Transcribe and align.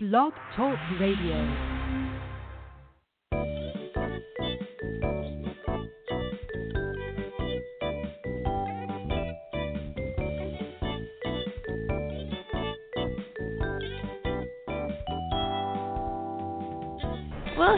Blog 0.00 0.32
Talk 0.54 0.78
Radio. 1.00 1.77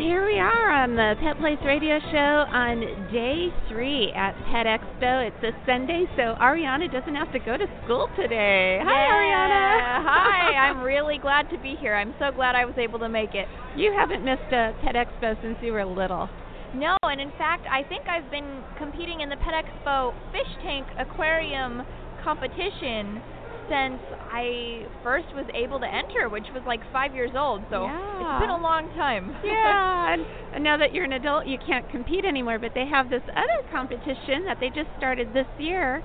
Here 0.01 0.25
we 0.25 0.39
are 0.41 0.71
on 0.73 0.97
the 0.97 1.15
Pet 1.21 1.37
Place 1.39 1.59
Radio 1.65 1.99
Show 2.11 2.33
on 2.49 2.81
day 3.13 3.53
three 3.69 4.11
at 4.17 4.33
Pet 4.49 4.65
Expo. 4.65 5.29
It's 5.29 5.45
a 5.45 5.53
Sunday, 5.67 6.07
so 6.17 6.35
Ariana 6.41 6.91
doesn't 6.91 7.15
have 7.15 7.31
to 7.33 7.39
go 7.39 7.57
to 7.59 7.67
school 7.85 8.09
today. 8.17 8.81
Hi, 8.81 8.89
Yeah. 8.89 9.13
Ariana. 9.13 10.05
Hi, 10.09 10.57
I'm 10.57 10.81
really 10.81 11.19
glad 11.19 11.51
to 11.51 11.59
be 11.59 11.77
here. 11.79 11.95
I'm 11.95 12.15
so 12.19 12.33
glad 12.35 12.55
I 12.55 12.65
was 12.65 12.77
able 12.79 12.99
to 13.01 13.09
make 13.09 13.35
it. 13.35 13.47
You 13.77 13.93
haven't 13.93 14.25
missed 14.25 14.49
a 14.53 14.73
Pet 14.83 14.97
Expo 14.97 15.37
since 15.43 15.59
you 15.61 15.73
were 15.73 15.85
little. 15.85 16.29
No, 16.75 16.97
and 17.03 17.21
in 17.21 17.31
fact, 17.37 17.67
I 17.71 17.83
think 17.87 18.09
I've 18.09 18.31
been 18.31 18.65
competing 18.79 19.21
in 19.21 19.29
the 19.29 19.37
Pet 19.37 19.53
Expo 19.53 20.15
fish 20.33 20.49
tank 20.65 20.87
aquarium 20.99 21.83
competition 22.25 23.21
since 23.71 24.03
I 24.19 24.85
first 25.03 25.27
was 25.35 25.47
able 25.55 25.79
to 25.79 25.87
enter, 25.87 26.29
which 26.29 26.47
was 26.53 26.63
like 26.67 26.81
five 26.93 27.15
years 27.15 27.31
old. 27.39 27.63
So 27.71 27.85
Yeah. 27.87 28.19
it's 28.21 28.41
been 28.43 28.51
a 28.51 28.61
long 28.61 28.91
time. 28.99 29.31
Yeah, 29.45 30.13
and, 30.13 30.27
and 30.55 30.65
now 30.65 30.77
that 30.77 30.93
you're 30.93 31.05
an 31.05 31.13
adult, 31.13 31.47
you 31.47 31.59
can't 31.65 31.89
compete 31.91 32.25
anymore. 32.25 32.59
But 32.59 32.73
they 32.75 32.87
have 32.87 33.09
this 33.09 33.23
other 33.31 33.61
competition 33.73 34.45
that 34.47 34.59
they 34.61 34.69
just 34.69 34.91
started 34.99 35.29
this 35.33 35.47
year 35.59 36.03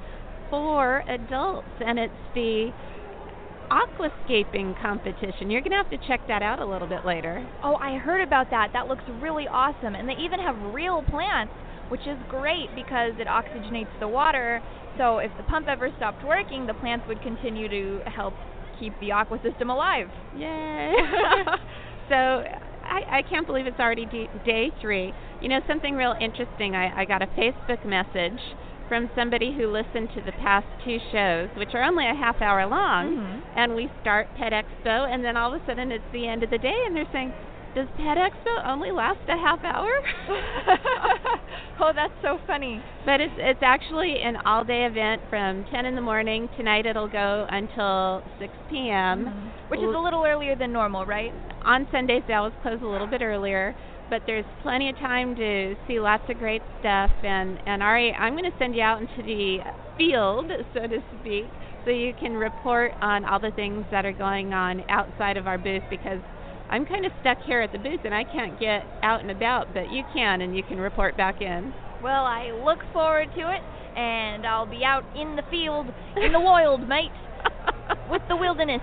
for 0.50 1.04
adults, 1.10 1.68
and 1.84 1.98
it's 1.98 2.14
the 2.36 2.72
aquascaping 3.72 4.80
competition. 4.82 5.50
You're 5.50 5.62
gonna 5.62 5.77
have 5.82 5.90
to 5.90 5.98
check 6.08 6.22
that 6.27 6.44
out 6.44 6.60
a 6.60 6.66
little 6.66 6.88
bit 6.88 7.05
later. 7.05 7.46
Oh, 7.63 7.76
I 7.82 7.98
heard 7.98 8.22
about 8.22 8.50
that. 8.52 8.70
That 8.74 8.88
looks 8.88 9.04
really 9.22 9.48
awesome. 9.48 9.96
And 9.96 10.08
they 10.08 10.13
even 10.13 10.40
have 10.40 10.55
real 10.74 11.02
plants, 11.04 11.54
which 11.90 12.02
is 12.05 12.18
great 12.30 12.70
because 12.76 13.13
it 13.20 13.27
oxygenates 13.27 13.93
the 13.99 14.08
water. 14.08 14.62
So 14.98 15.20
if 15.20 15.32
the 15.38 15.43
pump 15.43 15.68
ever 15.68 15.90
stopped 15.98 16.24
working, 16.24 16.65
the 16.65 16.74
plants 16.74 17.05
would 17.07 17.21
continue 17.21 17.68
to 17.70 17.99
help 18.10 18.34
keep 18.79 18.93
the 18.99 19.12
aqua 19.12 19.40
system 19.43 19.70
alive. 19.70 20.07
Yay! 20.35 20.93
so 22.10 22.15
I, 22.15 23.20
I 23.20 23.21
can't 23.29 23.48
believe 23.48 23.68
it's 23.68 23.79
already 23.79 24.05
d- 24.05 24.29
day 24.46 24.71
three. 24.82 25.13
You 25.41 25.49
know, 25.49 25.60
something 25.68 25.96
real 25.96 26.15
interesting. 26.20 26.76
I, 26.76 27.02
I 27.02 27.05
got 27.05 27.21
a 27.21 27.27
Facebook 27.27 27.85
message 27.85 28.40
from 28.87 29.10
somebody 29.15 29.55
who 29.57 29.68
listened 29.71 30.10
to 30.13 30.21
the 30.21 30.32
past 30.43 30.68
two 30.84 30.98
shows, 31.12 31.49
which 31.57 31.70
are 31.74 31.84
only 31.84 32.05
a 32.07 32.13
half 32.13 32.40
hour 32.41 32.68
long, 32.68 33.18
Mhm. 33.18 33.41
and 33.57 33.76
we 33.76 33.90
start 34.02 34.27
Pet 34.37 34.54
Expo, 34.54 35.12
and 35.12 35.24
then 35.26 35.35
all 35.35 35.54
of 35.55 35.62
a 35.62 35.65
sudden 35.65 35.91
it's 35.91 36.04
the 36.13 36.27
end 36.27 36.43
of 36.43 36.52
the 36.52 36.59
day, 36.59 36.76
and 36.85 36.96
they're 36.96 37.09
saying, 37.12 37.34
"Does 37.76 37.87
Pet 37.98 38.18
Expo 38.18 38.65
only 38.65 38.91
last 38.91 39.20
a 39.27 39.37
half 39.37 39.59
hour?" 39.63 39.90
oh, 41.81 41.91
that's 41.93 42.13
so 42.21 42.40
funny. 42.48 42.81
But 43.05 43.20
it's 43.21 43.34
it's 43.37 43.62
actually 43.62 44.21
an 44.21 44.37
all 44.45 44.63
day 44.63 44.85
event 44.85 45.21
from 45.29 45.65
10 45.65 45.85
in 45.85 45.93
the 45.96 46.01
morning. 46.01 46.48
Tonight 46.57 46.85
it'll 46.85 47.09
go 47.09 47.46
until 47.49 48.23
6 48.40 48.51
p.m. 48.70 49.26
Mhm. 49.26 49.70
Which 49.70 49.79
is 49.81 49.93
a 49.93 49.99
little 49.99 50.23
earlier 50.26 50.55
than 50.55 50.71
normal, 50.71 51.05
right? 51.05 51.34
On 51.63 51.85
Sundays 51.91 52.23
they 52.27 52.34
always 52.34 52.53
close 52.62 52.79
a 52.81 52.85
little 52.85 53.07
bit 53.07 53.21
earlier, 53.21 53.76
but 54.09 54.21
there's 54.26 54.46
plenty 54.62 54.90
of 54.90 54.98
time 54.99 55.35
to 55.35 55.76
see 55.87 55.99
lots 55.99 56.23
of 56.29 56.37
great 56.40 56.62
stuff. 56.79 57.12
And 57.23 57.59
and 57.65 57.84
Ari, 57.84 58.13
I'm 58.13 58.34
going 58.37 58.49
to 58.49 58.57
send 58.57 58.76
you 58.76 58.81
out 58.84 59.01
into 59.01 59.21
the 59.23 59.59
field, 59.98 60.49
so 60.73 60.87
to 60.87 60.99
speak, 61.20 61.49
so 61.84 61.90
you 61.91 62.13
can 62.13 62.34
report 62.35 62.93
on 63.01 63.26
all 63.26 63.40
the 63.40 63.51
things 63.51 63.85
that 63.91 64.06
are 64.06 64.13
going 64.13 64.53
on 64.53 64.84
outside 64.90 65.35
of 65.38 65.46
our 65.47 65.57
booth 65.57 65.84
because. 65.90 66.22
I'm 66.69 66.85
kind 66.85 67.06
of 67.06 67.12
stuck 67.22 67.38
here 67.46 67.62
at 67.62 67.72
the 67.72 67.78
booth 67.78 68.02
and 68.03 68.13
I 68.13 68.24
can't 68.24 68.59
get 68.59 68.84
out 69.03 69.22
and 69.22 69.31
about, 69.31 69.74
but 69.74 69.91
you 69.91 70.03
can 70.13 70.41
and 70.41 70.56
you 70.56 70.63
can 70.63 70.78
report 70.78 71.16
back 71.16 71.41
in. 71.41 71.74
Well, 72.02 72.25
I 72.25 72.52
look 72.52 72.80
forward 72.94 73.30
to 73.35 73.41
it, 73.52 73.62
and 73.97 74.46
I'll 74.46 74.66
be 74.66 74.84
out 74.84 75.03
in 75.16 75.36
the 75.36 75.44
field, 75.50 75.88
in 76.18 76.31
the 76.31 76.40
wild, 76.40 76.88
mate, 76.88 77.12
with 78.12 78.22
the 78.28 78.36
wilderness. 78.36 78.81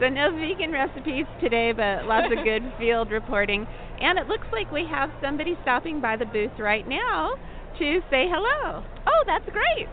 So 0.00 0.08
no 0.08 0.30
vegan 0.30 0.72
recipes 0.72 1.24
today, 1.40 1.72
but 1.72 2.04
lots 2.04 2.26
of 2.26 2.44
good 2.44 2.62
field 2.78 3.10
reporting. 3.10 3.66
And 4.00 4.18
it 4.18 4.26
looks 4.26 4.46
like 4.52 4.70
we 4.70 4.84
have 4.90 5.10
somebody 5.22 5.56
stopping 5.62 6.00
by 6.00 6.16
the 6.16 6.26
booth 6.26 6.58
right 6.58 6.86
now 6.86 7.36
to 7.78 8.00
say 8.10 8.26
hello. 8.28 8.84
Oh, 9.06 9.24
that's 9.26 9.46
great. 9.46 9.88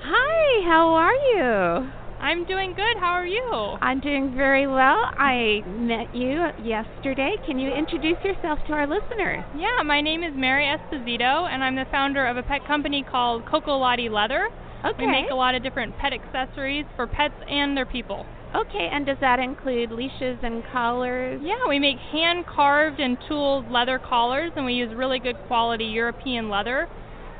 Hi, 0.00 0.66
how 0.66 0.94
are 0.94 1.14
you? 1.14 2.03
I'm 2.20 2.44
doing 2.46 2.74
good. 2.74 2.96
How 3.00 3.12
are 3.12 3.26
you? 3.26 3.50
I'm 3.82 4.00
doing 4.00 4.34
very 4.36 4.66
well. 4.66 4.96
I 5.18 5.62
met 5.66 6.14
you 6.14 6.46
yesterday. 6.62 7.36
Can 7.46 7.58
you 7.58 7.70
introduce 7.70 8.16
yourself 8.24 8.58
to 8.68 8.72
our 8.72 8.86
listeners? 8.86 9.44
Yeah, 9.56 9.82
my 9.84 10.00
name 10.00 10.22
is 10.22 10.32
Mary 10.34 10.64
Esposito, 10.64 11.48
and 11.48 11.62
I'm 11.62 11.76
the 11.76 11.84
founder 11.90 12.26
of 12.26 12.36
a 12.36 12.42
pet 12.42 12.66
company 12.66 13.04
called 13.08 13.44
Kokolati 13.46 14.10
Leather. 14.10 14.48
Okay. 14.84 15.06
We 15.06 15.06
make 15.06 15.30
a 15.30 15.34
lot 15.34 15.54
of 15.54 15.62
different 15.62 15.96
pet 15.98 16.12
accessories 16.12 16.84
for 16.96 17.06
pets 17.06 17.34
and 17.48 17.76
their 17.76 17.86
people. 17.86 18.26
Okay, 18.54 18.88
and 18.92 19.04
does 19.04 19.16
that 19.20 19.40
include 19.40 19.90
leashes 19.90 20.38
and 20.42 20.62
collars? 20.72 21.40
Yeah, 21.42 21.68
we 21.68 21.78
make 21.78 21.96
hand 22.12 22.46
carved 22.46 23.00
and 23.00 23.18
tooled 23.28 23.70
leather 23.70 23.98
collars, 23.98 24.52
and 24.54 24.64
we 24.64 24.74
use 24.74 24.94
really 24.94 25.18
good 25.18 25.36
quality 25.48 25.86
European 25.86 26.48
leather. 26.48 26.86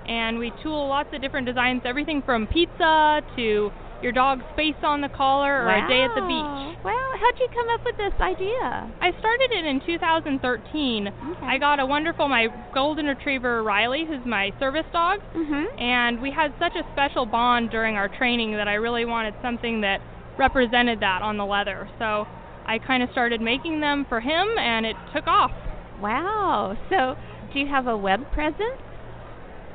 And 0.09 0.39
we 0.39 0.53
tool 0.63 0.89
lots 0.89 1.11
of 1.15 1.23
different 1.23 1.47
designs, 1.47 1.83
everything 1.85 2.23
from 2.27 2.47
pizza 2.49 3.21
to 3.37 3.71
your 4.05 4.13
dog's 4.13 4.45
face 4.55 4.77
on 4.85 5.01
the 5.01 5.09
collar 5.09 5.65
or 5.65 5.71
a 5.73 5.89
day 5.89 6.05
at 6.05 6.13
the 6.15 6.21
beach. 6.21 6.85
Wow, 6.85 7.11
how'd 7.19 7.41
you 7.41 7.49
come 7.49 7.69
up 7.73 7.81
with 7.85 7.97
this 7.97 8.13
idea? 8.21 8.93
I 9.01 9.11
started 9.19 9.51
it 9.51 9.65
in 9.65 9.81
2013. 9.87 11.09
Okay. 11.09 11.47
I 11.47 11.57
got 11.59 11.81
a 11.81 11.87
wonderful 11.87 12.29
my 12.29 12.49
golden 12.75 13.07
retriever 13.07 13.63
Riley, 13.63 14.05
who's 14.07 14.25
my 14.27 14.53
service 14.61 14.85
dog, 14.93 15.21
Mm-hmm. 15.35 15.81
and 15.81 16.21
we 16.21 16.31
had 16.31 16.53
such 16.61 16.77
a 16.77 16.85
special 16.93 17.25
bond 17.25 17.71
during 17.71 17.97
our 17.97 18.09
training 18.09 18.53
that 18.53 18.69
I 18.69 18.75
really 18.75 19.07
wanted 19.07 19.35
something 19.41 19.81
that 19.81 20.01
represented 20.39 21.01
that 21.01 21.23
on 21.23 21.39
the 21.39 21.47
leather. 21.47 21.89
So 21.99 22.27
I 22.67 22.79
kind 22.79 23.03
of 23.03 23.09
started 23.13 23.41
making 23.41 23.81
them 23.81 24.05
for 24.09 24.21
him, 24.21 24.47
and 24.59 24.85
it 24.85 24.97
took 25.15 25.27
off. 25.27 25.51
Wow. 26.01 26.77
So, 26.91 27.17
do 27.53 27.59
you 27.61 27.67
have 27.69 27.87
a 27.87 27.97
web 27.97 28.21
presence? 28.33 28.81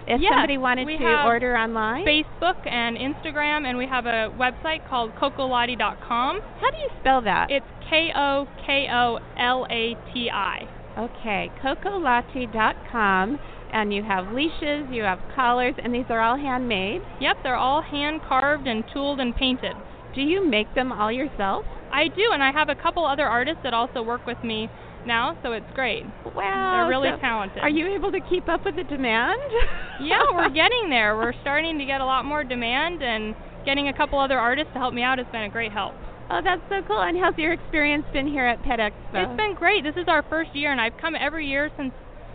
If 0.10 0.22
Yes, 0.22 0.32
somebody 0.34 0.58
wanted 0.58 0.88
we 0.88 0.98
to 0.98 1.04
have 1.04 1.26
order 1.28 1.56
online? 1.56 2.04
Facebook 2.04 2.58
and 2.66 2.98
Instagram, 2.98 3.68
and 3.70 3.78
we 3.78 3.86
have 3.86 4.08
a 4.08 4.34
website 4.38 4.88
called 4.90 5.12
kokolati.com. 5.22 6.40
How 6.60 6.70
do 6.72 6.78
you 6.78 6.90
spell 7.00 7.22
that? 7.22 7.52
It's 7.52 7.66
K 7.90 8.10
O 8.16 8.48
K 8.66 8.88
O 8.92 9.20
L 9.38 9.68
A 9.70 9.96
T 10.12 10.30
I. 10.34 10.68
okay, 10.98 11.52
kokolati.com. 11.64 13.40
And 13.72 13.94
you 13.94 14.02
have 14.02 14.34
leashes, 14.34 14.90
you 14.90 15.04
have 15.04 15.20
collars, 15.36 15.76
and 15.84 15.94
these 15.94 16.06
are 16.10 16.22
all 16.22 16.38
handmade. 16.38 17.02
Yep, 17.22 17.38
they're 17.44 17.56
all 17.56 17.84
hand 17.84 18.22
carved 18.28 18.66
and 18.66 18.84
tooled 18.92 19.20
and 19.20 19.36
painted. 19.36 19.76
Do 20.16 20.22
you 20.22 20.44
make 20.50 20.74
them 20.74 20.92
all 20.92 21.12
yourself? 21.12 21.66
I 21.94 22.08
do, 22.08 22.32
and 22.34 22.42
I 22.42 22.52
have 22.52 22.70
a 22.70 22.76
couple 22.76 23.06
other 23.06 23.28
artists 23.28 23.62
that 23.64 23.76
also 23.76 24.02
work 24.02 24.26
with 24.26 24.44
me 24.44 24.70
now, 25.06 25.38
so 25.44 25.54
it's 25.54 25.70
great. 25.76 26.04
Wow. 26.36 26.72
They're 26.84 26.90
really 26.90 27.10
so 27.16 27.22
talented. 27.22 27.60
Are 27.60 27.70
you 27.70 27.88
able 27.94 28.12
to 28.12 28.20
keep 28.30 28.48
up 28.50 28.66
with 28.66 28.76
the 28.76 28.84
demand? 28.84 29.40
yeah, 30.02 30.24
we're 30.34 30.50
getting 30.50 30.90
there. 30.90 31.16
We're 31.16 31.34
starting 31.42 31.78
to 31.80 31.86
get 31.86 32.02
a 32.02 32.06
lot 32.06 32.26
more 32.26 32.44
demand, 32.44 33.02
and 33.02 33.36
getting 33.66 33.88
a 33.88 33.94
couple 33.94 34.20
other 34.20 34.38
artists 34.40 34.72
to 34.74 34.80
help 34.80 34.94
me 34.94 35.04
out 35.04 35.18
has 35.18 35.28
been 35.32 35.44
a 35.44 35.50
great 35.50 35.72
help. 35.72 35.94
Oh, 36.32 36.42
that's 36.44 36.62
so 36.70 36.82
cool. 36.88 37.02
And 37.02 37.18
how's 37.18 37.38
your 37.38 37.54
experience 37.54 38.06
been 38.14 38.28
here 38.28 38.46
at 38.46 38.62
Pet 38.64 38.80
Expo? 38.80 39.14
It's 39.26 39.38
been 39.38 39.56
great. 39.56 39.84
This 39.84 39.96
is 39.96 40.06
our 40.08 40.24
first 40.30 40.56
year, 40.56 40.72
and 40.72 40.80
I've 40.80 40.96
come 41.02 41.16
every 41.20 41.48
year 41.48 41.72
since 41.76 41.92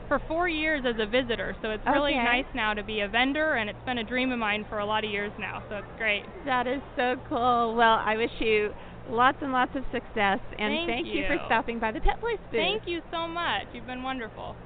for 0.09 0.21
four 0.29 0.49
years 0.49 0.85
as 0.87 0.97
a 1.01 1.07
visitor, 1.07 1.57
so 1.63 1.71
it's 1.71 1.83
really 1.87 2.13
Okay. 2.13 2.23
nice 2.23 2.45
now 2.55 2.75
to 2.75 2.83
be 2.83 3.01
a 3.01 3.09
vendor, 3.09 3.55
and 3.55 3.71
it's 3.71 3.79
been 3.87 3.99
a 3.99 4.05
dream 4.05 4.33
of 4.33 4.39
mine 4.39 4.67
for 4.69 4.81
a 4.81 4.85
lot 4.85 5.03
of 5.03 5.11
years 5.11 5.33
now, 5.39 5.63
so 5.71 5.77
it's 5.77 5.87
great. 5.97 6.25
That 6.45 6.67
is 6.67 6.83
so 6.95 7.17
cool. 7.29 7.75
Well, 7.75 8.03
I 8.05 8.15
wish 8.17 8.31
you 8.39 8.75
lots 9.09 9.39
and 9.41 9.53
lots 9.53 9.75
of 9.77 9.85
success, 9.93 10.41
and 10.59 10.87
Thank 10.87 11.07
you. 11.07 11.25
for 11.27 11.37
stopping 11.47 11.79
by 11.79 11.93
the 11.93 12.01
Pet 12.01 12.21
Place 12.21 12.39
booth. 12.51 12.61
Thank 12.61 12.83
you 12.87 13.01
so 13.11 13.27
much. 13.27 13.65
You've 13.73 13.87
been 13.87 14.03
wonderful. 14.03 14.57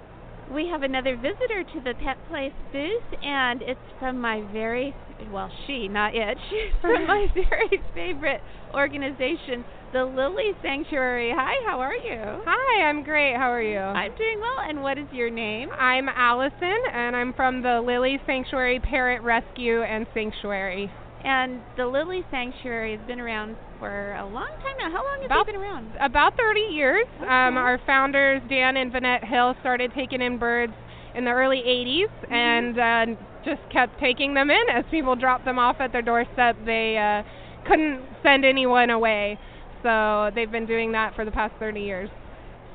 We 0.53 0.69
have 0.69 0.83
another 0.83 1.15
visitor 1.17 1.63
to 1.63 1.81
the 1.85 1.93
Pet 2.03 2.17
Place 2.29 2.53
booth, 2.73 3.21
and 3.23 3.61
it's 3.63 3.81
from 3.99 4.19
my 4.19 4.43
very 4.53 4.95
well, 5.31 5.51
she, 5.67 5.89
not 5.89 6.15
it. 6.15 6.39
She's 6.51 6.73
from 6.81 7.07
my 7.07 7.27
very 7.35 7.83
favorite 7.95 8.41
organization, 8.73 9.65
the 9.93 10.05
Lily 10.05 10.53
Sanctuary. 10.63 11.33
Hi, 11.35 11.55
how 11.67 11.81
are 11.81 11.95
you? 11.95 12.43
Hi, 12.47 12.85
I'm 12.85 13.03
great. 13.03 13.35
How 13.37 13.53
are 13.53 13.63
you? 13.63 13.79
I'm 13.79 14.17
doing 14.17 14.41
well. 14.41 14.59
And 14.61 14.83
what 14.83 14.99
is 14.99 15.07
your 15.13 15.31
name? 15.31 15.71
I'm 15.73 16.09
Allison, 16.09 16.79
and 16.93 17.17
I'm 17.17 17.33
from 17.35 17.63
the 17.63 17.83
Lily 17.85 18.19
Sanctuary 18.27 18.81
Parrot 18.81 19.23
Rescue 19.23 19.83
and 19.83 20.07
Sanctuary. 20.15 20.91
And 21.25 21.61
the 21.77 21.87
Lily 21.87 22.23
Sanctuary 22.31 22.97
has 22.97 23.07
been 23.07 23.21
around 23.21 23.57
for 23.79 24.13
a 24.15 24.25
long 24.27 24.49
time 24.63 24.77
now. 24.79 24.91
How 24.91 25.05
long 25.05 25.19
have 25.23 25.27
About- 25.27 25.47
you 25.47 25.53
been 25.53 25.61
around? 25.63 25.93
About 26.01 26.37
30 26.37 26.61
years. 26.61 27.07
Okay. 27.21 27.25
Um, 27.31 27.57
our 27.57 27.79
founders, 27.87 28.43
Dan 28.49 28.77
and 28.77 28.93
Vanette 28.93 29.25
Hill, 29.29 29.55
started 29.61 29.93
taking 29.95 30.21
in 30.21 30.39
birds 30.39 30.73
in 31.15 31.25
the 31.25 31.31
early 31.31 31.63
80s 31.67 32.09
Mm-hmm. 32.29 32.33
and 32.33 32.79
uh, 32.79 33.21
just 33.45 33.61
kept 33.73 33.99
taking 34.01 34.35
them 34.35 34.51
in 34.51 34.63
as 34.73 34.85
people 34.91 35.17
dropped 35.17 35.45
them 35.45 35.59
off 35.59 35.77
at 35.81 35.93
their 35.93 36.03
doorstep. 36.03 36.57
They 36.67 36.97
uh, 36.99 37.23
couldn't 37.69 38.03
send 38.23 38.45
anyone 38.45 38.91
away. 38.91 39.39
So 39.83 40.31
they've 40.35 40.51
been 40.51 40.67
doing 40.67 40.93
that 40.93 41.15
for 41.15 41.25
the 41.25 41.31
past 41.31 41.55
30 41.59 41.81
years. 41.81 42.11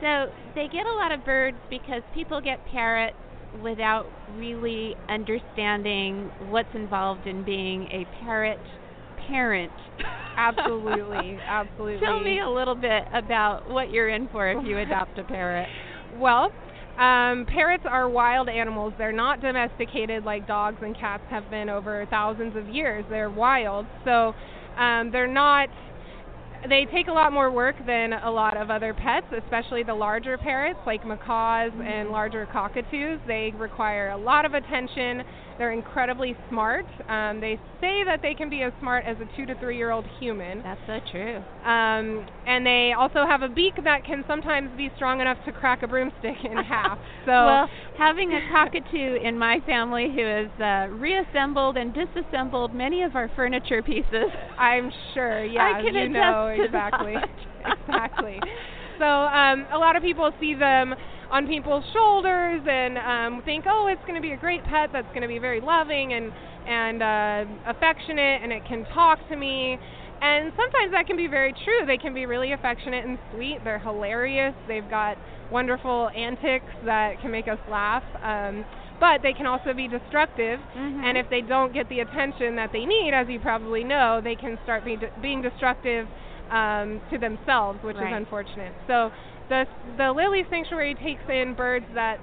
So 0.01 0.31
they 0.55 0.67
get 0.67 0.85
a 0.85 0.94
lot 0.95 1.11
of 1.11 1.23
birds 1.25 1.57
because 1.69 2.01
people 2.15 2.41
get 2.41 2.65
parrots 2.71 3.15
without 3.61 4.05
really 4.35 4.95
understanding 5.09 6.31
what's 6.50 6.73
involved 6.73 7.27
in 7.27 7.44
being 7.45 7.83
a 7.91 8.05
parrot 8.23 8.57
parent. 9.28 9.72
Absolutely, 10.38 11.38
absolutely. 11.48 12.06
Tell 12.06 12.20
me 12.20 12.40
a 12.40 12.50
little 12.50 12.75
bit 12.75 13.04
about 13.14 13.70
what 13.70 13.92
you're 13.92 14.10
in 14.10 14.28
for 14.30 14.50
if 14.50 14.66
you 14.66 14.78
adopt 14.80 15.18
a 15.20 15.24
parrot. 15.24 15.68
Well, 16.18 16.52
um, 16.98 17.46
parrots 17.48 17.84
are 17.88 18.08
wild 18.08 18.50
animals. 18.50 18.94
They're 18.98 19.12
not 19.12 19.42
domesticated 19.42 20.24
like 20.24 20.48
dogs 20.48 20.78
and 20.81 20.96
cats 20.96 21.24
have 21.30 21.50
been 21.50 21.70
over 21.70 22.06
thousands 22.10 22.56
of 22.56 22.68
years. 22.70 23.04
They're 23.10 23.31
wild. 23.31 23.86
So 24.06 24.34
um, 24.78 25.12
they're 25.12 25.28
not 25.28 25.70
they 26.70 26.86
take 26.94 27.08
a 27.08 27.12
lot 27.12 27.34
more 27.34 27.52
work 27.52 27.75
than 27.86 28.14
a 28.14 28.31
lot 28.31 28.56
of 28.56 28.70
other 28.70 28.94
pets, 28.94 29.28
especially 29.44 29.84
the 29.84 29.94
larger 29.94 30.38
parrots 30.38 30.80
like 30.86 31.06
macaws 31.06 31.72
mm-hmm. 31.72 31.81
and 31.81 32.10
larger 32.10 32.48
cockatoos. 32.52 33.20
They 33.28 33.52
require 33.58 34.10
a 34.10 34.18
lot 34.18 34.46
of 34.46 34.54
attention. 34.54 35.24
They're 35.57 35.71
incredibly 35.71 36.35
smart. 36.50 36.85
Um, 37.09 37.39
they 37.39 37.59
say 37.79 38.03
that 38.05 38.19
they 38.21 38.33
can 38.33 38.50
be 38.50 38.63
as 38.63 38.73
smart 38.79 39.05
as 39.05 39.17
a 39.19 39.38
two 39.38 39.45
to 39.45 39.55
three 39.55 39.77
year 39.77 39.91
old 39.91 40.05
human. 40.19 40.61
That's 40.63 40.79
so 40.88 41.00
true. 41.11 41.38
Um, 41.65 42.25
and 42.47 42.65
they 42.65 42.94
also 42.97 43.25
have 43.27 43.41
a 43.41 43.50
beak 43.50 43.73
that 43.83 44.03
can 44.05 44.23
sometimes 44.27 44.69
be 44.75 44.89
strong 44.95 45.21
enough 45.21 45.38
to 45.45 45.51
crack 45.51 45.83
a 45.83 45.88
broomstick 45.88 46.38
in 46.44 46.57
half. 46.63 46.97
So 47.25 47.31
well, 47.31 47.69
having 47.97 48.33
a 48.33 48.51
cockatoo 48.51 49.17
in 49.23 49.38
my 49.38 49.59
family 49.65 50.07
who 50.13 50.25
has 50.25 50.50
uh, 50.59 50.94
reassembled 50.94 51.77
and 51.77 51.94
disassembled 51.94 52.73
many 52.73 53.03
of 53.03 53.15
our 53.15 53.29
furniture 53.35 53.81
pieces. 53.81 54.29
I'm 54.57 54.91
sure. 55.13 55.45
Yeah, 55.45 55.73
I 55.75 55.81
can 55.83 55.95
you 55.95 56.09
know 56.09 56.47
exactly. 56.47 57.15
exactly. 57.65 58.39
So 59.00 59.05
um, 59.05 59.65
a 59.73 59.77
lot 59.77 59.95
of 59.95 60.03
people 60.03 60.29
see 60.39 60.53
them 60.53 60.94
on 61.33 61.47
people's 61.47 61.83
shoulders 61.91 62.62
and 62.69 62.97
um, 63.00 63.41
think, 63.44 63.65
oh, 63.68 63.88
it's 63.88 64.01
going 64.03 64.13
to 64.13 64.21
be 64.21 64.33
a 64.33 64.38
great 64.38 64.63
pet 64.65 64.91
that's 64.94 65.07
going 65.09 65.24
to 65.24 65.27
be 65.27 65.39
very 65.39 65.59
loving 65.59 66.13
and 66.13 66.31
and 66.65 67.03
uh, 67.03 67.44
affectionate, 67.68 68.39
and 68.41 68.53
it 68.53 68.63
can 68.65 68.85
talk 68.94 69.19
to 69.27 69.35
me. 69.35 69.77
And 70.21 70.53
sometimes 70.56 70.94
that 70.94 71.07
can 71.07 71.18
be 71.18 71.27
very 71.27 71.51
true. 71.51 71.85
They 71.85 71.97
can 71.97 72.13
be 72.13 72.25
really 72.25 72.53
affectionate 72.53 73.03
and 73.03 73.18
sweet. 73.33 73.57
They're 73.65 73.80
hilarious. 73.80 74.53
They've 74.69 74.89
got 74.89 75.18
wonderful 75.51 76.09
antics 76.15 76.71
that 76.85 77.19
can 77.19 77.31
make 77.31 77.50
us 77.50 77.59
laugh. 77.69 78.03
Um, 78.21 78.63
but 79.01 79.21
they 79.21 79.33
can 79.33 79.45
also 79.45 79.74
be 79.74 79.89
destructive. 79.89 80.62
Mm-hmm. 80.77 81.03
And 81.03 81.18
if 81.18 81.29
they 81.29 81.41
don't 81.41 81.74
get 81.74 81.89
the 81.89 82.00
attention 82.00 82.56
that 82.56 82.69
they 82.71 82.86
need, 82.86 83.12
as 83.13 83.27
you 83.27 83.39
probably 83.41 83.83
know, 83.83 84.21
they 84.24 84.36
can 84.36 84.57
start 84.63 84.86
be 84.86 84.95
de- 84.95 85.12
being 85.21 85.41
destructive 85.41 86.07
um, 86.50 87.01
to 87.12 87.18
themselves, 87.18 87.83
which 87.83 87.97
right. 87.97 88.13
is 88.13 88.15
unfortunate. 88.15 88.71
So 88.88 89.12
the 89.50 89.66
the 89.98 90.12
lily 90.12 90.44
sanctuary 90.50 90.95
takes 90.95 91.24
in 91.30 91.54
birds 91.56 91.86
that 91.94 92.19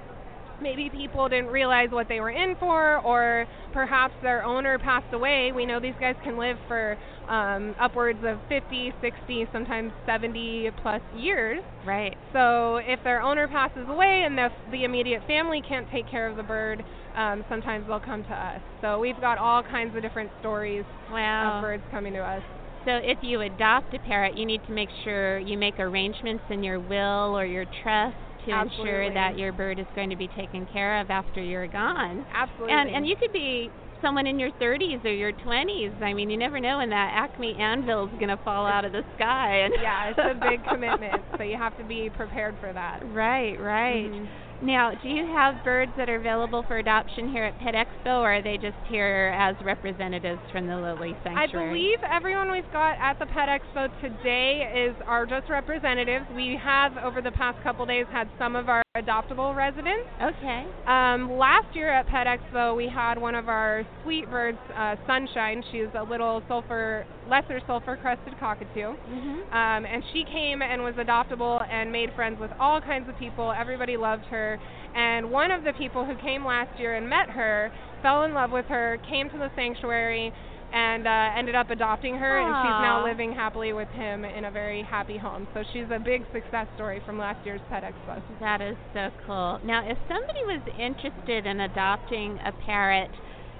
maybe 0.61 0.89
people 0.89 1.27
didn't 1.27 1.47
realize 1.47 1.89
what 1.91 2.07
they 2.07 2.19
were 2.19 2.29
in 2.29 2.55
for, 2.59 2.99
or 2.99 3.47
perhaps 3.73 4.13
their 4.21 4.43
owner 4.43 4.77
passed 4.77 5.13
away. 5.13 5.51
We 5.51 5.65
know 5.65 5.79
these 5.79 5.95
guys 5.99 6.15
can 6.23 6.37
live 6.37 6.57
for 6.67 6.97
um, 7.27 7.75
upwards 7.79 8.19
of 8.23 8.37
50, 8.49 8.93
60, 9.01 9.47
sometimes 9.51 9.91
70 10.05 10.69
plus 10.81 11.01
years. 11.17 11.63
Right. 11.85 12.15
So 12.33 12.77
if 12.77 13.03
their 13.03 13.21
owner 13.21 13.47
passes 13.47 13.87
away 13.87 14.23
and 14.25 14.37
the, 14.37 14.49
the 14.71 14.83
immediate 14.83 15.21
family 15.27 15.61
can't 15.67 15.89
take 15.91 16.09
care 16.09 16.27
of 16.27 16.37
the 16.37 16.43
bird, 16.43 16.83
um, 17.15 17.43
sometimes 17.49 17.87
they'll 17.87 17.99
come 17.99 18.23
to 18.23 18.33
us. 18.33 18.61
So 18.81 18.99
we've 18.99 19.19
got 19.19 19.37
all 19.37 19.63
kinds 19.63 19.95
of 19.95 20.01
different 20.01 20.31
stories 20.39 20.85
wow. 21.11 21.57
of 21.57 21.61
birds 21.61 21.83
coming 21.91 22.13
to 22.13 22.19
us. 22.19 22.43
So 22.85 22.91
if 23.03 23.19
you 23.21 23.41
adopt 23.41 23.93
a 23.93 23.99
parrot, 23.99 24.35
you 24.35 24.45
need 24.45 24.63
to 24.63 24.71
make 24.71 24.89
sure 25.03 25.39
you 25.39 25.57
make 25.57 25.79
arrangements 25.79 26.43
in 26.49 26.63
your 26.63 26.79
will 26.79 27.37
or 27.37 27.45
your 27.45 27.65
trust 27.81 28.15
to 28.45 28.51
Absolutely. 28.51 28.83
ensure 28.83 29.13
that 29.13 29.37
your 29.37 29.51
bird 29.53 29.79
is 29.79 29.87
going 29.95 30.09
to 30.09 30.15
be 30.15 30.27
taken 30.27 30.65
care 30.65 30.99
of 30.99 31.09
after 31.09 31.41
you're 31.41 31.67
gone. 31.67 32.25
Absolutely. 32.33 32.73
And 32.73 32.89
and 32.89 33.05
you 33.05 33.15
could 33.19 33.31
be 33.33 33.71
someone 34.01 34.25
in 34.27 34.39
your 34.39 34.51
30s 34.59 35.01
or 35.03 35.13
your 35.13 35.31
20s. 35.33 35.93
I 36.01 36.13
mean, 36.13 36.29
you 36.29 36.37
never 36.37 36.59
know 36.59 36.77
when 36.77 36.89
that 36.89 37.11
Acme 37.13 37.55
anvil 37.57 38.05
is 38.05 38.11
going 38.17 38.29
to 38.29 38.37
fall 38.37 38.65
out 38.65 38.83
of 38.85 38.91
the 38.91 39.03
sky. 39.13 39.57
And 39.65 39.73
yeah, 39.81 40.09
it's 40.09 40.19
a 40.23 40.33
big 40.33 40.63
commitment, 40.69 41.25
so 41.37 41.43
you 41.43 41.57
have 41.57 41.75
to 41.75 41.83
be 41.83 42.09
prepared 42.09 42.57
for 42.59 42.73
that. 42.73 42.99
Right, 43.05 43.59
right. 43.59 44.11
Mhm. 44.11 44.29
Now, 44.63 44.91
do 45.01 45.09
you 45.09 45.25
have 45.25 45.63
birds 45.63 45.91
that 45.97 46.07
are 46.07 46.17
available 46.17 46.63
for 46.67 46.77
adoption 46.77 47.31
here 47.31 47.45
at 47.45 47.57
Pet 47.59 47.73
Expo, 47.73 48.21
or 48.21 48.35
are 48.35 48.41
they 48.43 48.57
just 48.57 48.77
here 48.87 49.33
as 49.35 49.55
representatives 49.65 50.39
from 50.51 50.67
the 50.67 50.75
Lily 50.75 51.15
Sanctuary? 51.23 51.69
I 51.69 51.73
believe 51.73 51.97
everyone 52.03 52.51
we've 52.51 52.71
got 52.71 52.97
at 52.99 53.17
the 53.17 53.25
Pet 53.25 53.49
Expo 53.49 53.89
today 54.01 54.87
is 54.87 54.95
are 55.07 55.25
just 55.25 55.49
representatives. 55.49 56.25
We 56.35 56.59
have 56.63 56.95
over 56.97 57.21
the 57.21 57.31
past 57.31 57.61
couple 57.63 57.87
days 57.87 58.05
had 58.11 58.29
some 58.37 58.55
of 58.55 58.69
our 58.69 58.83
adoptable 58.95 59.55
residents. 59.55 60.07
Okay. 60.21 60.65
Um, 60.85 61.37
last 61.37 61.75
year 61.75 61.89
at 61.91 62.07
Pet 62.07 62.27
Expo, 62.27 62.75
we 62.75 62.87
had 62.87 63.17
one 63.17 63.33
of 63.33 63.49
our 63.49 63.83
sweet 64.03 64.29
birds, 64.29 64.59
uh, 64.75 64.95
Sunshine. 65.07 65.63
She's 65.71 65.87
a 65.97 66.03
little 66.03 66.43
sulfur, 66.47 67.05
lesser 67.31 67.61
sulfur 67.65 67.95
crested 67.95 68.37
cockatoo. 68.39 68.93
Mhm. 69.09 69.53
Um, 69.53 69.85
and 69.85 70.03
she 70.11 70.25
came 70.25 70.61
and 70.61 70.83
was 70.83 70.95
adoptable 70.95 71.65
and 71.71 71.89
made 71.91 72.11
friends 72.13 72.39
with 72.39 72.51
all 72.59 72.81
kinds 72.81 73.07
of 73.07 73.17
people. 73.17 73.53
Everybody 73.53 73.95
loved 73.95 74.25
her. 74.25 74.59
And 74.93 75.31
one 75.31 75.49
of 75.49 75.63
the 75.63 75.71
people 75.73 76.03
who 76.03 76.15
came 76.15 76.45
last 76.45 76.77
year 76.77 76.95
and 76.95 77.09
met 77.09 77.29
her 77.29 77.71
fell 78.01 78.23
in 78.23 78.33
love 78.33 78.51
with 78.51 78.65
her, 78.65 78.99
came 79.09 79.29
to 79.29 79.37
the 79.37 79.49
sanctuary, 79.55 80.33
and 80.73 81.07
uh, 81.07 81.31
ended 81.37 81.55
up 81.55 81.69
adopting 81.69 82.15
her. 82.17 82.39
And 82.39 82.47
she's 82.63 82.81
now 82.83 83.03
living 83.03 83.31
happily 83.33 83.71
with 83.73 83.89
him 83.89 84.25
in 84.25 84.45
a 84.45 84.51
very 84.51 84.83
happy 84.83 85.17
home. 85.17 85.47
So 85.53 85.63
she's 85.71 85.89
a 85.91 85.99
big 85.99 86.25
success 86.33 86.67
story 86.75 87.01
from 87.05 87.17
last 87.17 87.45
year's 87.45 87.61
Pet 87.69 87.83
Expo. 87.83 88.21
That 88.39 88.61
is 88.61 88.75
so 88.93 89.09
cool. 89.25 89.59
Now, 89.63 89.87
if 89.87 89.97
somebody 90.07 90.43
was 90.45 90.61
interested 90.77 91.45
in 91.45 91.61
adopting 91.61 92.39
a 92.45 92.51
parrot, 92.65 93.11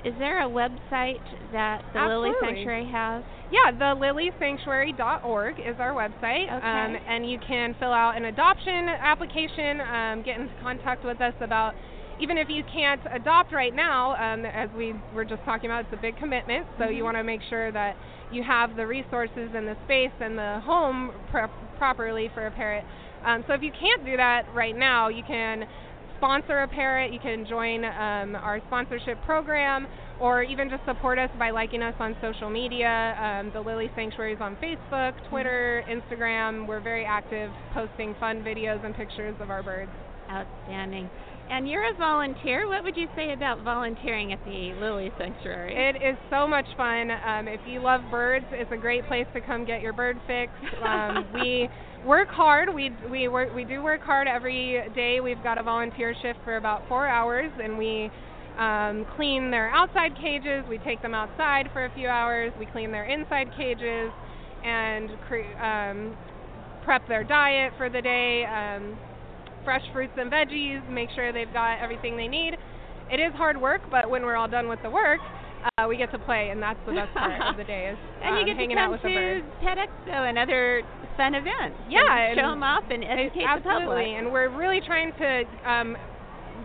is 0.03 0.13
there 0.17 0.45
a 0.45 0.49
website 0.49 1.21
that 1.51 1.83
the 1.93 2.01
Lily 2.01 2.31
Sanctuary 2.41 2.89
has? 2.91 3.23
Yeah, 3.51 3.71
the 3.71 3.93
lilysanctuary.org 3.99 5.59
is 5.59 5.75
our 5.79 5.93
website, 5.93 6.45
Okay. 6.51 6.55
um, 6.55 6.97
and 7.07 7.29
you 7.29 7.37
can 7.45 7.75
fill 7.79 7.93
out 7.93 8.15
an 8.17 8.25
adoption 8.25 8.89
application, 8.89 9.81
um, 9.81 10.23
get 10.23 10.39
in 10.39 10.49
contact 10.61 11.03
with 11.05 11.21
us 11.21 11.33
about. 11.41 11.75
Even 12.19 12.37
if 12.37 12.49
you 12.49 12.63
can't 12.71 13.01
adopt 13.11 13.51
right 13.51 13.73
now, 13.73 14.11
um, 14.13 14.45
as 14.45 14.69
we 14.77 14.93
were 15.13 15.25
just 15.25 15.43
talking 15.43 15.71
about, 15.71 15.85
it's 15.85 15.93
a 15.93 16.01
big 16.01 16.15
commitment. 16.17 16.67
So 16.77 16.85
you 16.87 17.01
Mhm. 17.01 17.05
want 17.05 17.17
to 17.17 17.23
make 17.23 17.41
sure 17.49 17.71
that 17.71 17.95
you 18.31 18.43
have 18.43 18.75
the 18.75 18.85
resources 18.85 19.49
and 19.55 19.67
the 19.67 19.75
space 19.85 20.11
and 20.19 20.37
the 20.37 20.59
home 20.63 21.11
pre- 21.31 21.49
properly 21.79 22.27
for 22.29 22.45
a 22.45 22.51
parrot. 22.51 22.85
Um, 23.25 23.43
so 23.47 23.53
if 23.53 23.63
you 23.63 23.71
can't 23.71 24.05
do 24.05 24.17
that 24.17 24.45
right 24.53 24.75
now, 24.75 25.07
you 25.07 25.23
can 25.23 25.67
sponsor 26.21 26.59
a 26.59 26.67
parrot. 26.67 27.11
You 27.11 27.19
can 27.19 27.47
join 27.49 27.83
um, 27.83 28.35
our 28.35 28.61
sponsorship 28.67 29.19
program, 29.25 29.87
or 30.19 30.43
even 30.43 30.69
just 30.69 30.85
support 30.85 31.17
us 31.17 31.31
by 31.39 31.49
liking 31.49 31.81
us 31.81 31.95
on 31.99 32.15
social 32.21 32.47
media. 32.47 33.17
Um, 33.19 33.51
the 33.51 33.59
Lily 33.59 33.89
Sanctuary 33.95 34.33
is 34.33 34.39
on 34.39 34.55
Facebook, 34.57 35.13
Twitter, 35.29 35.83
Instagram. 35.89 36.67
We're 36.67 36.79
very 36.79 37.05
active, 37.05 37.49
posting 37.73 38.13
fun 38.19 38.43
videos 38.43 38.85
and 38.85 38.95
pictures 38.95 39.35
of 39.41 39.49
our 39.49 39.63
birds. 39.63 39.89
Outstanding. 40.29 41.09
And 41.51 41.67
you're 41.67 41.83
a 41.83 41.97
volunteer. 41.97 42.65
What 42.69 42.81
would 42.85 42.95
you 42.95 43.07
say 43.13 43.33
about 43.33 43.61
volunteering 43.61 44.31
at 44.31 44.39
the 44.45 44.71
Lily 44.79 45.11
Sanctuary? 45.17 45.75
It 45.75 45.97
is 45.97 46.17
so 46.29 46.47
much 46.47 46.65
fun. 46.77 47.11
Um, 47.11 47.49
if 47.49 47.59
you 47.67 47.81
love 47.81 47.99
birds, 48.09 48.45
it's 48.51 48.71
a 48.71 48.77
great 48.77 49.05
place 49.09 49.25
to 49.33 49.41
come 49.41 49.65
get 49.65 49.81
your 49.81 49.91
bird 49.91 50.15
fix. 50.25 50.49
Um, 50.81 51.25
we 51.33 51.67
work 52.05 52.29
hard. 52.29 52.73
We 52.73 52.91
we 53.11 53.27
work 53.27 53.53
we 53.53 53.65
do 53.65 53.83
work 53.83 53.99
hard 53.99 54.29
every 54.29 54.81
day. 54.95 55.19
We've 55.19 55.43
got 55.43 55.57
a 55.57 55.63
volunteer 55.63 56.15
shift 56.21 56.39
for 56.45 56.55
about 56.55 56.87
four 56.87 57.05
hours, 57.05 57.51
and 57.61 57.77
we 57.77 58.09
um, 58.57 59.05
clean 59.17 59.51
their 59.51 59.69
outside 59.71 60.15
cages. 60.15 60.63
We 60.69 60.77
take 60.77 61.01
them 61.01 61.13
outside 61.13 61.67
for 61.73 61.83
a 61.83 61.93
few 61.93 62.07
hours. 62.07 62.53
We 62.57 62.65
clean 62.65 62.93
their 62.93 63.03
inside 63.03 63.49
cages, 63.57 64.09
and 64.63 65.09
cre- 65.27 65.61
um, 65.61 66.15
prep 66.85 67.05
their 67.09 67.25
diet 67.25 67.73
for 67.75 67.89
the 67.89 68.01
day. 68.01 68.45
Um, 68.45 68.97
fresh 69.63 69.83
fruits 69.93 70.13
and 70.17 70.31
veggies. 70.31 70.87
Make 70.89 71.09
sure 71.15 71.31
they've 71.33 71.51
got 71.53 71.79
everything 71.81 72.17
they 72.17 72.27
need. 72.27 72.55
It 73.11 73.19
is 73.19 73.33
hard 73.35 73.59
work, 73.59 73.81
but 73.91 74.09
when 74.09 74.23
we're 74.23 74.35
all 74.35 74.47
done 74.47 74.69
with 74.69 74.79
the 74.83 74.89
work, 74.89 75.19
uh, 75.77 75.85
we 75.87 75.97
get 75.97 76.11
to 76.11 76.19
play, 76.19 76.49
and 76.49 76.61
that's 76.61 76.79
the 76.87 76.93
best 76.93 77.13
part 77.13 77.41
of 77.41 77.57
the 77.57 77.63
day 77.63 77.91
is 77.91 77.97
and 78.23 78.35
you 78.35 78.41
um, 78.41 78.47
get 78.47 78.55
hanging 78.57 78.77
to 78.77 78.81
out 78.81 79.01
come 79.01 79.01
the 79.03 79.09
to 79.09 79.41
birds. 79.41 79.45
Pet 79.61 79.77
Expo 79.77 80.29
and 80.29 80.37
other 80.37 80.81
fun 81.17 81.35
events. 81.35 81.77
Yeah, 81.89 82.01
and 82.01 82.39
show 82.39 82.49
them 82.49 82.63
off 82.63 82.83
and 82.89 83.03
educate 83.03 83.45
the 83.45 83.61
public. 83.61 83.67
Absolutely, 83.67 84.15
and 84.15 84.31
we're 84.31 84.49
really 84.49 84.81
trying 84.81 85.11
to 85.19 85.43
um, 85.69 85.97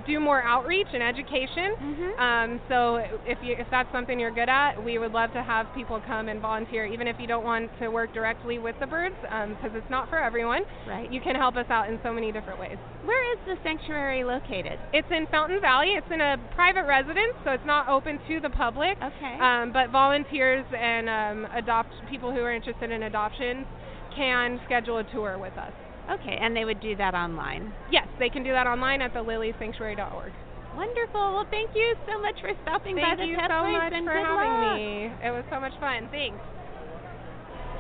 do 0.07 0.21
more 0.21 0.43
outreach 0.43 0.87
and 0.93 1.03
education. 1.03 1.75
Mhm. 1.77 2.19
Um, 2.21 2.61
so 2.69 2.97
if 3.27 3.39
you 3.43 3.55
if 3.59 3.67
that's 3.71 3.91
something 3.93 4.19
you're 4.21 4.31
good 4.31 4.49
at, 4.49 4.83
we 4.83 4.99
would 4.99 5.13
love 5.13 5.33
to 5.33 5.43
have 5.43 5.67
people 5.75 6.01
come 6.07 6.29
and 6.29 6.41
volunteer, 6.41 6.85
even 6.87 7.07
if 7.09 7.17
you 7.19 7.27
don't 7.27 7.45
want 7.45 7.71
to 7.81 7.89
work 7.89 8.13
directly 8.15 8.59
with 8.59 8.79
the 8.81 8.87
birds, 8.87 9.17
because 9.23 9.75
it's 9.75 9.91
not 9.91 10.09
for 10.09 10.19
everyone. 10.19 10.63
right. 10.87 11.11
You 11.13 11.21
can 11.21 11.35
help 11.37 11.57
us 11.57 11.67
out 11.71 11.89
in 11.89 11.99
so 12.03 12.13
many 12.13 12.31
different 12.33 12.59
ways. 12.61 12.79
Where 13.05 13.33
is 13.33 13.39
the 13.47 13.57
sanctuary 13.63 14.25
located? 14.25 14.79
It's 14.93 15.11
in 15.11 15.27
Fountain 15.29 15.61
Valley. 15.61 15.91
It's 15.95 16.11
in 16.11 16.21
a 16.21 16.37
private 16.55 16.85
residence, 16.87 17.35
so 17.45 17.51
it's 17.53 17.65
not 17.67 17.89
open 17.89 18.19
to 18.29 18.41
the 18.41 18.51
public. 18.51 18.97
Okay. 19.03 19.39
Um, 19.41 19.73
but 19.73 19.91
volunteers 19.91 20.65
and 20.77 21.09
um, 21.09 21.51
adopt 21.55 21.93
people 22.09 22.33
who 22.33 22.41
are 22.41 22.53
interested 22.53 22.91
in 22.91 23.03
adoption 23.05 23.67
can 24.15 24.61
schedule 24.65 24.99
a 24.99 25.05
tour 25.05 25.37
with 25.39 25.57
us. 25.59 25.73
Okay, 26.11 26.39
and 26.41 26.55
they 26.57 26.65
would 26.65 26.81
do 26.81 26.95
that 26.97 27.15
online. 27.15 27.73
Yes, 27.91 28.07
they 28.19 28.29
can 28.29 28.43
do 28.45 28.53
that 28.53 28.67
online 28.67 29.03
at 29.03 29.13
thelilysanctuary.org. 29.15 30.33
Wonderful. 30.77 31.21
Well, 31.35 31.47
thank 31.51 31.71
you 31.75 31.95
so 32.07 32.21
much 32.21 32.37
for 32.41 32.51
stopping 32.63 32.97
Thank 32.97 33.19
by 33.19 33.25
the 33.25 33.29
you 33.29 33.37
pet 33.37 33.51
so 33.51 33.63
place 33.65 33.73
much 33.81 33.93
and 33.95 34.05
for 34.07 34.13
having 34.13 34.53
luck. 34.61 34.77
me. 34.77 35.27
It 35.27 35.31
was 35.33 35.45
so 35.51 35.59
much 35.59 35.73
fun. 35.81 36.09
Thanks. 36.13 36.39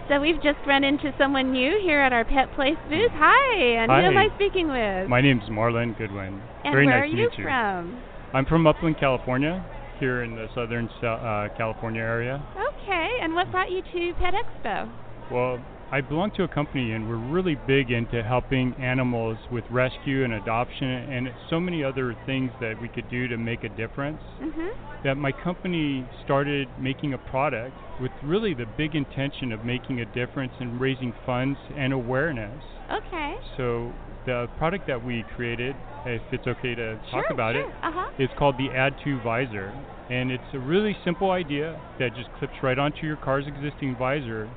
So 0.08 0.20
we've 0.20 0.40
just 0.42 0.58
run 0.66 0.82
into 0.84 1.12
someone 1.18 1.52
new 1.52 1.78
here 1.82 2.00
at 2.00 2.12
our 2.12 2.24
pet 2.24 2.52
place 2.54 2.78
booth. 2.88 3.10
Hi, 3.14 3.82
and 3.82 3.90
who 3.90 3.98
am 3.98 4.14
Hi. 4.14 4.30
I 4.32 4.34
speaking 4.36 4.68
with? 4.68 5.08
My 5.10 5.20
name's 5.20 5.42
Marlon 5.50 5.98
Goodwin. 5.98 6.40
and 6.64 6.72
Very 6.72 6.86
where 6.86 7.00
nice 7.00 7.04
are 7.04 7.12
to 7.12 7.16
you 7.16 7.28
meet 7.28 7.38
you. 7.38 7.44
from? 7.44 8.00
I'm 8.32 8.46
from 8.46 8.66
Upland, 8.66 8.98
California, 8.98 9.64
here 9.98 10.22
in 10.22 10.36
the 10.36 10.46
southern 10.54 10.88
uh, 11.02 11.48
California 11.58 12.00
area. 12.00 12.40
Okay, 12.54 13.18
and 13.20 13.34
what 13.34 13.50
brought 13.50 13.70
you 13.70 13.82
to 13.82 14.14
Pet 14.20 14.32
Expo? 14.34 14.88
Well, 15.30 15.58
I 15.92 16.00
belong 16.00 16.32
to 16.32 16.42
a 16.42 16.48
company 16.48 16.92
and 16.92 17.06
we're 17.08 17.14
really 17.16 17.54
big 17.54 17.90
into 17.92 18.22
helping 18.22 18.74
animals 18.78 19.38
with 19.50 19.64
rescue 19.70 20.24
and 20.24 20.34
adoption 20.34 20.88
and 20.88 21.28
so 21.48 21.60
many 21.60 21.84
other 21.84 22.16
things 22.26 22.50
that 22.60 22.74
we 22.80 22.88
could 22.88 23.08
do 23.08 23.28
to 23.28 23.36
make 23.36 23.62
a 23.62 23.68
difference. 23.68 24.20
Mhm. 24.40 24.68
That 25.04 25.16
my 25.16 25.30
company 25.30 26.04
started 26.24 26.68
making 26.76 27.12
a 27.12 27.18
product 27.18 27.76
with 28.00 28.10
really 28.22 28.52
the 28.52 28.66
big 28.66 28.96
intention 28.96 29.52
of 29.52 29.62
making 29.62 30.00
a 30.00 30.06
difference 30.06 30.52
and 30.58 30.80
raising 30.80 31.12
funds 31.24 31.58
and 31.76 31.92
awareness. 31.92 32.64
Okay. 32.90 33.34
So 33.56 33.92
the 34.24 34.48
product 34.56 34.86
that 34.88 35.00
we 35.00 35.22
created, 35.22 35.76
if 36.04 36.22
it's 36.32 36.46
okay 36.48 36.74
to 36.74 36.96
talk 37.10 37.24
sure, 37.26 37.26
about 37.30 37.54
sure. 37.54 37.62
it, 37.62 37.74
Uh-huh. 37.84 38.10
It's 38.18 38.32
called 38.34 38.56
the 38.56 38.72
Add 38.72 38.96
to 39.04 39.20
Visor, 39.20 39.72
and 40.08 40.32
it's 40.32 40.52
a 40.52 40.58
really 40.58 40.94
simple 41.04 41.30
idea 41.30 41.76
that 41.98 42.12
just 42.14 42.32
clips 42.32 42.60
right 42.62 42.78
onto 42.78 43.06
your 43.06 43.16
car's 43.18 43.46
existing 43.46 43.94
visor. 43.94 44.50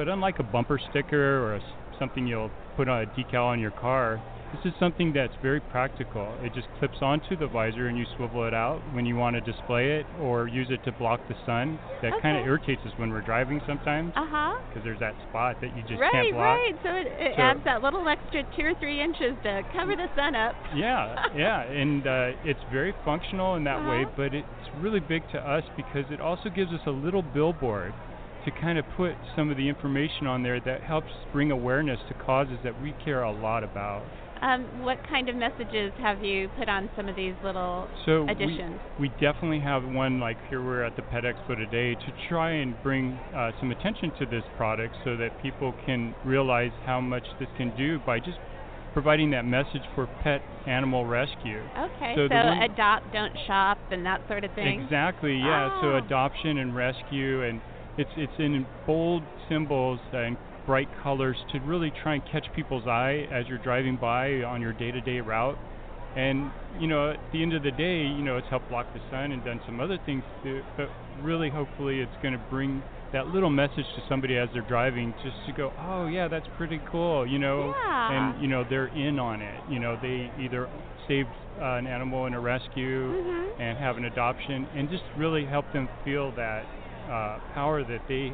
But 0.00 0.08
unlike 0.08 0.38
a 0.38 0.42
bumper 0.42 0.80
sticker 0.90 1.44
or 1.44 1.56
a 1.56 1.60
something 1.98 2.26
you'll 2.26 2.50
put 2.74 2.88
on 2.88 3.02
a 3.02 3.06
decal 3.08 3.44
on 3.44 3.60
your 3.60 3.70
car, 3.72 4.18
this 4.54 4.64
is 4.64 4.72
something 4.80 5.12
that's 5.12 5.34
very 5.42 5.60
practical. 5.60 6.26
It 6.40 6.54
just 6.54 6.68
clips 6.78 6.96
onto 7.02 7.36
the 7.36 7.46
visor 7.46 7.86
and 7.88 7.98
you 7.98 8.06
swivel 8.16 8.46
it 8.46 8.54
out 8.54 8.80
when 8.94 9.04
you 9.04 9.14
want 9.16 9.36
to 9.36 9.42
display 9.42 9.98
it 10.00 10.06
or 10.18 10.48
use 10.48 10.68
it 10.70 10.82
to 10.84 10.92
block 10.92 11.20
the 11.28 11.34
sun. 11.44 11.78
That 12.00 12.12
kind 12.22 12.38
of 12.38 12.46
irritates 12.46 12.80
us 12.86 12.92
when 12.96 13.10
we're 13.10 13.20
driving 13.20 13.60
sometimes 13.66 14.14
Uh-huh. 14.16 14.56
because 14.70 14.82
there's 14.84 14.98
that 15.00 15.12
spot 15.28 15.60
that 15.60 15.76
you 15.76 15.82
just 15.82 16.00
right, 16.00 16.10
can't 16.12 16.32
block. 16.32 16.44
right. 16.46 16.72
right. 16.72 16.76
So 16.82 16.88
it, 16.96 17.06
it 17.20 17.32
So- 17.36 17.42
adds 17.42 17.60
that 17.64 17.82
little 17.82 18.08
extra 18.08 18.42
two 18.56 18.64
or 18.64 18.74
three 18.80 19.02
inches 19.02 19.36
to 19.42 19.62
cover 19.76 19.96
the 19.96 20.08
sun 20.16 20.34
up. 20.34 20.54
Yeah, 20.74 21.26
yeah, 21.36 21.60
and 21.64 22.06
uh, 22.06 22.30
it's 22.48 22.64
very 22.72 22.94
functional 23.04 23.56
in 23.56 23.64
that 23.64 23.86
way, 23.86 24.04
Uh-huh. 24.04 24.12
but 24.16 24.32
it's 24.34 24.48
really 24.80 25.00
big 25.00 25.28
to 25.32 25.38
us 25.46 25.64
because 25.76 26.10
it 26.10 26.22
also 26.22 26.48
gives 26.48 26.72
us 26.72 26.80
a 26.86 26.90
little 26.90 27.20
billboard 27.20 27.92
to 28.44 28.50
kind 28.50 28.78
of 28.78 28.84
put 28.96 29.12
some 29.36 29.50
of 29.50 29.56
the 29.56 29.68
information 29.68 30.26
on 30.26 30.42
there 30.42 30.60
that 30.60 30.82
helps 30.82 31.10
bring 31.32 31.50
awareness 31.50 31.98
to 32.08 32.14
causes 32.14 32.58
that 32.64 32.80
we 32.82 32.94
care 33.04 33.22
a 33.22 33.32
lot 33.32 33.62
about. 33.64 34.02
Um, 34.42 34.64
what 34.82 34.96
kind 35.06 35.28
of 35.28 35.36
messages 35.36 35.92
have 35.98 36.24
you 36.24 36.48
put 36.58 36.66
on 36.66 36.88
some 36.96 37.08
of 37.08 37.16
these 37.16 37.34
little 37.44 37.86
So 38.06 38.26
additions? 38.26 38.80
we 38.98 39.10
definitely 39.20 39.60
have 39.60 39.84
one 39.84 40.18
like 40.18 40.38
here 40.48 40.64
we're 40.64 40.82
at 40.82 40.96
the 40.96 41.02
Pet 41.02 41.24
Expo 41.24 41.56
today 41.56 41.94
to 41.94 42.12
try 42.28 42.52
and 42.52 42.74
bring 42.82 43.18
uh, 43.34 43.50
some 43.60 43.70
attention 43.70 44.10
to 44.18 44.24
this 44.24 44.42
product 44.56 44.94
so 45.04 45.14
that 45.18 45.30
people 45.42 45.74
can 45.84 46.14
realize 46.24 46.70
how 46.86 47.02
much 47.02 47.24
this 47.38 47.48
can 47.58 47.76
do 47.76 47.98
by 48.06 48.18
just 48.18 48.38
providing 48.94 49.30
that 49.30 49.44
message 49.44 49.82
for 49.94 50.08
pet 50.22 50.40
animal 50.66 51.04
rescue. 51.04 51.62
Okay, 51.78 52.14
so 52.16 52.26
so, 52.28 52.34
adopt, 52.64 53.12
don't 53.12 53.32
shop, 53.46 53.78
and 53.90 54.04
that 54.06 54.20
sort 54.26 54.42
of 54.42 54.52
thing. 54.54 54.80
Exactly, 54.80 55.36
yeah. 55.36 55.68
So 55.82 55.88
Oh. 55.92 55.96
adoption 55.98 56.58
and 56.58 56.74
rescue, 56.74 57.42
and 57.44 57.60
it's 57.96 58.10
it's 58.16 58.32
in 58.38 58.66
bold 58.86 59.22
symbols 59.48 60.00
and 60.12 60.36
bright 60.66 60.88
colors 61.02 61.36
to 61.52 61.58
really 61.60 61.90
try 62.02 62.14
and 62.14 62.22
catch 62.30 62.46
people's 62.54 62.86
eye 62.86 63.26
as 63.32 63.46
you're 63.48 63.58
driving 63.58 63.96
by 63.96 64.42
on 64.42 64.60
your 64.60 64.72
day-to-day 64.72 65.20
route. 65.20 65.58
And 66.16 66.50
you 66.78 66.86
know, 66.86 67.12
at 67.12 67.18
the 67.32 67.42
end 67.42 67.54
of 67.54 67.62
the 67.62 67.70
day, 67.70 68.02
you 68.02 68.22
know, 68.22 68.36
it's 68.36 68.46
helped 68.48 68.68
block 68.68 68.86
the 68.92 69.00
sun 69.10 69.32
and 69.32 69.44
done 69.44 69.60
some 69.66 69.80
other 69.80 69.98
things 70.06 70.24
too. 70.42 70.62
But 70.76 70.88
really, 71.22 71.50
hopefully, 71.50 72.00
it's 72.00 72.12
going 72.22 72.34
to 72.34 72.40
bring 72.50 72.82
that 73.12 73.28
little 73.28 73.50
message 73.50 73.86
to 73.96 74.02
somebody 74.08 74.36
as 74.36 74.48
they're 74.52 74.62
driving, 74.68 75.12
just 75.24 75.36
to 75.46 75.52
go, 75.52 75.72
oh 75.80 76.06
yeah, 76.06 76.28
that's 76.28 76.46
pretty 76.56 76.80
cool, 76.90 77.26
you 77.26 77.38
know. 77.38 77.74
Yeah. 77.76 78.12
And 78.32 78.42
you 78.42 78.48
know, 78.48 78.64
they're 78.68 78.86
in 78.88 79.18
on 79.18 79.40
it. 79.40 79.60
You 79.68 79.80
know, 79.80 79.96
they 80.00 80.30
either 80.40 80.68
saved 81.08 81.28
uh, 81.60 81.74
an 81.74 81.86
animal 81.86 82.26
in 82.26 82.34
a 82.34 82.40
rescue 82.40 83.12
Mhm. 83.12 83.46
and 83.58 83.78
have 83.78 83.96
an 83.96 84.04
adoption 84.04 84.66
and 84.76 84.88
just 84.88 85.02
really 85.16 85.44
help 85.44 85.70
them 85.72 85.88
feel 86.04 86.30
that 86.32 86.64
uh, 87.10 87.38
power 87.54 87.82
that 87.84 88.00
they 88.08 88.32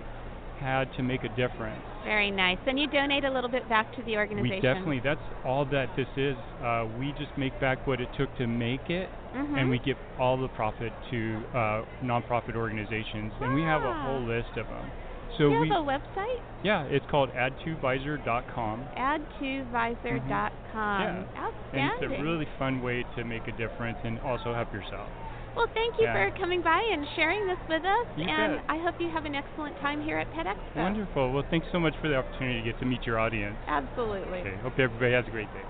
had 0.61 0.85
to 0.97 1.03
make 1.03 1.23
a 1.25 1.29
difference. 1.31 1.83
Very 2.05 2.31
nice. 2.31 2.59
And 2.67 2.79
you 2.79 2.87
donate 2.87 3.25
a 3.25 3.31
little 3.31 3.51
bit 3.51 3.69
back 3.69 3.95
to 3.97 4.03
the 4.05 4.17
organization. 4.17 4.57
We 4.57 4.61
definitely, 4.61 5.01
that's 5.05 5.21
all 5.45 5.65
that 5.67 5.89
this 5.97 6.07
is. 6.17 6.37
Uh, 6.63 6.87
we 6.99 7.13
just 7.19 7.37
make 7.37 7.59
back 7.61 7.85
what 7.87 8.01
it 8.01 8.09
took 8.17 8.35
to 8.39 8.47
make 8.47 8.89
it, 8.89 9.11
Mhm. 9.35 9.59
and 9.59 9.69
we 9.69 9.79
give 9.81 9.99
all 10.19 10.37
the 10.39 10.49
profit 10.49 10.93
to 11.11 11.43
uh, 11.53 11.83
nonprofit 12.03 12.55
organizations, 12.57 13.33
and 13.41 13.55
we 13.55 13.63
have 13.63 13.83
a 13.83 13.89
Ah. 13.89 14.03
whole 14.07 14.21
list 14.21 14.57
of 14.57 14.67
them. 14.69 14.91
Do 15.29 15.35
So 15.37 15.49
you 15.51 15.61
we, 15.61 15.69
have 15.69 15.83
a 15.83 15.87
website? 15.87 16.41
yeah, 16.63 16.85
it's 16.85 17.05
called 17.11 17.31
add2visor.com. 17.35 18.85
Add2visor.com. 18.97 21.25
Yeah. 21.73 21.73
And 21.73 22.03
it's 22.03 22.21
a 22.21 22.23
really 22.23 22.47
fun 22.59 22.83
way 22.83 23.05
to 23.17 23.25
make 23.25 23.47
a 23.49 23.53
difference 23.53 23.99
and 24.05 24.19
also 24.21 24.55
help 24.55 24.73
yourself. 24.73 25.09
Well, 25.57 25.67
thank 25.75 25.99
you 25.99 26.05
Yeah. 26.05 26.13
for 26.31 26.39
coming 26.39 26.61
by 26.63 26.81
and 26.93 27.07
sharing 27.17 27.47
this 27.47 27.59
with 27.69 27.85
us. 27.85 28.07
You 28.17 28.29
and 28.29 28.57
bet. 28.57 28.65
I 28.69 28.79
hope 28.79 29.01
you 29.01 29.09
have 29.11 29.25
an 29.25 29.35
excellent 29.35 29.79
time 29.81 30.03
here 30.03 30.19
at 30.19 30.31
Pet 30.33 30.47
Expo. 30.47 30.77
Wonderful. 30.77 31.33
Well, 31.33 31.45
thanks 31.51 31.67
so 31.73 31.81
much 31.81 31.95
for 32.01 32.09
the 32.09 32.17
opportunity 32.17 32.61
to 32.63 32.65
get 32.65 32.79
to 32.81 32.87
meet 32.87 33.05
your 33.07 33.19
audience. 33.19 33.57
Absolutely. 33.67 34.41
Okay, 34.41 34.57
hope 34.63 34.79
everybody 34.79 35.13
has 35.13 35.27
a 35.27 35.31
great 35.31 35.53
day. 35.55 35.63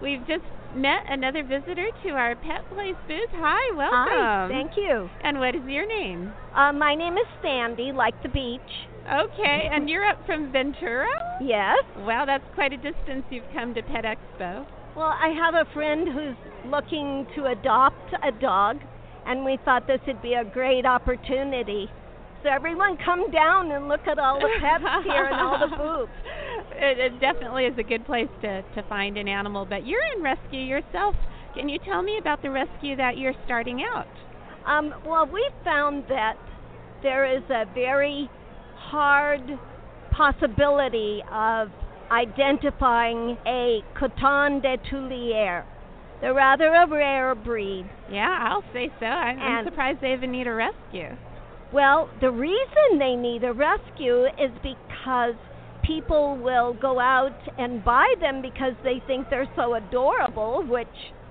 We've 0.00 0.26
just 0.26 0.44
met 0.74 1.04
another 1.08 1.42
visitor 1.44 1.86
to 2.02 2.10
our 2.10 2.34
Pet 2.36 2.68
Place 2.74 2.96
booth. 3.06 3.30
Hi, 3.34 3.76
welcome. 3.76 4.08
Hi, 4.10 4.48
thank 4.50 4.76
you. 4.76 5.08
And 5.22 5.38
what 5.38 5.54
is 5.54 5.62
your 5.66 5.86
name? 5.86 6.32
Uh, 6.54 6.72
my 6.72 6.94
name 6.94 7.16
is 7.16 7.26
Sandy, 7.42 7.92
like 7.92 8.20
the 8.22 8.28
beach. 8.28 8.60
Okay, 9.06 9.68
and 9.72 9.88
you're 9.88 10.04
up 10.04 10.24
from 10.26 10.50
Ventura? 10.52 11.06
Yes. 11.40 11.78
Wow, 11.98 12.24
that's 12.26 12.44
quite 12.54 12.72
a 12.72 12.76
distance 12.76 13.24
you've 13.30 13.44
come 13.54 13.74
to 13.74 13.82
Pet 13.82 14.04
Expo. 14.04 14.66
Well, 14.96 15.06
I 15.12 15.28
have 15.28 15.54
a 15.54 15.64
friend 15.72 16.08
who's 16.08 16.36
looking 16.70 17.26
to 17.36 17.46
adopt 17.46 18.14
a 18.22 18.30
dog, 18.40 18.78
and 19.26 19.44
we 19.44 19.58
thought 19.64 19.86
this 19.86 20.00
would 20.06 20.22
be 20.22 20.34
a 20.34 20.44
great 20.44 20.86
opportunity. 20.86 21.88
So 22.42 22.50
everyone 22.50 22.98
come 23.02 23.30
down 23.30 23.70
and 23.72 23.88
look 23.88 24.06
at 24.06 24.18
all 24.18 24.38
the 24.38 24.50
pets 24.60 24.84
here 25.04 25.24
and 25.24 25.40
all 25.40 25.58
the 25.58 25.76
booths. 25.76 26.12
It, 26.76 26.98
it 26.98 27.20
definitely 27.20 27.64
is 27.64 27.78
a 27.78 27.82
good 27.82 28.04
place 28.04 28.28
to, 28.42 28.62
to 28.62 28.82
find 28.88 29.16
an 29.16 29.28
animal, 29.28 29.64
but 29.64 29.86
you're 29.86 30.04
in 30.14 30.22
rescue 30.22 30.60
yourself. 30.60 31.14
Can 31.54 31.68
you 31.68 31.78
tell 31.78 32.02
me 32.02 32.18
about 32.18 32.42
the 32.42 32.50
rescue 32.50 32.96
that 32.96 33.16
you're 33.16 33.34
starting 33.46 33.82
out? 33.82 34.08
Um, 34.66 34.92
well, 35.06 35.26
we 35.26 35.48
found 35.62 36.04
that 36.08 36.36
there 37.02 37.24
is 37.24 37.42
a 37.48 37.64
very 37.74 38.28
hard 38.76 39.58
possibility 40.10 41.22
of 41.32 41.68
identifying 42.10 43.36
a 43.46 43.80
Coton 43.98 44.60
de 44.60 44.76
Tulear. 44.90 45.64
They're 46.20 46.34
rather 46.34 46.72
a 46.72 46.86
rare 46.88 47.34
breed. 47.34 47.86
Yeah, 48.10 48.50
I'll 48.50 48.64
say 48.72 48.90
so. 48.98 49.06
I'm, 49.06 49.38
I'm 49.38 49.64
surprised 49.64 50.00
they 50.00 50.12
even 50.12 50.32
need 50.32 50.46
a 50.46 50.54
rescue. 50.54 51.16
Well, 51.72 52.08
the 52.20 52.30
reason 52.30 52.98
they 52.98 53.16
need 53.16 53.44
a 53.44 53.52
rescue 53.52 54.26
is 54.38 54.50
because 54.62 55.34
people 55.82 56.36
will 56.36 56.74
go 56.74 57.00
out 57.00 57.36
and 57.58 57.84
buy 57.84 58.06
them 58.20 58.40
because 58.40 58.74
they 58.84 59.02
think 59.06 59.28
they're 59.28 59.50
so 59.56 59.74
adorable, 59.74 60.64
which 60.66 60.86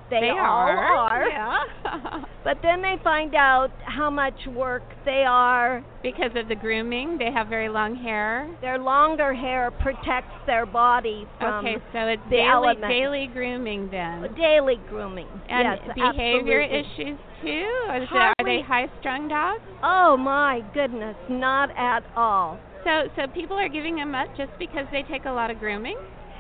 they, 0.09 0.29
all 0.29 0.37
are. 0.39 1.25
Yeah. 1.33 2.23
But 2.43 2.57
then 2.61 2.81
they 2.81 2.95
find 3.03 3.33
out 3.35 3.71
how 3.85 4.09
much 4.09 4.35
work 4.47 4.83
they 5.05 5.23
are. 5.27 5.83
because 6.01 6.31
of 6.35 6.49
the 6.49 6.55
grooming, 6.55 7.17
they 7.17 7.31
have 7.31 7.47
very 7.47 7.69
long 7.69 7.95
hair. 7.95 8.49
Their 8.61 8.77
longer 8.77 9.33
hair 9.33 9.71
protects 9.71 10.35
their 10.45 10.65
body 10.65 11.25
from 11.39 11.65
okay, 11.65 11.77
so 11.93 11.99
it's 12.07 12.21
the 12.25 12.37
daily, 12.37 12.49
elements. 12.49 12.87
daily 12.87 13.29
grooming 13.31 13.89
then. 13.89 14.25
Uh, 14.25 14.27
daily 14.35 14.75
grooming. 14.89 15.27
And 15.49 15.79
yes, 15.79 15.95
behavior 15.95 16.61
absolutely. 16.61 17.05
issues 17.05 17.19
too? 17.41 17.69
Is 17.95 18.09
it, 18.11 18.15
are 18.15 18.33
they 18.43 18.61
high-strung 18.61 19.29
dogs? 19.29 19.63
Oh 19.81 20.17
my 20.17 20.61
goodness, 20.73 21.15
not 21.29 21.69
at 21.77 22.03
all. 22.15 22.59
So, 22.83 23.07
so 23.15 23.27
people 23.33 23.57
are 23.57 23.69
giving 23.69 23.95
them 23.95 24.13
up 24.13 24.27
just 24.35 24.51
because 24.59 24.85
they 24.91 25.03
take 25.03 25.25
a 25.25 25.31
lot 25.31 25.49
of 25.49 25.59
grooming. 25.59 25.97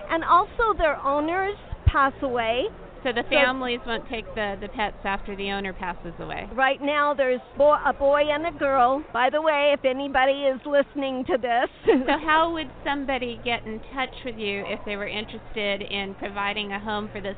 And 0.09 0.23
also 0.23 0.77
their 0.77 0.97
owners 0.97 1.55
pass 1.85 2.13
away. 2.21 2.65
So 3.03 3.11
the 3.11 3.23
families 3.29 3.79
won't 3.85 4.07
take 4.09 4.25
the 4.35 4.55
the 4.61 4.69
pets 4.69 4.97
after 5.03 5.35
the 5.35 5.51
owner 5.51 5.73
passes 5.73 6.13
away. 6.19 6.47
Right 6.55 6.81
now 6.81 7.13
there's 7.13 7.41
bo- 7.57 7.77
a 7.85 7.93
boy 7.93 8.21
and 8.31 8.47
a 8.47 8.57
girl. 8.57 9.03
By 9.11 9.29
the 9.29 9.41
way, 9.41 9.73
if 9.77 9.83
anybody 9.83 10.43
is 10.43 10.59
listening 10.65 11.25
to 11.25 11.37
this, 11.37 11.69
So 11.85 12.17
how 12.25 12.53
would 12.53 12.71
somebody 12.85 13.39
get 13.43 13.65
in 13.65 13.79
touch 13.93 14.15
with 14.23 14.37
you 14.37 14.63
if 14.67 14.79
they 14.85 14.95
were 14.95 15.07
interested 15.07 15.81
in 15.81 16.15
providing 16.15 16.71
a 16.71 16.79
home 16.79 17.09
for 17.11 17.19
this 17.21 17.35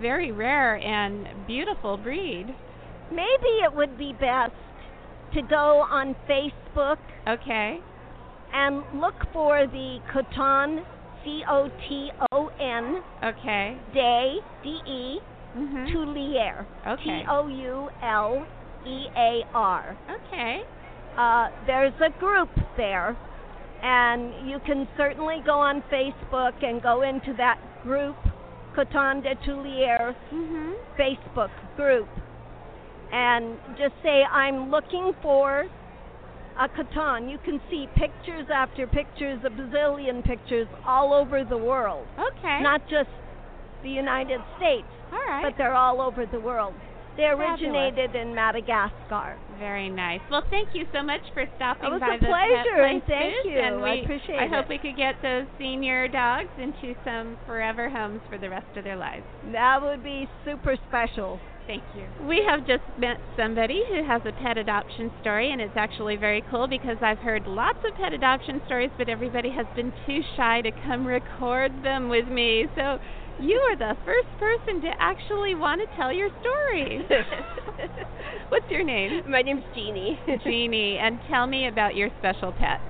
very 0.00 0.30
rare 0.32 0.76
and 0.76 1.46
beautiful 1.46 1.96
breed? 1.96 2.46
maybe 3.10 3.52
it 3.64 3.74
would 3.74 3.96
be 3.96 4.12
best 4.20 4.52
to 5.34 5.40
go 5.42 5.86
on 5.90 6.14
Facebook 6.28 6.98
Okay. 7.26 7.78
and 8.52 8.82
look 9.00 9.14
for 9.32 9.66
the 9.66 9.98
Coton 10.12 10.84
C 11.24 11.42
O 11.48 11.68
T 11.88 12.10
O 12.32 12.50
N, 12.60 13.02
Okay. 13.22 13.76
Day, 13.92 14.36
D 14.62 14.80
E, 14.86 15.20
Mhm. 15.56 15.92
Tulear. 15.92 16.64
Okay. 16.86 17.22
T 17.22 17.26
O 17.28 17.46
U 17.48 17.90
L 18.02 18.46
E 18.86 19.06
A 19.16 19.44
R. 19.54 19.96
Okay. 20.10 20.62
Uh, 21.16 21.48
there's 21.66 21.94
a 22.00 22.10
group 22.20 22.50
there, 22.76 23.16
and 23.82 24.48
you 24.48 24.58
can 24.60 24.86
certainly 24.96 25.40
go 25.44 25.58
on 25.58 25.82
Facebook 25.90 26.62
and 26.62 26.80
go 26.82 27.02
into 27.02 27.32
that 27.34 27.58
group, 27.82 28.16
Coton 28.74 29.20
de 29.22 29.34
Tulear 29.36 30.14
Mhm. 30.32 30.74
Facebook 30.96 31.50
group, 31.76 32.08
and 33.10 33.58
just 33.76 33.94
say, 34.02 34.24
I'm 34.24 34.70
looking 34.70 35.12
for 35.22 35.66
a 36.58 36.68
Coton. 36.68 37.28
You 37.28 37.38
can 37.44 37.60
see 37.70 37.86
pictures 37.94 38.46
after 38.52 38.86
pictures, 38.86 39.40
a 39.44 39.50
bazillion 39.50 40.24
pictures 40.24 40.66
all 40.86 41.12
over 41.14 41.44
the 41.44 41.56
world, 41.58 42.06
Okay. 42.18 42.60
not 42.62 42.82
just 42.88 43.08
the 43.82 43.90
United 43.90 44.40
States, 44.56 44.86
All 45.12 45.18
right. 45.28 45.42
but 45.44 45.54
they're 45.56 45.74
all 45.74 46.00
over 46.00 46.26
the 46.26 46.40
world. 46.40 46.74
They 47.16 47.22
Fabulous. 47.24 47.60
originated 47.60 48.14
in 48.16 48.34
Madagascar. 48.34 49.36
Very 49.58 49.88
nice. 49.88 50.20
Well, 50.30 50.44
thank 50.50 50.68
you 50.72 50.84
so 50.92 51.02
much 51.02 51.20
for 51.34 51.44
stopping 51.56 51.82
by. 51.82 51.88
It 51.88 51.92
was 51.92 52.00
by 52.00 52.14
a 52.14 52.18
pleasure, 52.18 52.82
and 52.82 53.02
thank 53.06 53.34
you. 53.44 53.58
And 53.58 53.82
we, 53.82 53.90
I 53.90 53.94
appreciate 54.04 54.38
I 54.38 54.44
it. 54.44 54.52
I 54.52 54.56
hope 54.56 54.68
we 54.68 54.78
could 54.78 54.96
get 54.96 55.16
those 55.22 55.46
senior 55.58 56.08
dogs 56.08 56.50
into 56.58 56.94
some 57.04 57.36
forever 57.46 57.90
homes 57.90 58.20
for 58.30 58.38
the 58.38 58.48
rest 58.48 58.76
of 58.76 58.84
their 58.84 58.96
lives. 58.96 59.24
That 59.52 59.82
would 59.82 60.02
be 60.02 60.28
super 60.44 60.76
special. 60.88 61.40
Thank 61.66 61.82
you. 61.94 62.06
We 62.26 62.42
have 62.48 62.60
just 62.66 62.82
met 62.98 63.18
somebody 63.36 63.82
who 63.90 64.02
has 64.06 64.22
a 64.24 64.32
pet 64.42 64.56
adoption 64.56 65.10
story, 65.20 65.52
and 65.52 65.60
it's 65.60 65.76
actually 65.76 66.16
very 66.16 66.42
cool 66.50 66.66
because 66.66 66.96
I've 67.02 67.18
heard 67.18 67.46
lots 67.46 67.78
of 67.86 67.94
pet 67.96 68.14
adoption 68.14 68.62
stories, 68.64 68.90
but 68.96 69.10
everybody 69.10 69.50
has 69.50 69.66
been 69.76 69.92
too 70.06 70.20
shy 70.34 70.62
to 70.62 70.70
come 70.86 71.06
record 71.06 71.84
them 71.84 72.08
with 72.08 72.26
me. 72.26 72.66
So 72.74 72.98
you 73.40 73.56
are 73.56 73.76
the 73.76 73.94
first 74.04 74.28
person 74.38 74.80
to 74.82 74.90
actually 74.98 75.54
want 75.54 75.80
to 75.80 75.96
tell 75.96 76.12
your 76.12 76.28
story. 76.40 77.06
What's 78.48 78.66
your 78.70 78.84
name? 78.84 79.22
My 79.30 79.42
name's 79.42 79.62
Jeannie. 79.74 80.18
Jeannie, 80.44 80.98
and 80.98 81.18
tell 81.30 81.46
me 81.46 81.68
about 81.68 81.94
your 81.94 82.10
special 82.18 82.52
pet. 82.52 82.80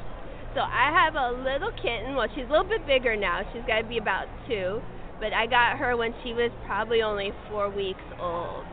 so 0.54 0.60
I 0.60 0.90
have 0.92 1.14
a 1.14 1.42
little 1.42 1.70
kitten. 1.82 2.14
Well, 2.16 2.28
she's 2.34 2.46
a 2.48 2.50
little 2.50 2.68
bit 2.68 2.86
bigger 2.86 3.16
now. 3.16 3.42
She's 3.52 3.62
got 3.66 3.82
to 3.82 3.88
be 3.88 3.98
about 3.98 4.26
two. 4.48 4.80
But 5.20 5.32
I 5.32 5.46
got 5.46 5.78
her 5.78 5.96
when 5.96 6.14
she 6.22 6.32
was 6.32 6.50
probably 6.64 7.02
only 7.02 7.32
four 7.50 7.68
weeks 7.68 8.04
old. 8.20 8.64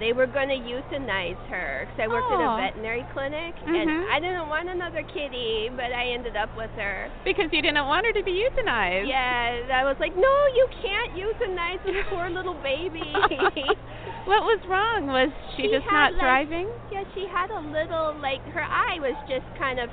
They 0.00 0.14
were 0.14 0.26
going 0.26 0.48
to 0.48 0.56
euthanize 0.56 1.36
her 1.52 1.84
because 1.84 2.00
I 2.00 2.08
worked 2.08 2.32
in 2.32 2.40
Aw. 2.40 2.56
a 2.56 2.60
veterinary 2.72 3.04
clinic, 3.12 3.52
Mhm. 3.60 3.76
and 3.76 3.90
I 4.10 4.18
didn't 4.18 4.48
want 4.48 4.70
another 4.70 5.02
kitty, 5.02 5.68
but 5.76 5.92
I 5.92 6.08
ended 6.16 6.36
up 6.36 6.48
with 6.56 6.70
her. 6.76 7.10
Because 7.22 7.52
you 7.52 7.60
didn't 7.60 7.86
want 7.86 8.06
her 8.06 8.12
to 8.14 8.22
be 8.22 8.32
euthanized. 8.40 9.06
Yeah, 9.06 9.60
I 9.70 9.84
was 9.84 10.00
like, 10.00 10.16
no, 10.16 10.34
you 10.56 10.66
can't 10.80 11.12
euthanize 11.14 11.82
this 11.84 12.02
poor 12.08 12.30
little 12.38 12.54
baby. 12.64 13.12
what 14.24 14.42
was 14.42 14.58
wrong? 14.66 15.06
Was 15.08 15.28
she, 15.54 15.64
She 15.64 15.68
just 15.68 15.84
had, 15.84 15.92
not 15.92 16.12
like- 16.14 16.20
thriving? 16.48 16.68
Yeah, 16.90 17.04
she 17.14 17.26
had 17.26 17.50
a 17.50 17.60
little 17.60 18.14
like 18.22 18.40
her 18.56 18.62
eye 18.64 18.98
was 19.00 19.14
just 19.28 19.44
kind 19.58 19.78
of 19.78 19.90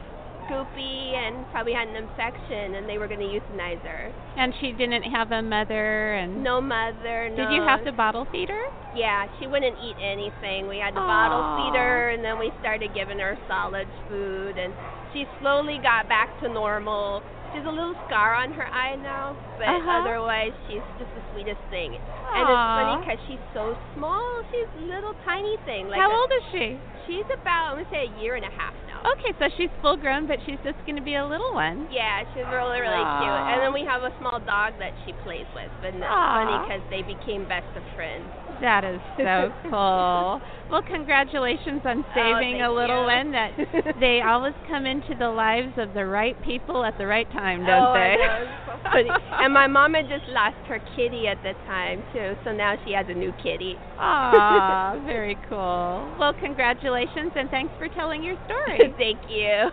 goopy 0.50 1.14
and 1.14 1.46
probably 1.52 1.74
had 1.74 1.88
an 1.88 1.96
infection, 1.96 2.76
and 2.76 2.88
they 2.90 2.98
were 2.98 3.08
going 3.08 3.20
to 3.20 3.26
euthanize 3.26 3.80
her. 3.82 4.12
And 4.38 4.54
she 4.60 4.72
didn't 4.72 5.04
have 5.04 5.32
a 5.32 5.42
mother 5.42 6.14
and 6.16 6.44
No 6.44 6.62
mother. 6.62 7.30
No. 7.30 7.36
Did 7.36 7.56
you 7.56 7.62
have 7.64 7.84
to 7.86 7.92
bottle 7.92 8.28
feed 8.32 8.50
her? 8.50 8.64
Yeah, 8.96 9.28
she 9.40 9.48
wouldn't 9.48 9.78
eat 9.84 9.96
anything. 10.02 10.68
We 10.68 10.78
had 10.80 10.96
to 10.96 11.02
Aw. 11.02 11.08
bottle 11.08 11.44
feed 11.58 11.78
her, 11.78 12.10
and 12.10 12.24
then 12.24 12.40
we 12.40 12.52
started 12.60 12.94
giving 12.94 13.20
her 13.20 13.38
solid 13.48 13.88
food, 14.10 14.58
and 14.58 14.74
she 15.14 15.26
slowly 15.40 15.80
got 15.82 16.08
back 16.08 16.30
to 16.42 16.50
normal. 16.50 17.22
She's 17.54 17.66
a 17.66 17.72
little 17.72 17.96
scar 18.08 18.36
on 18.36 18.54
her 18.54 18.68
eye 18.68 18.96
now, 18.96 19.36
but 19.58 19.68
Uh-huh. 19.68 19.92
otherwise 20.04 20.52
she's 20.68 20.84
just 21.00 21.10
the 21.16 21.24
sweetest 21.34 21.62
thing. 21.70 21.96
And 21.96 22.44
it's 22.44 22.68
funny 22.78 22.96
because 23.02 23.20
she's 23.28 23.44
so 23.54 23.76
small. 23.96 24.22
She's 24.52 24.68
a 24.78 24.86
little 24.86 25.16
tiny 25.26 25.58
thing. 25.66 25.88
Like 25.90 26.00
How 26.00 26.12
a- 26.12 26.16
old 26.16 26.32
is 26.32 26.44
she? 26.52 26.78
She's 27.08 27.26
about, 27.32 27.72
I'm 27.72 27.84
gonna 27.84 27.90
say, 27.90 28.12
a 28.12 28.14
year 28.22 28.36
and 28.36 28.44
a 28.44 28.52
half 28.52 28.74
now. 28.86 29.00
Okay, 29.16 29.32
so 29.40 29.48
she's 29.56 29.70
full 29.82 29.96
grown, 29.96 30.28
but 30.28 30.40
she's 30.46 30.60
just 30.66 30.76
going 30.86 30.98
to 30.98 31.02
be 31.02 31.16
a 31.16 31.24
little 31.26 31.54
one. 31.54 31.88
Yeah, 31.90 32.24
she's 32.36 32.44
really, 32.52 32.82
really 32.82 33.00
Aw. 33.00 33.20
cute. 33.24 33.32
And 33.54 33.62
then 33.64 33.72
we 33.72 33.86
have 33.88 34.04
a 34.04 34.12
small 34.20 34.40
dog 34.44 34.74
that 34.84 34.92
she 35.06 35.14
plays 35.24 35.48
with, 35.56 35.72
but 35.80 35.96
it's 35.96 36.04
funny 36.04 36.58
because 36.68 36.84
they 36.92 37.04
became 37.08 37.48
best 37.48 37.70
of 37.78 37.84
friends. 37.96 38.28
That 38.60 38.84
is 38.84 39.00
so 39.16 39.54
cool. 39.72 40.42
Well, 40.70 40.82
congratulations 40.82 41.82
on 41.86 42.04
oh, 42.04 42.12
saving 42.14 42.60
thank 42.60 42.68
a 42.68 42.72
little 42.72 43.02
you. 43.02 43.08
one. 43.08 43.32
That 43.32 43.52
they 44.00 44.22
always 44.22 44.54
come 44.68 44.86
into 44.86 45.16
the 45.18 45.30
lives 45.30 45.74
of 45.78 45.94
the 45.94 46.06
right 46.06 46.36
people 46.44 46.84
at 46.84 46.98
the 46.98 47.08
right 47.08 47.30
time, 47.32 47.66
don't 47.66 47.88
oh, 47.88 47.94
they? 47.94 48.18
I 48.20 48.44
know, 48.44 48.68
so 49.08 49.14
and 49.44 49.54
my 49.54 49.68
mom 49.68 49.94
had 49.94 50.08
just 50.10 50.28
lost 50.30 50.58
her 50.68 50.80
kitty 50.96 51.28
at 51.28 51.42
the 51.44 51.54
time 51.66 52.04
too, 52.14 52.36
so 52.44 52.52
now 52.52 52.76
she 52.86 52.92
has 52.94 53.06
a 53.10 53.14
new 53.14 53.32
kitty. 53.44 53.76
Aw, 53.98 55.00
very 55.06 55.38
cool. 55.50 56.16
Well, 56.20 56.34
congratulations 56.34 57.32
and 57.36 57.50
thanks 57.50 57.74
for 57.78 57.88
telling 57.90 58.24
your 58.24 58.36
story. 58.46 58.94
Thank 58.98 59.20
you. 59.30 59.70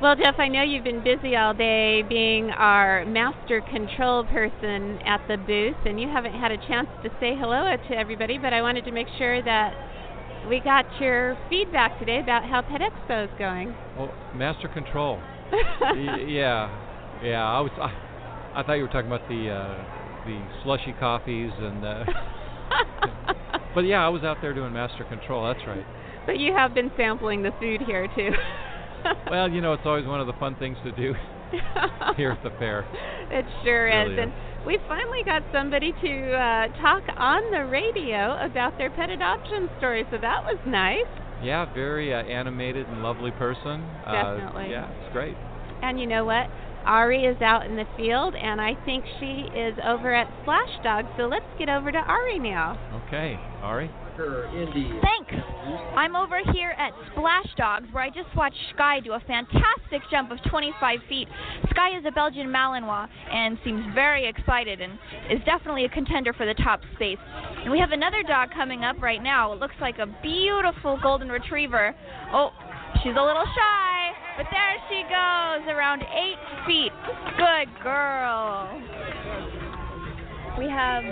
Well, 0.00 0.16
Jeff, 0.16 0.36
I 0.38 0.48
know 0.48 0.62
you've 0.62 0.84
been 0.84 1.04
busy 1.04 1.36
all 1.36 1.54
day 1.54 2.02
being 2.08 2.50
our 2.50 3.04
master 3.04 3.60
control 3.60 4.24
person 4.24 4.98
at 5.06 5.20
the 5.28 5.36
booth, 5.36 5.76
and 5.84 6.00
you 6.00 6.08
haven't 6.08 6.34
had 6.34 6.50
a 6.50 6.58
chance 6.66 6.88
to 7.02 7.10
say 7.20 7.36
hello 7.38 7.76
to 7.88 7.94
everybody, 7.94 8.38
but 8.38 8.52
I 8.52 8.62
wanted 8.62 8.84
to 8.86 8.92
make 8.92 9.06
sure 9.18 9.42
that 9.44 9.74
we 10.48 10.60
got 10.60 10.84
your 11.00 11.36
feedback 11.48 11.98
today 11.98 12.20
about 12.20 12.44
how 12.44 12.62
Pet 12.62 12.80
Expo 12.80 13.24
is 13.24 13.30
going. 13.38 13.74
Oh, 13.98 14.10
master 14.34 14.68
control. 14.68 15.20
Y- 15.82 16.24
yeah, 16.28 17.20
yeah. 17.22 17.44
I 17.44 17.60
was. 17.60 17.70
I, 17.78 18.60
I 18.60 18.62
thought 18.62 18.74
you 18.74 18.82
were 18.82 18.88
talking 18.88 19.06
about 19.12 19.28
the 19.28 19.50
uh, 19.50 20.24
the 20.24 20.40
slushy 20.64 20.94
coffees 20.98 21.50
and. 21.58 21.84
Uh, 21.84 22.04
but 23.74 23.82
yeah, 23.82 24.04
I 24.04 24.08
was 24.08 24.22
out 24.22 24.38
there 24.40 24.54
doing 24.54 24.72
master 24.72 25.04
control. 25.04 25.46
That's 25.46 25.66
right. 25.66 25.84
but 26.26 26.38
you 26.38 26.54
have 26.56 26.74
been 26.74 26.90
sampling 26.96 27.42
the 27.42 27.50
food 27.60 27.82
here, 27.86 28.08
too. 28.16 28.30
Well, 29.28 29.50
you 29.50 29.60
know, 29.60 29.72
it's 29.72 29.82
always 29.84 30.06
one 30.06 30.20
of 30.20 30.28
the 30.28 30.32
fun 30.34 30.54
things 30.54 30.76
to 30.84 30.92
do 30.92 31.12
here 32.16 32.30
at 32.30 32.42
the 32.44 32.50
fair. 32.56 32.86
It 33.32 33.44
sure 33.64 33.86
Really 33.86 34.12
is. 34.14 34.18
And 34.20 34.32
we 34.66 34.78
finally 34.88 35.22
got 35.24 35.42
somebody 35.52 35.92
to 35.92 36.32
uh, 36.32 36.68
talk 36.80 37.02
on 37.16 37.42
the 37.50 37.66
radio 37.66 38.38
about 38.44 38.78
their 38.78 38.90
pet 38.90 39.10
adoption 39.10 39.68
story, 39.78 40.04
so 40.10 40.18
that 40.18 40.44
was 40.44 40.58
nice. 40.66 41.08
Yeah, 41.42 41.72
very 41.74 42.14
uh, 42.14 42.22
animated 42.22 42.86
and 42.86 43.02
lovely 43.02 43.32
person. 43.32 43.82
Uh, 44.06 44.36
Definitely. 44.36 44.70
yeah, 44.70 44.90
it's 45.02 45.12
great. 45.12 45.36
And 45.82 45.98
you 45.98 46.06
know 46.06 46.24
what? 46.24 46.46
Ari 46.84 47.24
is 47.24 47.40
out 47.42 47.66
in 47.66 47.76
the 47.76 47.86
field, 47.96 48.34
and 48.34 48.60
I 48.60 48.74
think 48.84 49.04
she 49.18 49.46
is 49.56 49.74
over 49.84 50.14
at 50.14 50.28
Splash 50.42 50.82
Dog. 50.82 51.06
So 51.16 51.24
let's 51.24 51.46
get 51.58 51.68
over 51.68 51.90
to 51.90 51.98
Ari 51.98 52.38
now. 52.38 52.78
Okay, 53.06 53.38
Ari. 53.62 53.90
Thanks. 55.02 55.32
I'm 55.96 56.16
over 56.16 56.40
here 56.52 56.74
at 56.76 56.92
Splash 57.12 57.48
Dogs 57.56 57.86
where 57.92 58.04
I 58.04 58.08
just 58.08 58.34
watched 58.36 58.56
Sky 58.74 59.00
do 59.00 59.12
a 59.12 59.20
fantastic 59.20 60.02
jump 60.10 60.30
of 60.30 60.38
25 60.50 60.98
feet. 61.08 61.28
Sky 61.70 61.96
is 61.96 62.04
a 62.06 62.10
Belgian 62.10 62.48
Malinois 62.48 63.08
and 63.30 63.58
seems 63.64 63.82
very 63.94 64.28
excited 64.28 64.80
and 64.80 64.94
is 65.30 65.40
definitely 65.44 65.84
a 65.84 65.88
contender 65.88 66.32
for 66.32 66.46
the 66.46 66.54
top 66.54 66.80
space. 66.94 67.18
And 67.62 67.70
we 67.70 67.78
have 67.78 67.92
another 67.92 68.22
dog 68.22 68.50
coming 68.54 68.84
up 68.84 69.00
right 69.00 69.22
now. 69.22 69.52
It 69.52 69.60
looks 69.60 69.76
like 69.80 69.98
a 69.98 70.06
beautiful 70.22 70.98
golden 71.02 71.28
retriever. 71.28 71.94
Oh, 72.32 72.50
she's 73.02 73.16
a 73.16 73.22
little 73.22 73.46
shy, 73.46 74.12
but 74.36 74.46
there 74.50 74.76
she 74.88 75.02
goes, 75.02 75.68
around 75.72 76.02
eight 76.02 76.40
feet. 76.66 76.92
Good 77.38 77.82
girl. 77.82 78.68
We 80.58 80.68
have 80.68 81.04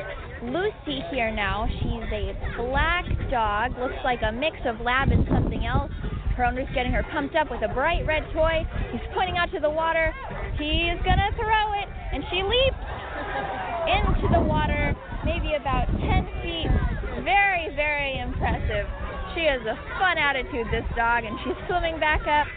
Lucy 0.42 1.04
here 1.12 1.30
now. 1.30 1.68
She's 1.68 2.08
a 2.08 2.32
black 2.56 3.04
dog, 3.30 3.76
looks 3.78 4.00
like 4.04 4.20
a 4.24 4.32
mix 4.32 4.56
of 4.64 4.80
lab 4.80 5.12
and 5.12 5.26
something 5.28 5.66
else. 5.66 5.92
Her 6.36 6.46
owner's 6.46 6.68
getting 6.74 6.92
her 6.92 7.04
pumped 7.12 7.36
up 7.36 7.50
with 7.50 7.60
a 7.60 7.68
bright 7.68 8.06
red 8.06 8.24
toy. 8.32 8.64
He's 8.90 9.04
pointing 9.12 9.36
out 9.36 9.52
to 9.52 9.60
the 9.60 9.68
water. 9.68 10.14
He 10.56 10.88
is 10.88 10.96
gonna 11.04 11.28
throw 11.36 11.76
it, 11.76 11.88
and 12.16 12.24
she 12.32 12.40
leaps 12.40 12.80
into 14.00 14.32
the 14.32 14.40
water, 14.40 14.96
maybe 15.28 15.52
about 15.60 15.92
10 15.92 16.24
feet. 16.40 16.72
Very, 17.20 17.68
very 17.76 18.18
impressive. 18.18 18.88
She 19.36 19.44
has 19.44 19.60
a 19.68 19.76
fun 20.00 20.16
attitude, 20.16 20.66
this 20.72 20.88
dog, 20.96 21.24
and 21.24 21.36
she's 21.44 21.58
swimming 21.68 22.00
back 22.00 22.24
up, 22.24 22.48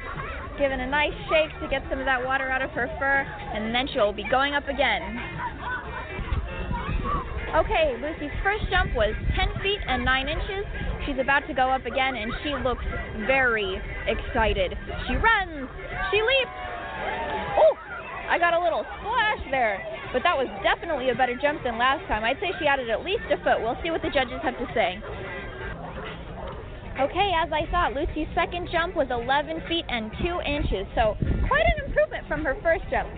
giving 0.57 0.79
a 0.79 0.87
nice 0.87 1.13
shake 1.27 1.51
to 1.59 1.67
get 1.67 1.83
some 1.89 1.99
of 1.99 2.05
that 2.05 2.23
water 2.23 2.47
out 2.47 2.61
of 2.61 2.71
her 2.71 2.87
fur, 2.97 3.27
and 3.27 3.75
then 3.75 3.87
she'll 3.91 4.13
be 4.13 4.23
going 4.31 4.55
up 4.55 4.69
again. 4.69 5.32
Okay, 7.53 7.93
Lucy's 8.01 8.33
first 8.41 8.65
jump 8.73 8.95
was 8.97 9.13
10 9.37 9.61
feet 9.61 9.77
and 9.85 10.03
9 10.03 10.27
inches. 10.27 10.65
She's 11.05 11.21
about 11.21 11.45
to 11.45 11.53
go 11.53 11.69
up 11.69 11.85
again, 11.85 12.17
and 12.17 12.33
she 12.41 12.49
looks 12.65 12.81
very 13.29 13.77
excited. 14.09 14.73
She 15.05 15.13
runs, 15.13 15.69
she 16.09 16.17
leaps. 16.17 16.57
Oh, 17.61 17.77
I 18.25 18.41
got 18.41 18.57
a 18.57 18.59
little 18.59 18.81
splash 18.97 19.45
there, 19.53 19.77
but 20.09 20.25
that 20.25 20.33
was 20.33 20.49
definitely 20.65 21.13
a 21.13 21.15
better 21.15 21.37
jump 21.37 21.61
than 21.61 21.77
last 21.77 22.01
time. 22.09 22.23
I'd 22.23 22.41
say 22.41 22.57
she 22.57 22.65
added 22.65 22.89
at 22.89 23.05
least 23.05 23.29
a 23.29 23.37
foot. 23.45 23.61
We'll 23.61 23.77
see 23.85 23.93
what 23.93 24.01
the 24.01 24.09
judges 24.09 24.41
have 24.41 24.57
to 24.57 24.65
say. 24.73 24.97
Okay, 26.97 27.29
as 27.37 27.53
I 27.53 27.69
thought, 27.69 27.93
Lucy's 27.93 28.29
second 28.33 28.69
jump 28.73 28.95
was 28.97 29.13
11 29.13 29.61
feet 29.69 29.85
and 29.89 30.09
2 30.25 30.41
inches, 30.41 30.89
so 30.97 31.13
quite 31.45 31.69
an 31.77 31.85
improvement 31.85 32.25
from 32.25 32.41
her 32.45 32.57
first 32.65 32.85
jump. 32.89 33.13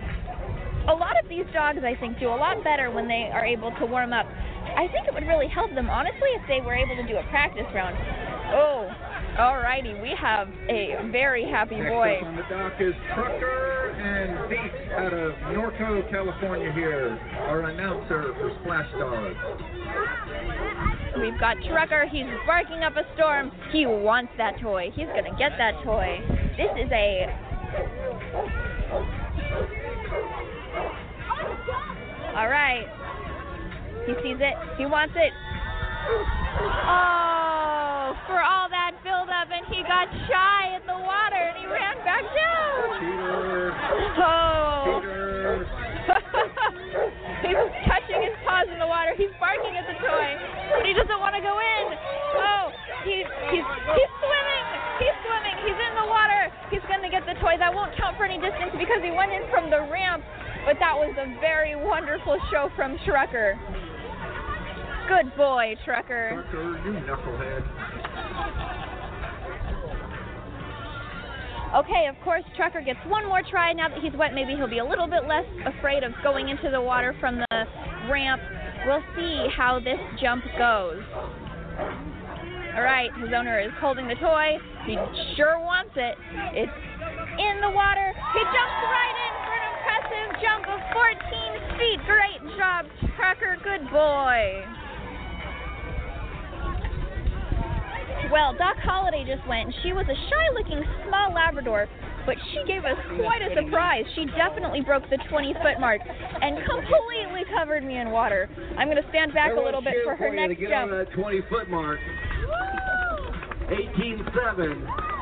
A 0.88 0.94
lot 0.94 1.18
of 1.22 1.28
these 1.28 1.46
dogs, 1.52 1.78
I 1.82 1.94
think, 1.98 2.18
do 2.18 2.28
a 2.28 2.38
lot 2.38 2.62
better 2.62 2.90
when 2.90 3.08
they 3.08 3.30
are 3.32 3.44
able 3.44 3.70
to 3.78 3.86
warm 3.86 4.12
up. 4.12 4.26
I 4.26 4.88
think 4.92 5.08
it 5.08 5.14
would 5.14 5.26
really 5.26 5.48
help 5.48 5.74
them, 5.74 5.88
honestly, 5.90 6.30
if 6.34 6.42
they 6.48 6.60
were 6.60 6.74
able 6.74 6.96
to 6.96 7.06
do 7.06 7.16
a 7.16 7.22
practice 7.30 7.66
round. 7.74 7.96
Oh, 8.54 8.88
alrighty, 9.38 10.00
we 10.00 10.14
have 10.20 10.48
a 10.68 11.08
very 11.10 11.44
happy 11.44 11.76
Next 11.76 11.90
boy. 11.90 12.16
up 12.20 12.26
on 12.26 12.36
the 12.36 12.42
dock 12.42 12.80
is 12.80 12.94
Trucker 13.14 13.90
and 13.96 14.48
Beat 14.48 14.92
out 14.92 15.12
of 15.12 15.32
Norco, 15.50 16.08
California 16.10 16.72
here, 16.72 17.18
our 17.48 17.62
announcer 17.62 18.34
for 18.34 18.50
Splash 18.62 18.90
Dogs. 18.98 19.36
We've 21.18 21.38
got 21.40 21.56
Trucker. 21.68 22.06
He's 22.10 22.26
barking 22.46 22.82
up 22.84 22.96
a 22.96 23.02
storm. 23.14 23.50
He 23.72 23.86
wants 23.86 24.32
that 24.36 24.60
toy. 24.60 24.90
He's 24.94 25.06
gonna 25.08 25.36
get 25.38 25.52
that 25.58 25.82
toy. 25.82 26.20
This 26.56 26.70
is 26.76 26.90
a. 26.92 27.26
All 32.36 32.48
right. 32.52 32.84
He 34.04 34.12
sees 34.22 34.36
it. 34.38 34.54
He 34.76 34.84
wants 34.84 35.14
it. 35.16 35.32
Oh, 36.86 38.14
for 38.28 38.38
all 38.38 38.68
that 38.70 38.92
buildup, 39.02 39.48
and 39.50 39.66
he 39.72 39.82
got 39.82 40.06
shy 40.30 40.76
in 40.76 40.84
the 40.86 40.94
water, 41.00 41.40
and 41.40 41.56
he 41.58 41.66
ran 41.66 41.96
back 42.06 42.22
down. 42.22 43.00
Cheater, 43.00 43.72
Oh. 44.22 45.00
cheater. 45.00 45.66
He's 47.42 47.58
touching 47.88 48.20
his 48.22 48.36
paws 48.46 48.68
in 48.70 48.78
the 48.78 48.86
water. 48.86 49.12
He's 49.18 49.32
barking 49.42 49.74
at 49.74 49.86
the 49.88 49.96
toy, 49.98 50.28
but 50.76 50.86
he 50.86 50.94
doesn't 50.94 51.18
want 51.18 51.34
to 51.34 51.42
go 51.42 51.56
in. 51.58 51.84
Oh, 52.36 52.70
he's 53.04 53.26
he's 53.52 53.66
he's 53.66 54.12
swimming. 54.22 54.66
He's 55.02 55.16
swimming. 55.26 55.56
He's 55.66 55.78
in 55.78 55.92
the 55.98 56.06
water. 56.08 56.52
He's 56.70 56.82
gonna 56.88 57.10
get 57.10 57.26
the 57.26 57.34
toy. 57.42 57.58
That 57.58 57.74
won't 57.74 57.92
count 57.98 58.16
for 58.16 58.24
any 58.24 58.38
distance 58.40 58.72
because 58.78 59.02
he 59.04 59.10
went 59.12 59.30
in 59.34 59.44
from 59.50 59.68
the 59.70 59.82
ramp. 59.92 60.24
But 60.66 60.82
that 60.82 60.98
was 60.98 61.14
a 61.14 61.30
very 61.38 61.76
wonderful 61.76 62.36
show 62.50 62.68
from 62.74 62.98
Trucker. 63.06 63.54
Good 65.06 65.30
boy, 65.36 65.76
Trucker. 65.84 66.42
Trucker, 66.50 66.82
you 66.84 66.98
knucklehead. 67.06 67.62
Okay, 71.76 72.08
of 72.10 72.16
course, 72.24 72.42
Trucker 72.56 72.80
gets 72.80 72.98
one 73.06 73.26
more 73.26 73.42
try. 73.48 73.72
Now 73.72 73.88
that 73.88 73.98
he's 74.02 74.12
wet, 74.18 74.34
maybe 74.34 74.56
he'll 74.56 74.66
be 74.66 74.78
a 74.78 74.84
little 74.84 75.06
bit 75.06 75.28
less 75.28 75.46
afraid 75.66 76.02
of 76.02 76.10
going 76.24 76.48
into 76.48 76.68
the 76.70 76.80
water 76.80 77.14
from 77.20 77.38
the 77.38 77.64
ramp. 78.10 78.42
We'll 78.86 79.04
see 79.14 79.46
how 79.56 79.78
this 79.78 79.98
jump 80.20 80.42
goes. 80.58 81.02
All 82.74 82.82
right, 82.82 83.10
his 83.22 83.30
owner 83.30 83.60
is 83.60 83.70
holding 83.78 84.08
the 84.08 84.16
toy. 84.16 84.58
He 84.84 84.98
sure 85.36 85.60
wants 85.60 85.94
it. 85.94 86.18
It's 86.58 86.72
in 87.38 87.60
the 87.62 87.70
water. 87.70 88.12
He 88.34 88.42
jumps 88.42 88.78
right 88.82 89.16
in 89.30 89.45
for 89.45 89.45
an 89.45 89.45
impressive 89.45 89.45
jump 90.42 90.68
of 90.68 90.80
14 90.92 91.78
feet. 91.78 92.00
Great 92.06 92.40
job, 92.58 92.86
Trucker. 93.16 93.56
Good 93.62 93.88
boy. 93.90 94.64
Well, 98.32 98.54
Doc 98.58 98.76
Holliday 98.82 99.24
just 99.24 99.46
went, 99.46 99.66
and 99.66 99.74
she 99.82 99.92
was 99.92 100.04
a 100.08 100.14
shy-looking 100.14 100.82
small 101.06 101.32
Labrador, 101.32 101.86
but 102.26 102.34
she 102.50 102.64
gave 102.66 102.84
us 102.84 102.98
quite 103.20 103.40
a 103.40 103.54
surprise. 103.54 104.04
She 104.16 104.26
definitely 104.36 104.80
broke 104.80 105.08
the 105.10 105.18
20-foot 105.30 105.78
mark 105.78 106.00
and 106.04 106.58
completely 106.66 107.44
covered 107.56 107.84
me 107.84 107.98
in 107.98 108.10
water. 108.10 108.48
I'm 108.76 108.88
going 108.88 109.00
to 109.00 109.08
stand 109.10 109.32
back 109.32 109.52
a 109.56 109.60
little 109.60 109.82
bit 109.82 109.94
for 110.04 110.16
her 110.16 110.28
you 110.28 110.36
to 110.36 110.48
next 110.48 110.60
get 110.60 110.70
jump. 110.70 110.90
on 110.92 110.98
that 110.98 111.12
20 111.12 111.40
foot 111.48 111.70
mark. 111.70 112.00
18.7. 113.70 115.15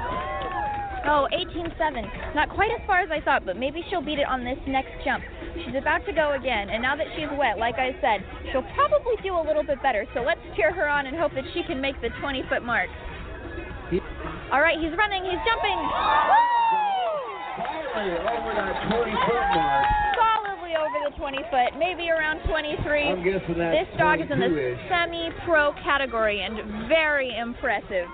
Oh, 1.07 1.29
18.7. 1.33 2.35
Not 2.35 2.49
quite 2.49 2.73
as 2.73 2.81
far 2.87 3.01
as 3.01 3.11
I 3.13 3.21
thought, 3.21 3.45
but 3.45 3.57
maybe 3.57 3.85
she'll 3.91 4.01
beat 4.01 4.19
it 4.19 4.27
on 4.27 4.43
this 4.43 4.57
next 4.67 4.93
jump. 5.05 5.23
She's 5.65 5.77
about 5.77 6.07
to 6.07 6.13
go 6.13 6.33
again, 6.33 6.71
and 6.71 6.81
now 6.81 6.97
that 6.97 7.07
she's 7.15 7.29
wet, 7.37 7.59
like 7.59 7.77
I 7.77 7.93
said, 8.01 8.25
she'll 8.51 8.65
probably 8.75 9.21
do 9.23 9.37
a 9.37 9.45
little 9.45 9.63
bit 9.63 9.83
better. 9.83 10.07
So 10.15 10.21
let's 10.25 10.41
cheer 10.57 10.73
her 10.73 10.89
on 10.89 11.07
and 11.07 11.17
hope 11.17 11.33
that 11.35 11.45
she 11.53 11.63
can 11.63 11.81
make 11.81 12.01
the 12.01 12.09
20 12.21 12.43
foot 12.49 12.65
mark. 12.65 12.89
All 14.51 14.65
right, 14.65 14.81
he's 14.81 14.97
running, 14.97 15.29
he's 15.29 15.41
jumping. 15.45 15.79
Finally 17.93 18.17
over 18.25 18.53
that 18.57 18.75
20 18.89 19.13
foot 19.29 19.47
mark. 19.53 19.85
Solidly 20.17 20.73
over 20.73 20.99
the 21.05 21.13
20 21.21 21.39
foot, 21.53 21.77
maybe 21.79 22.09
around 22.09 22.41
23. 22.49 22.81
I'm 23.13 23.23
guessing 23.23 23.59
that's 23.61 23.77
This 23.77 23.93
dog 24.01 24.21
is 24.25 24.31
in 24.33 24.41
the 24.41 24.77
semi 24.89 25.29
pro 25.45 25.77
category 25.85 26.41
and 26.41 26.89
very 26.89 27.37
impressive. 27.37 28.09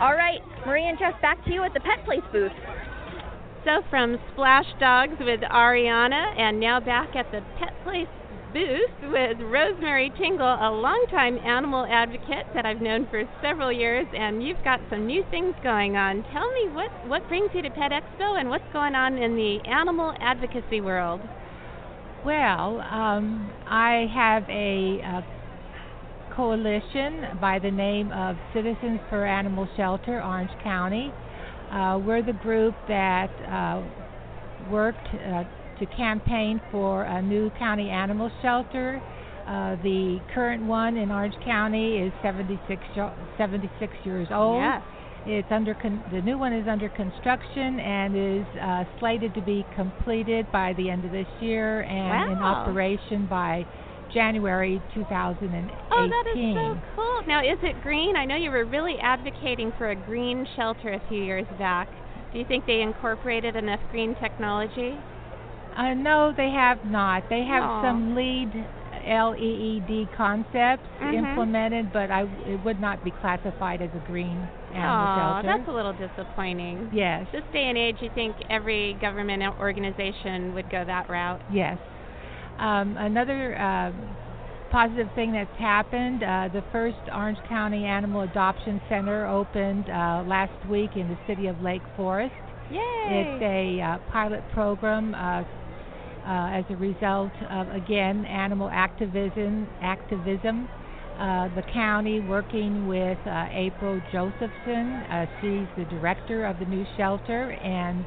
All 0.00 0.14
right, 0.14 0.40
Marie 0.64 0.88
and 0.88 0.98
Jeff, 0.98 1.20
back 1.20 1.44
to 1.44 1.52
you 1.52 1.62
at 1.62 1.74
the 1.74 1.80
Pet 1.80 2.02
Place 2.06 2.24
booth. 2.32 2.52
So 3.66 3.82
from 3.90 4.16
Splash 4.32 4.64
Dogs 4.80 5.12
with 5.20 5.40
Ariana, 5.40 6.40
and 6.40 6.58
now 6.58 6.80
back 6.80 7.14
at 7.14 7.30
the 7.30 7.42
Pet 7.58 7.74
Place 7.84 8.08
booth 8.54 9.12
with 9.12 9.36
Rosemary 9.40 10.10
Tingle, 10.16 10.56
a 10.56 10.72
longtime 10.72 11.36
animal 11.44 11.84
advocate 11.84 12.46
that 12.54 12.64
I've 12.64 12.80
known 12.80 13.08
for 13.10 13.24
several 13.42 13.70
years, 13.70 14.06
and 14.16 14.42
you've 14.42 14.64
got 14.64 14.80
some 14.88 15.06
new 15.06 15.22
things 15.30 15.54
going 15.62 15.98
on. 15.98 16.24
Tell 16.32 16.50
me 16.50 16.70
what 16.72 16.88
what 17.06 17.28
brings 17.28 17.50
you 17.52 17.60
to 17.60 17.68
Pet 17.68 17.92
Expo 17.92 18.40
and 18.40 18.48
what's 18.48 18.72
going 18.72 18.94
on 18.94 19.18
in 19.18 19.36
the 19.36 19.58
animal 19.68 20.14
advocacy 20.18 20.80
world. 20.80 21.20
Well, 22.24 22.80
um, 22.80 23.52
I 23.66 24.08
have 24.14 24.48
a, 24.48 25.02
uh 25.04 25.39
coalition 26.40 27.38
by 27.38 27.58
the 27.58 27.70
name 27.70 28.10
of 28.12 28.34
Citizens 28.54 28.98
for 29.10 29.26
Animal 29.26 29.68
Shelter, 29.76 30.22
Orange 30.22 30.50
County. 30.64 31.12
Uh, 31.70 32.00
we're 32.02 32.22
the 32.22 32.32
group 32.32 32.74
that 32.88 33.28
uh, 33.44 33.82
worked 34.70 35.06
uh, 35.12 35.44
to 35.78 35.86
campaign 35.98 36.58
for 36.72 37.02
a 37.02 37.20
new 37.20 37.50
county 37.58 37.90
animal 37.90 38.30
shelter. 38.40 39.02
Uh, 39.46 39.76
the 39.82 40.18
current 40.34 40.64
one 40.64 40.96
in 40.96 41.10
Orange 41.10 41.34
County 41.44 41.98
is 41.98 42.12
76, 42.22 42.80
76 43.36 43.92
years 44.06 44.28
old. 44.32 44.62
Yes. 44.62 44.82
It's 45.26 45.48
under 45.50 45.74
con- 45.74 46.02
the 46.10 46.22
new 46.22 46.38
one 46.38 46.54
is 46.54 46.66
under 46.66 46.88
construction 46.88 47.78
and 47.80 48.16
is 48.16 48.46
uh, 48.58 48.84
slated 48.98 49.34
to 49.34 49.42
be 49.42 49.66
completed 49.76 50.50
by 50.50 50.72
the 50.78 50.88
end 50.88 51.04
of 51.04 51.12
this 51.12 51.28
year 51.42 51.82
and 51.82 52.32
in 52.32 52.38
operation 52.38 53.26
by 53.26 53.66
January 54.12 54.80
2018. 54.94 55.70
Oh, 55.92 56.08
that 56.08 56.24
is 56.38 56.54
so 56.54 56.80
cool. 56.96 57.26
Now, 57.26 57.40
is 57.42 57.58
it 57.62 57.80
green? 57.82 58.16
I 58.16 58.24
know 58.24 58.36
you 58.36 58.50
were 58.50 58.64
really 58.64 58.96
advocating 59.02 59.72
for 59.78 59.90
a 59.90 59.96
green 59.96 60.46
shelter 60.56 60.92
a 60.92 61.00
few 61.08 61.22
years 61.22 61.46
back. 61.58 61.88
Do 62.32 62.38
you 62.38 62.44
think 62.44 62.66
they 62.66 62.80
incorporated 62.80 63.56
enough 63.56 63.80
green 63.90 64.14
technology? 64.16 64.98
Uh, 65.76 65.94
no, 65.94 66.32
they 66.36 66.50
have 66.50 66.84
not. 66.84 67.22
They 67.30 67.44
have 67.44 67.62
Aw. 67.62 67.82
some 67.82 68.14
lead 68.14 68.52
LEED 69.06 70.08
concepts 70.16 70.86
Mhm. 71.00 71.14
implemented, 71.14 71.92
but 71.92 72.10
I 72.10 72.22
it 72.46 72.62
would 72.64 72.80
not 72.80 73.02
be 73.04 73.10
classified 73.10 73.80
as 73.80 73.90
a 73.94 74.00
green 74.00 74.46
animal 74.74 75.16
shelter. 75.16 75.46
that's 75.48 75.68
a 75.68 75.72
little 75.72 75.92
disappointing. 75.92 76.90
yes, 76.92 77.26
This 77.32 77.44
day 77.52 77.64
and 77.68 77.78
age, 77.78 78.02
you 78.02 78.10
think 78.10 78.36
every 78.50 78.94
government 78.94 79.42
organization 79.58 80.52
would 80.54 80.68
go 80.70 80.84
that 80.84 81.08
route. 81.08 81.40
yes. 81.48 81.78
Um, 82.58 82.96
another 82.98 83.58
um 83.60 84.16
positive 84.70 85.08
thing 85.14 85.32
that's 85.32 85.58
happened: 85.58 86.22
uh, 86.22 86.48
the 86.52 86.62
first 86.72 86.98
Orange 87.12 87.38
County 87.48 87.84
Animal 87.84 88.22
Adoption 88.22 88.80
Center 88.88 89.26
opened 89.26 89.88
uh, 89.88 90.24
last 90.26 90.68
week 90.68 90.90
in 90.96 91.08
the 91.08 91.18
city 91.26 91.46
of 91.48 91.60
Lake 91.60 91.82
Forest. 91.96 92.34
Yay! 92.70 92.78
It's 92.80 93.42
a 93.42 93.80
uh, 93.82 93.98
pilot 94.12 94.42
program 94.52 95.14
uh, 95.14 95.42
uh, 96.26 96.58
as 96.58 96.64
a 96.70 96.76
result 96.76 97.32
of 97.50 97.68
again 97.70 98.24
animal 98.26 98.68
activism. 98.70 99.66
Activism. 99.82 100.68
Uh, 101.18 101.54
the 101.54 101.62
county 101.74 102.18
working 102.20 102.88
with 102.88 103.18
uh, 103.26 103.44
April 103.52 104.00
Josephson. 104.10 105.04
Uh, 105.10 105.26
she's 105.40 105.68
the 105.76 105.84
director 105.90 106.46
of 106.46 106.58
the 106.58 106.64
new 106.64 106.86
shelter, 106.96 107.52
and 107.52 108.04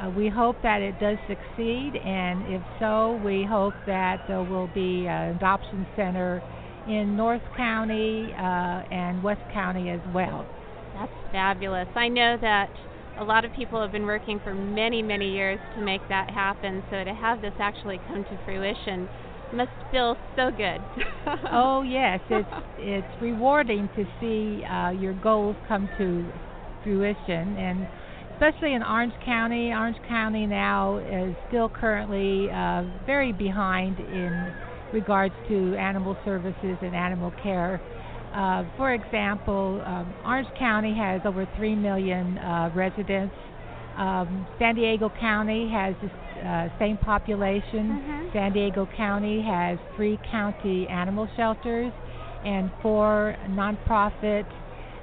uh, 0.00 0.10
we 0.10 0.28
hope 0.28 0.56
that 0.62 0.80
it 0.80 0.98
does 1.00 1.18
succeed. 1.28 1.92
And 1.96 2.46
if 2.52 2.62
so, 2.78 3.20
we 3.24 3.44
hope 3.44 3.74
that 3.86 4.24
there 4.28 4.42
will 4.42 4.70
be 4.74 5.06
an 5.06 5.36
adoption 5.36 5.86
center 5.96 6.42
in 6.88 7.16
North 7.16 7.42
County 7.56 8.32
uh, 8.32 8.82
and 8.90 9.22
West 9.22 9.42
County 9.52 9.90
as 9.90 10.00
well. 10.14 10.46
That's 10.94 11.12
fabulous. 11.32 11.88
I 11.94 12.08
know 12.08 12.36
that 12.40 12.70
a 13.18 13.24
lot 13.24 13.44
of 13.44 13.52
people 13.52 13.80
have 13.82 13.92
been 13.92 14.06
working 14.06 14.40
for 14.42 14.54
many, 14.54 15.02
many 15.02 15.30
years 15.30 15.60
to 15.76 15.82
make 15.82 16.00
that 16.08 16.30
happen. 16.30 16.82
So 16.90 17.04
to 17.04 17.14
have 17.14 17.42
this 17.42 17.54
actually 17.58 18.00
come 18.08 18.24
to 18.24 18.38
fruition 18.44 19.08
must 19.52 19.70
feel 19.90 20.16
so 20.36 20.50
good. 20.50 20.80
oh 21.50 21.82
yes, 21.82 22.20
it's 22.30 22.48
it's 22.78 23.22
rewarding 23.22 23.88
to 23.96 24.04
see 24.20 24.64
uh, 24.64 24.90
your 24.90 25.14
goals 25.14 25.56
come 25.66 25.88
to 25.98 26.30
fruition, 26.84 27.56
and 27.56 27.88
especially 28.40 28.72
in 28.72 28.82
Orange 28.82 29.12
County. 29.24 29.70
Orange 29.70 29.98
County 30.08 30.46
now 30.46 30.96
is 30.98 31.34
still 31.48 31.68
currently 31.68 32.50
uh, 32.50 32.84
very 33.04 33.32
behind 33.32 33.98
in 33.98 34.52
regards 34.94 35.34
to 35.48 35.76
animal 35.76 36.16
services 36.24 36.76
and 36.80 36.94
animal 36.94 37.32
care. 37.42 37.80
Uh, 38.34 38.64
for 38.78 38.94
example, 38.94 39.82
um, 39.84 40.14
Orange 40.24 40.48
County 40.58 40.94
has 40.96 41.20
over 41.26 41.46
3 41.56 41.74
million 41.74 42.38
uh, 42.38 42.70
residents. 42.74 43.34
Um, 43.98 44.46
San 44.58 44.74
Diego 44.74 45.12
County 45.20 45.68
has 45.70 45.94
uh, 46.42 46.68
same 46.78 46.96
population. 46.96 48.00
Mhm. 48.00 48.32
San 48.32 48.52
Diego 48.52 48.88
County 48.96 49.42
has 49.42 49.78
three 49.96 50.18
county 50.30 50.88
animal 50.88 51.28
shelters 51.36 51.92
and 52.44 52.70
four 52.80 53.36
nonprofit 53.50 54.46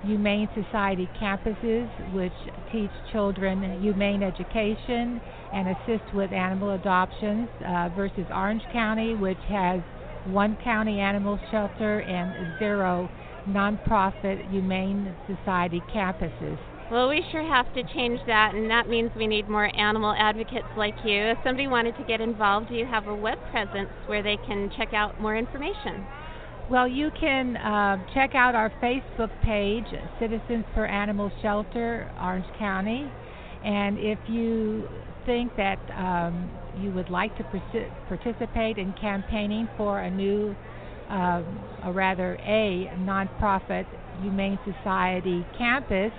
humane 0.03 0.47
society 0.55 1.09
campuses 1.19 1.87
which 2.13 2.31
teach 2.71 2.91
children 3.11 3.81
humane 3.81 4.21
education 4.21 5.19
and 5.53 5.67
assist 5.67 6.13
with 6.13 6.31
animal 6.31 6.71
adoptions 6.71 7.47
uh, 7.65 7.89
versus 7.95 8.25
Orange 8.33 8.63
County 8.71 9.15
which 9.15 9.37
has 9.49 9.81
one 10.27 10.57
county 10.63 10.99
animal 10.99 11.39
shelter 11.51 12.01
and 12.01 12.29
zero 12.59 13.09
nonprofit 13.49 14.49
humane 14.51 15.15
society 15.25 15.81
campuses. 15.93 16.57
Well, 16.91 17.09
we 17.09 17.23
sure 17.31 17.43
have 17.43 17.71
to 17.73 17.83
change 17.93 18.19
that, 18.27 18.55
and 18.55 18.69
that 18.69 18.87
means 18.87 19.11
we 19.15 19.27
need 19.27 19.49
more 19.49 19.69
animal 19.77 20.15
advocates 20.17 20.67
like 20.77 20.95
you. 21.03 21.21
If 21.31 21.37
somebody 21.43 21.67
wanted 21.67 21.97
to 21.97 22.03
get 22.03 22.21
involved, 22.21 22.69
do 22.69 22.75
you 22.75 22.85
have 22.85 23.07
a 23.07 23.15
web 23.15 23.37
presence 23.51 23.89
where 24.05 24.23
they 24.23 24.37
can 24.47 24.69
check 24.77 24.93
out 24.93 25.19
more 25.19 25.35
information? 25.35 26.05
Well, 26.69 26.85
you 26.85 27.11
can 27.17 27.55
uh, 27.55 27.95
check 28.13 28.35
out 28.35 28.53
our 28.53 28.69
Facebook 28.83 29.31
page, 29.41 29.85
Citizens 30.19 30.65
for 30.73 30.85
Animal 30.85 31.31
Shelter, 31.41 32.11
Orange 32.21 32.45
County. 32.59 33.09
And 33.63 33.97
if 33.97 34.19
you 34.27 34.85
think 35.25 35.55
that 35.55 35.79
um, 35.95 36.51
you 36.81 36.91
would 36.91 37.09
like 37.09 37.37
to 37.37 37.45
participate 38.09 38.77
in 38.77 38.93
campaigning 38.99 39.69
for 39.77 39.99
a 40.01 40.11
new, 40.11 40.53
um, 41.09 41.45
or 41.85 41.93
rather 41.93 42.35
a 42.41 42.91
nonprofit 42.97 43.85
Humane 44.21 44.59
Society 44.65 45.45
campus, 45.57 46.11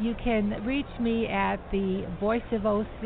you 0.00 0.14
can 0.22 0.64
reach 0.64 0.86
me 1.00 1.26
at 1.26 1.56
the 1.72 2.06
Voice 2.20 2.42
of 2.52 2.64
OC. 2.64 3.02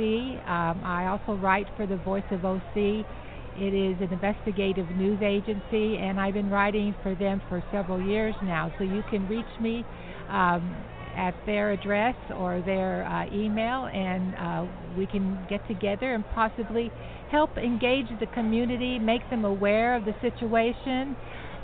Um, 0.46 0.84
I 0.84 1.06
also 1.06 1.40
write 1.40 1.66
for 1.78 1.86
the 1.86 1.96
Voice 1.96 2.24
of 2.30 2.44
OC. 2.44 3.06
It 3.56 3.72
is 3.72 3.96
an 4.00 4.12
investigative 4.12 4.88
news 4.96 5.20
agency, 5.22 5.96
and 5.98 6.18
I've 6.18 6.34
been 6.34 6.50
writing 6.50 6.94
for 7.02 7.14
them 7.14 7.40
for 7.48 7.62
several 7.70 8.00
years 8.00 8.34
now. 8.42 8.72
So 8.78 8.84
you 8.84 9.02
can 9.10 9.28
reach 9.28 9.46
me 9.60 9.84
um, 10.28 10.74
at 11.16 11.34
their 11.46 11.70
address 11.70 12.16
or 12.36 12.60
their 12.62 13.06
uh, 13.06 13.26
email, 13.32 13.86
and 13.86 14.34
uh, 14.34 14.96
we 14.98 15.06
can 15.06 15.46
get 15.48 15.66
together 15.68 16.14
and 16.14 16.24
possibly 16.34 16.90
help 17.30 17.56
engage 17.56 18.06
the 18.18 18.26
community, 18.34 18.98
make 18.98 19.28
them 19.30 19.44
aware 19.44 19.94
of 19.96 20.04
the 20.04 20.14
situation, 20.20 21.16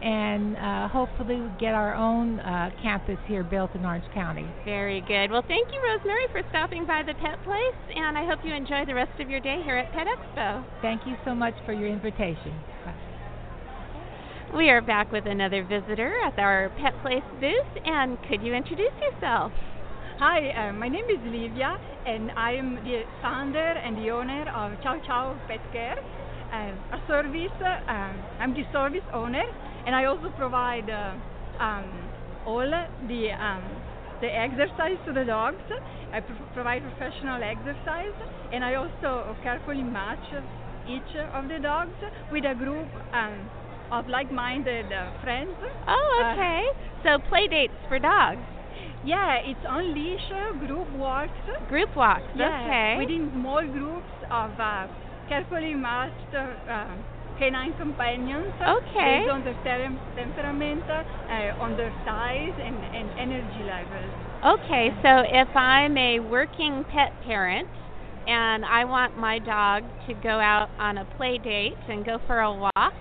and 0.02 0.56
uh, 0.56 0.88
hopefully 0.88 1.42
get 1.58 1.74
our 1.74 1.94
own 1.94 2.40
uh, 2.40 2.70
campus 2.82 3.18
here 3.26 3.44
built 3.44 3.74
in 3.74 3.84
Orange 3.84 4.04
County. 4.14 4.46
Very 4.64 5.00
good. 5.02 5.30
Well, 5.30 5.44
thank 5.46 5.68
you, 5.72 5.80
Rosemary, 5.82 6.26
for 6.32 6.42
stopping 6.50 6.86
by 6.86 7.02
the 7.02 7.14
Pet 7.14 7.42
Place, 7.44 7.80
and 7.94 8.16
I 8.16 8.24
hope 8.24 8.40
you 8.44 8.54
enjoy 8.54 8.84
the 8.86 8.94
rest 8.94 9.20
of 9.20 9.28
your 9.28 9.40
day 9.40 9.60
here 9.62 9.76
at 9.76 9.92
Pet 9.92 10.06
Expo. 10.06 10.64
Thank 10.80 11.06
you 11.06 11.16
so 11.24 11.34
much 11.34 11.54
for 11.66 11.72
your 11.72 11.88
invitation. 11.88 12.54
We 14.54 14.68
are 14.68 14.80
back 14.80 15.12
with 15.12 15.26
another 15.26 15.62
visitor 15.62 16.12
at 16.26 16.36
our 16.38 16.70
Pet 16.80 16.94
Place 17.02 17.22
booth, 17.38 17.84
and 17.84 18.18
could 18.28 18.42
you 18.42 18.52
introduce 18.52 18.90
yourself? 19.00 19.52
Hi, 20.18 20.50
uh, 20.50 20.72
my 20.72 20.88
name 20.88 21.04
is 21.08 21.18
Livia, 21.24 21.78
and 22.04 22.32
I 22.32 22.52
am 22.52 22.74
the 22.82 23.02
founder 23.22 23.58
and 23.58 23.96
the 23.96 24.10
owner 24.10 24.50
of 24.50 24.72
Chow 24.82 25.00
Chow 25.06 25.38
Pet 25.46 25.60
Care, 25.72 25.98
uh, 26.52 26.96
a 26.96 27.00
service. 27.06 27.54
Uh, 27.62 28.12
I'm 28.40 28.52
the 28.52 28.64
service 28.72 29.06
owner, 29.14 29.44
and 29.86 29.94
I 29.94 30.04
also 30.04 30.30
provide 30.36 30.88
uh, 30.90 31.14
um, 31.62 32.10
all 32.46 32.68
the 33.08 33.30
um, 33.32 33.64
the 34.20 34.28
exercise 34.28 34.98
to 35.06 35.12
the 35.12 35.24
dogs. 35.24 35.62
I 36.12 36.20
pro- 36.20 36.46
provide 36.52 36.82
professional 36.82 37.42
exercise, 37.42 38.14
and 38.52 38.64
I 38.64 38.74
also 38.74 39.36
carefully 39.42 39.82
match 39.82 40.24
each 40.88 41.14
of 41.34 41.48
the 41.48 41.58
dogs 41.60 41.96
with 42.32 42.44
a 42.44 42.54
group 42.54 42.88
um, 43.12 43.48
of 43.90 44.06
like-minded 44.08 44.92
uh, 44.92 45.10
friends. 45.22 45.52
Oh, 45.86 46.22
Uh, 46.22 46.32
okay. 46.32 46.62
so 47.04 47.18
play 47.28 47.46
dates 47.48 47.74
for 47.88 47.98
dogs, 47.98 48.40
Yeah, 49.04 49.36
it's 49.42 49.64
on 49.66 49.94
leash 49.94 50.30
uh, 50.32 50.52
group 50.66 50.88
walks. 50.92 51.32
group 51.68 51.94
walks. 51.96 52.22
Yeah, 52.34 52.48
okay. 52.64 52.96
within 52.98 53.30
small 53.32 53.62
groups 53.66 54.12
of 54.30 54.50
uh, 54.60 54.86
carefully 55.28 55.74
matched 55.74 56.34
uh, 56.34 56.86
canine 57.40 57.72
companions. 57.80 58.52
Okay. 58.60 59.24
Based 59.24 59.32
on 59.32 59.42
their 59.42 59.56
tem- 59.64 59.98
temperament, 60.14 60.84
uh, 60.84 61.64
on 61.64 61.76
their 61.76 61.92
size, 62.04 62.54
and, 62.62 62.76
and 62.94 63.08
energy 63.18 63.64
levels. 63.64 64.12
Okay, 64.44 64.88
so 65.02 65.24
if 65.26 65.48
I'm 65.56 65.96
a 65.96 66.20
working 66.20 66.84
pet 66.92 67.12
parent 67.26 67.68
and 68.26 68.64
I 68.64 68.84
want 68.84 69.16
my 69.16 69.38
dog 69.38 69.82
to 70.06 70.14
go 70.22 70.38
out 70.40 70.68
on 70.78 70.98
a 70.98 71.04
play 71.16 71.38
date 71.38 71.76
and 71.88 72.04
go 72.04 72.18
for 72.26 72.40
a 72.40 72.52
walk, 72.52 72.94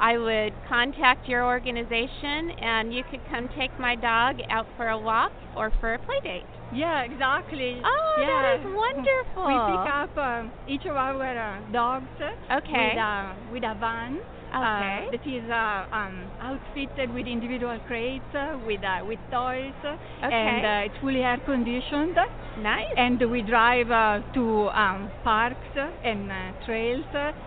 I 0.00 0.18
would 0.18 0.52
contact 0.68 1.28
your 1.28 1.44
organization 1.44 2.50
and 2.60 2.92
you 2.94 3.02
could 3.10 3.20
come 3.30 3.48
take 3.58 3.70
my 3.80 3.96
dog 3.96 4.36
out 4.50 4.66
for 4.76 4.88
a 4.88 4.98
walk 4.98 5.32
or 5.56 5.72
for 5.80 5.94
a 5.94 5.98
play 5.98 6.20
date. 6.22 6.57
Yeah, 6.72 7.02
exactly. 7.02 7.80
Oh, 7.84 8.16
yeah. 8.20 8.42
that 8.42 8.60
is 8.60 8.66
wonderful. 8.84 9.46
We 9.46 9.56
pick 9.72 9.86
up 9.92 10.16
um, 10.16 10.52
each 10.68 10.84
of 10.84 10.96
our 10.96 11.22
uh, 11.22 11.60
dogs 11.72 12.06
Okay. 12.52 12.92
with, 12.94 12.98
uh, 12.98 13.32
with 13.52 13.64
a 13.64 13.74
van. 13.78 14.18
Okay. 14.54 15.06
Uh, 15.06 15.10
that 15.12 15.26
is 15.26 15.44
uh, 15.50 15.84
um, 15.94 16.30
outfitted 16.40 17.12
with 17.12 17.26
individual 17.26 17.78
crates, 17.86 18.24
uh, 18.34 18.58
with 18.66 18.82
uh, 18.82 19.04
with 19.04 19.18
toys, 19.30 19.72
and 19.84 20.64
uh, 20.64 20.86
it's 20.86 20.94
fully 21.00 21.20
air 21.22 21.38
conditioned. 21.44 22.16
Nice. 22.62 22.86
And 22.96 23.20
we 23.30 23.42
drive 23.42 23.90
uh, 23.90 24.20
to 24.34 24.68
um, 24.74 25.10
parks 25.22 25.56
and 26.04 26.32
uh, 26.32 26.52
trails 26.66 27.04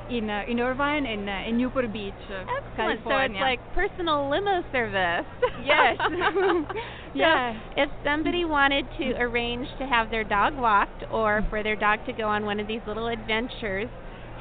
in 0.09 0.29
uh, 0.29 0.43
in 0.47 0.59
Irvine 0.59 1.05
and 1.05 1.27
uh, 1.29 1.49
in 1.49 1.57
Newport 1.57 1.91
Beach, 1.91 2.13
Excellent. 2.29 3.01
So 3.03 3.17
it's 3.17 3.33
like 3.41 3.59
personal 3.73 4.29
limo 4.29 4.61
service. 4.71 5.25
Yes. 5.65 5.97
So 7.13 7.19
Yeah. 7.19 7.59
If 7.75 7.89
somebody 8.05 8.45
wanted 8.45 8.85
to 8.97 9.13
arrange 9.19 9.67
to 9.79 9.85
have 9.85 10.09
their 10.09 10.23
dog 10.23 10.55
walked 10.57 11.03
or 11.11 11.45
for 11.49 11.61
their 11.61 11.75
dog 11.75 11.99
to 12.05 12.13
go 12.13 12.27
on 12.27 12.45
one 12.45 12.59
of 12.59 12.67
these 12.67 12.81
little 12.87 13.07
adventures, 13.07 13.89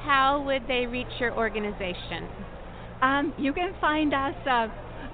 how 0.05 0.43
would 0.47 0.63
they 0.69 0.87
reach 0.87 1.13
your 1.19 1.35
organization? 1.37 2.29
Um, 3.03 3.33
you 3.39 3.53
can 3.53 3.73
find 3.81 4.13
us 4.13 4.35
uh, 4.47 4.51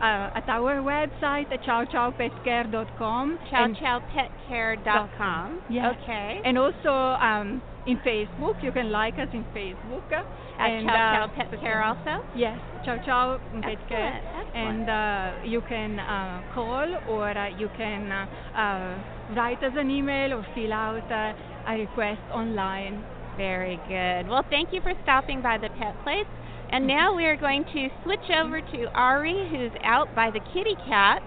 uh, 0.03 0.31
at 0.35 0.45
our 0.49 0.77
website 0.83 1.51
at 1.53 1.63
chowchowpetcare.com. 1.63 3.39
and- 3.53 3.77
ChowChowPetCare.com. 3.77 5.61
Yes. 5.71 5.95
Okay. 6.03 6.41
And 6.45 6.59
also 6.59 6.91
um, 6.91 7.63
in 7.87 7.99
Facebook, 7.99 8.63
you 8.63 8.73
can 8.73 8.91
like 8.91 9.15
us 9.15 9.29
in 9.33 9.45
Facebook. 9.55 10.03
uh, 10.13 10.23
At 10.59 10.71
and, 10.71 10.87
Chow 10.87 10.95
Chow 10.95 11.25
uh, 11.25 11.29
Pet 11.37 11.61
Care 11.61 11.83
also? 11.85 12.25
Yes, 12.35 12.59
Chow 12.85 12.97
Chow 13.05 13.39
Pet 13.63 13.79
Care. 13.89 14.21
excellent. 14.23 14.57
And 14.57 14.91
uh, 14.91 15.33
you 15.45 15.61
can 15.69 15.99
uh, 16.01 16.43
call 16.55 16.89
or 17.09 17.31
uh, 17.37 17.49
you 17.59 17.69
can 17.77 18.11
uh, 18.11 18.27
uh, 18.57 19.35
write 19.37 19.63
us 19.63 19.73
an 19.77 19.91
email 19.91 20.33
or 20.35 20.47
fill 20.55 20.73
out 20.73 21.11
uh, 21.13 21.71
a 21.71 21.79
request 21.79 22.21
online. 22.33 23.05
Very 23.37 23.77
good. 23.87 24.29
Well, 24.31 24.45
thank 24.49 24.73
you 24.73 24.81
for 24.81 24.93
stopping 25.03 25.43
by 25.43 25.59
the 25.59 25.69
Pet 25.79 25.95
Place. 26.03 26.27
And 26.73 26.87
now 26.87 27.15
we 27.15 27.25
are 27.27 27.37
going 27.37 27.65
to 27.73 27.89
switch 28.03 28.31
over 28.35 28.61
to 28.61 28.87
Ari, 28.95 29.49
who's 29.51 29.73
out 29.85 30.15
by 30.15 30.31
the 30.31 30.41
kitty 30.53 30.77
cats 30.89 31.25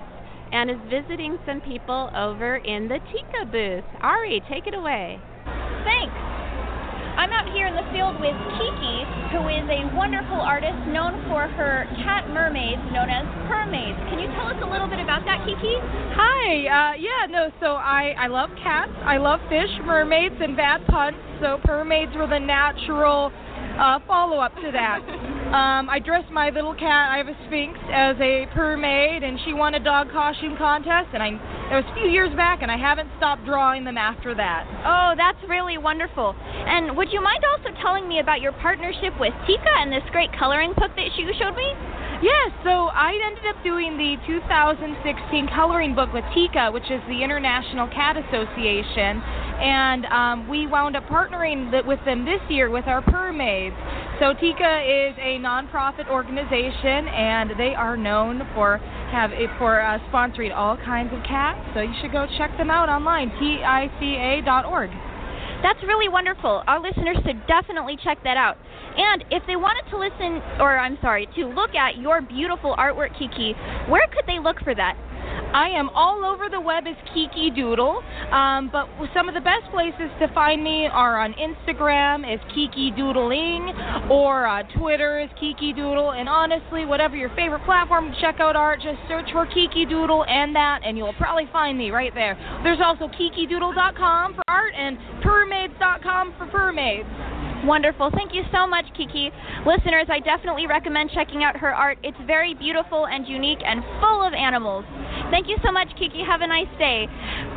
and 0.52 0.70
is 0.70 0.78
visiting 0.90 1.38
some 1.46 1.62
people 1.62 2.10
over 2.16 2.58
in 2.58 2.88
the 2.88 3.00
TICA 3.14 3.46
booth. 3.52 3.86
Ari, 4.02 4.42
take 4.50 4.68
it 4.68 4.74
away. 4.74 5.20
Thanks. 5.86 6.16
I'm 7.20 7.36
out 7.36 7.52
here 7.52 7.68
in 7.68 7.76
the 7.76 7.84
field 7.92 8.16
with 8.24 8.32
Kiki, 8.56 8.98
who 9.36 9.44
is 9.52 9.68
a 9.68 9.92
wonderful 9.92 10.40
artist 10.40 10.80
known 10.88 11.20
for 11.28 11.52
her 11.52 11.84
cat 12.08 12.32
mermaids 12.32 12.80
known 12.96 13.12
as 13.12 13.28
purrmaids. 13.44 14.00
Can 14.08 14.24
you 14.24 14.32
tell 14.40 14.48
us 14.48 14.56
a 14.64 14.70
little 14.72 14.88
bit 14.88 15.04
about 15.04 15.28
that, 15.28 15.44
Kiki? 15.44 15.76
Hi. 16.16 16.48
Uh, 16.64 16.94
yeah. 16.96 17.28
No. 17.28 17.52
So 17.60 17.76
I 17.76 18.16
I 18.16 18.28
love 18.28 18.50
cats. 18.64 18.96
I 19.04 19.18
love 19.18 19.44
fish, 19.52 19.68
mermaids, 19.84 20.40
and 20.40 20.56
bad 20.56 20.88
puns. 20.88 21.18
So 21.44 21.60
purrmaids 21.68 22.16
were 22.16 22.28
the 22.28 22.40
natural 22.40 23.36
uh, 23.80 24.00
follow 24.06 24.38
up 24.38 24.54
to 24.56 24.72
that. 24.72 25.00
Um, 25.50 25.90
I 25.90 25.98
dressed 25.98 26.30
my 26.30 26.52
little 26.52 26.76
cat. 26.76 27.10
I 27.10 27.18
have 27.18 27.28
a 27.28 27.38
Sphynx 27.48 27.80
as 27.90 28.16
a 28.20 28.46
purrmaid, 28.54 29.24
and 29.24 29.40
she 29.46 29.54
won 29.54 29.74
a 29.74 29.80
dog 29.80 30.12
costume 30.12 30.58
contest. 30.58 31.10
And 31.14 31.24
I 31.24 31.30
it 31.70 31.76
was 31.78 31.86
a 31.86 31.96
few 31.96 32.10
years 32.10 32.34
back, 32.36 32.62
and 32.62 32.70
I 32.70 32.78
haven't 32.78 33.10
stopped 33.18 33.46
drawing 33.46 33.86
them 33.86 33.98
after 33.98 34.36
that. 34.36 34.66
Oh, 34.86 35.14
that's 35.16 35.38
really 35.48 35.78
wonderful. 35.78 36.36
And 36.38 36.98
would 36.98 37.14
you 37.14 37.22
mind 37.22 37.44
also 37.46 37.70
telling 37.82 38.08
me 38.08 38.20
about 38.20 38.42
your 38.42 38.54
partnership 38.54 39.14
with 39.20 39.34
TICA 39.46 39.74
and 39.78 39.94
this 39.94 40.06
great 40.12 40.30
coloring 40.34 40.74
book 40.78 40.92
that 40.98 41.14
you 41.18 41.30
showed 41.38 41.56
me? 41.56 41.70
Yes, 42.22 42.52
so 42.66 42.92
I 42.92 43.16
ended 43.16 43.46
up 43.48 43.64
doing 43.64 43.96
the 43.96 44.18
2016 44.28 45.48
coloring 45.56 45.96
book 45.96 46.12
with 46.12 46.26
TICA, 46.36 46.70
which 46.74 46.92
is 46.92 47.00
the 47.08 47.24
International 47.24 47.88
Cat 47.88 48.18
Association, 48.20 49.24
and 49.64 50.06
um, 50.12 50.50
we 50.50 50.68
wound 50.68 50.98
up 50.98 51.08
partnering 51.08 51.72
with 51.88 52.04
them 52.04 52.26
this 52.26 52.42
year 52.50 52.70
with 52.70 52.88
our 52.88 53.02
Purrmaids. 53.02 53.76
So 54.20 54.34
TICA 54.34 54.84
is 54.84 55.16
a 55.16 55.40
nonprofit 55.40 56.10
organization, 56.10 57.08
and 57.08 57.52
they 57.58 57.74
are 57.74 57.96
known 57.96 58.44
for 58.54 58.80
have 59.16 59.32
it 59.32 59.50
for 59.58 59.80
uh, 59.80 60.00
sponsoring 60.12 60.54
all 60.54 60.76
kinds 60.76 61.14
of 61.14 61.24
cats. 61.24 61.60
So 61.74 61.80
you 61.80 61.94
should 62.02 62.12
go 62.12 62.28
check 62.38 62.52
them 62.58 62.70
out 62.70 62.90
online, 62.90 63.32
tica.org. 63.40 64.92
That's 65.62 65.82
really 65.84 66.08
wonderful. 66.08 66.64
Our 66.68 66.82
listeners 66.82 67.18
should 67.26 67.46
definitely 67.48 67.98
check 68.04 68.24
that 68.24 68.38
out. 68.38 68.58
And 68.96 69.24
if 69.30 69.44
they 69.46 69.56
wanted 69.56 69.90
to 69.92 69.98
listen, 70.00 70.42
or 70.60 70.78
I'm 70.80 70.98
sorry, 71.02 71.28
to 71.36 71.46
look 71.46 71.76
at 71.76 71.98
your 71.98 72.22
beautiful 72.22 72.76
artwork, 72.78 73.18
Kiki, 73.20 73.54
where 73.88 74.08
could 74.08 74.26
they 74.26 74.40
look 74.40 74.58
for 74.64 74.74
that? 74.74 74.96
I 75.54 75.70
am 75.70 75.90
all 75.90 76.26
over 76.26 76.48
the 76.50 76.62
web 76.62 76.86
as 76.86 76.96
Kiki 77.14 77.50
Doodle, 77.50 78.04
um, 78.32 78.70
but 78.72 78.88
some 79.14 79.28
of 79.28 79.34
the 79.34 79.42
best 79.42 79.66
places 79.72 80.10
to 80.20 80.28
find 80.34 80.64
me 80.64 80.86
are 80.86 81.20
on 81.20 81.34
Instagram 81.34 82.22
as 82.22 82.40
Kiki 82.54 82.92
Doodling, 82.96 83.74
or 84.10 84.46
uh, 84.46 84.64
Twitter 84.78 85.20
as 85.20 85.30
Kiki 85.40 85.74
Doodle. 85.74 86.12
And 86.12 86.30
honestly, 86.30 86.86
whatever 86.86 87.16
your 87.16 87.30
favorite 87.36 87.66
platform 87.66 88.12
to 88.12 88.22
check 88.22 88.40
out 88.40 88.56
art, 88.56 88.80
just 88.82 89.00
search 89.08 89.32
for 89.32 89.46
Kiki 89.48 89.86
Doodle 89.86 90.24
and 90.26 90.56
that, 90.56 90.82
and 90.86 90.98
you'll 90.98 91.14
probably 91.14 91.50
find 91.52 91.78
me 91.78 91.90
right 91.90 92.14
there. 92.14 92.38
There's 92.64 92.80
also 92.84 93.08
KikiDoodle.com 93.08 94.36
for 94.36 94.44
art 94.48 94.74
and 94.78 94.98
Purrmaids.com 95.24 96.36
for 96.38 96.46
purrmaids. 96.48 97.10
Wonderful. 97.66 98.10
Thank 98.16 98.34
you 98.34 98.44
so 98.54 98.66
much, 98.66 98.86
Kiki. 98.96 99.32
Listeners, 99.66 100.08
I 100.10 100.20
definitely 100.20 100.66
recommend 100.66 101.12
checking 101.12 101.44
out 101.44 101.58
her 101.58 101.74
art. 101.74 101.98
It's 102.04 102.18
very 102.26 102.54
beautiful 102.54 103.06
and 103.08 103.28
unique 103.28 103.60
and 103.66 103.84
full 104.00 104.24
of 104.26 104.34
animals. 104.34 104.86
Thank 105.30 105.48
you 105.48 105.58
so 105.64 105.72
much, 105.72 105.90
Kiki. 106.00 106.24
Have 106.26 106.42
a 106.42 106.48
nice 106.48 106.72
day. 106.80 107.08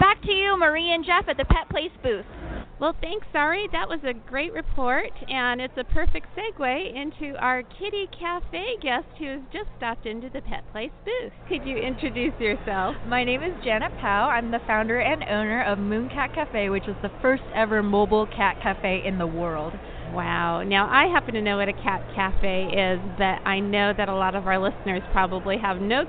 Back 0.01 0.21
to 0.23 0.33
you, 0.33 0.59
Marie 0.59 0.93
and 0.93 1.05
Jeff 1.05 1.29
at 1.29 1.37
the 1.37 1.45
Pet 1.45 1.69
Place 1.71 1.93
booth. 2.03 2.27
Well, 2.83 2.97
thanks, 3.01 3.29
Ari. 3.33 3.69
That 3.71 3.89
was 3.89 4.01
a 4.03 4.13
great 4.13 4.53
report, 4.53 5.13
and 5.29 5.61
it's 5.61 5.79
a 5.79 5.85
perfect 5.85 6.27
segue 6.35 6.97
into 6.97 7.39
our 7.39 7.63
Kitty 7.63 8.09
Cafe 8.11 8.75
guest 8.83 9.07
who 9.21 9.27
has 9.27 9.41
just 9.53 9.69
stopped 9.77 10.05
into 10.05 10.29
the 10.29 10.41
Pet 10.41 10.65
Place 10.73 10.91
booth. 11.05 11.31
Could 11.49 11.65
you 11.65 11.77
introduce 11.77 12.35
yourself? 12.41 12.97
My 13.07 13.23
name 13.23 13.41
is 13.45 13.53
Janet 13.63 13.93
Powell. 14.01 14.31
I'm 14.31 14.51
the 14.51 14.59
founder 14.67 14.99
and 14.99 15.23
owner 15.23 15.63
of 15.63 15.79
Moon 15.79 16.09
Cat 16.09 16.35
Cafe, 16.35 16.71
which 16.71 16.89
is 16.89 16.97
the 17.03 17.13
first 17.23 17.45
ever 17.55 17.85
mobile 17.85 18.27
cat 18.27 18.57
cafe 18.61 19.01
in 19.07 19.17
the 19.17 19.29
world. 19.29 19.75
Wow. 20.13 20.65
Now, 20.65 20.91
I 20.91 21.07
happen 21.07 21.35
to 21.35 21.41
know 21.41 21.59
what 21.59 21.69
a 21.69 21.73
cat 21.73 22.03
cafe 22.17 22.65
is, 22.67 22.99
but 23.17 23.47
I 23.47 23.61
know 23.61 23.93
that 23.97 24.09
a 24.09 24.15
lot 24.17 24.35
of 24.35 24.49
our 24.49 24.59
listeners 24.59 25.03
probably 25.13 25.57
have 25.59 25.81
no 25.81 26.03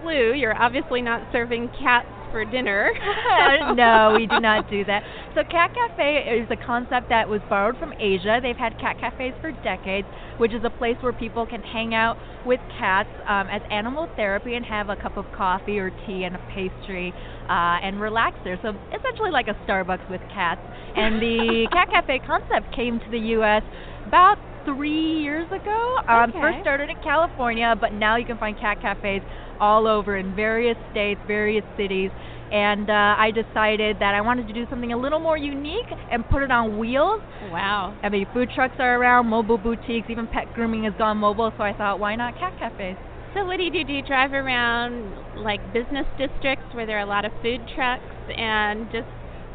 clue. 0.00 0.32
You're 0.34 0.56
obviously 0.56 1.02
not 1.02 1.26
serving 1.32 1.70
cats 1.82 2.06
for 2.30 2.44
dinner. 2.44 2.90
no, 3.74 4.14
we 4.16 4.26
do 4.26 4.40
not 4.40 4.68
do 4.70 4.84
that. 4.84 5.02
So, 5.34 5.42
Cat 5.50 5.70
Cafe 5.74 6.40
is 6.42 6.48
a 6.50 6.56
concept 6.56 7.08
that 7.08 7.28
was 7.28 7.40
borrowed 7.48 7.76
from 7.78 7.92
Asia. 7.98 8.40
They've 8.42 8.56
had 8.56 8.78
cat 8.78 8.98
cafes 8.98 9.34
for 9.40 9.52
decades, 9.52 10.08
which 10.38 10.52
is 10.52 10.62
a 10.64 10.70
place 10.70 10.96
where 11.00 11.12
people 11.12 11.46
can 11.46 11.62
hang 11.62 11.94
out 11.94 12.16
with 12.44 12.60
cats 12.78 13.10
um, 13.26 13.48
as 13.48 13.62
animal 13.70 14.08
therapy 14.16 14.54
and 14.54 14.64
have 14.66 14.88
a 14.88 14.96
cup 14.96 15.16
of 15.16 15.26
coffee 15.36 15.78
or 15.78 15.90
tea 16.06 16.24
and 16.24 16.34
a 16.34 16.40
pastry 16.54 17.12
uh, 17.48 17.78
and 17.82 18.00
relax 18.00 18.38
there. 18.44 18.58
So, 18.62 18.70
essentially, 18.88 19.30
like 19.30 19.46
a 19.48 19.54
Starbucks 19.66 20.08
with 20.10 20.20
cats. 20.32 20.60
And 20.94 21.20
the 21.20 21.68
Cat 21.72 21.88
Cafe 21.90 22.20
concept 22.26 22.74
came 22.74 22.98
to 23.00 23.10
the 23.10 23.18
U.S. 23.40 23.62
about 24.06 24.36
three 24.64 25.20
years 25.22 25.46
ago. 25.50 25.96
Um, 26.08 26.30
Okay. 26.30 26.40
First 26.40 26.60
started 26.60 26.90
in 26.90 26.96
California, 27.02 27.74
but 27.80 27.92
now 27.92 28.16
you 28.16 28.24
can 28.26 28.36
find 28.38 28.58
cat 28.58 28.80
cafes 28.80 29.22
all 29.60 29.86
over 29.86 30.16
in 30.16 30.34
various 30.34 30.76
states, 30.90 31.20
various 31.26 31.64
cities. 31.76 32.10
And 32.50 32.90
uh, 32.90 33.14
I 33.16 33.30
decided 33.30 33.98
that 34.00 34.14
I 34.14 34.20
wanted 34.20 34.48
to 34.48 34.52
do 34.52 34.66
something 34.68 34.92
a 34.92 34.96
little 34.98 35.20
more 35.20 35.36
unique 35.36 35.86
and 36.10 36.28
put 36.28 36.42
it 36.42 36.50
on 36.50 36.78
wheels. 36.78 37.20
Wow. 37.52 37.96
I 38.02 38.08
mean, 38.08 38.26
food 38.32 38.50
trucks 38.54 38.74
are 38.80 38.96
around, 39.00 39.28
mobile 39.28 39.58
boutiques, 39.58 40.10
even 40.10 40.26
pet 40.26 40.52
grooming 40.54 40.84
has 40.84 40.94
gone 40.98 41.18
mobile. 41.18 41.52
So 41.56 41.62
I 41.62 41.72
thought, 41.72 42.00
why 42.00 42.16
not 42.16 42.34
cat 42.38 42.54
cafes? 42.58 42.96
So, 43.34 43.44
what 43.44 43.58
do 43.58 43.62
you 43.62 43.70
do? 43.70 43.84
Do 43.84 43.92
you 43.92 44.02
drive 44.02 44.32
around 44.32 45.14
like 45.36 45.60
business 45.72 46.06
districts 46.18 46.74
where 46.74 46.84
there 46.84 46.98
are 46.98 47.06
a 47.06 47.06
lot 47.06 47.24
of 47.24 47.30
food 47.42 47.60
trucks 47.76 48.02
and 48.36 48.90
just 48.90 49.06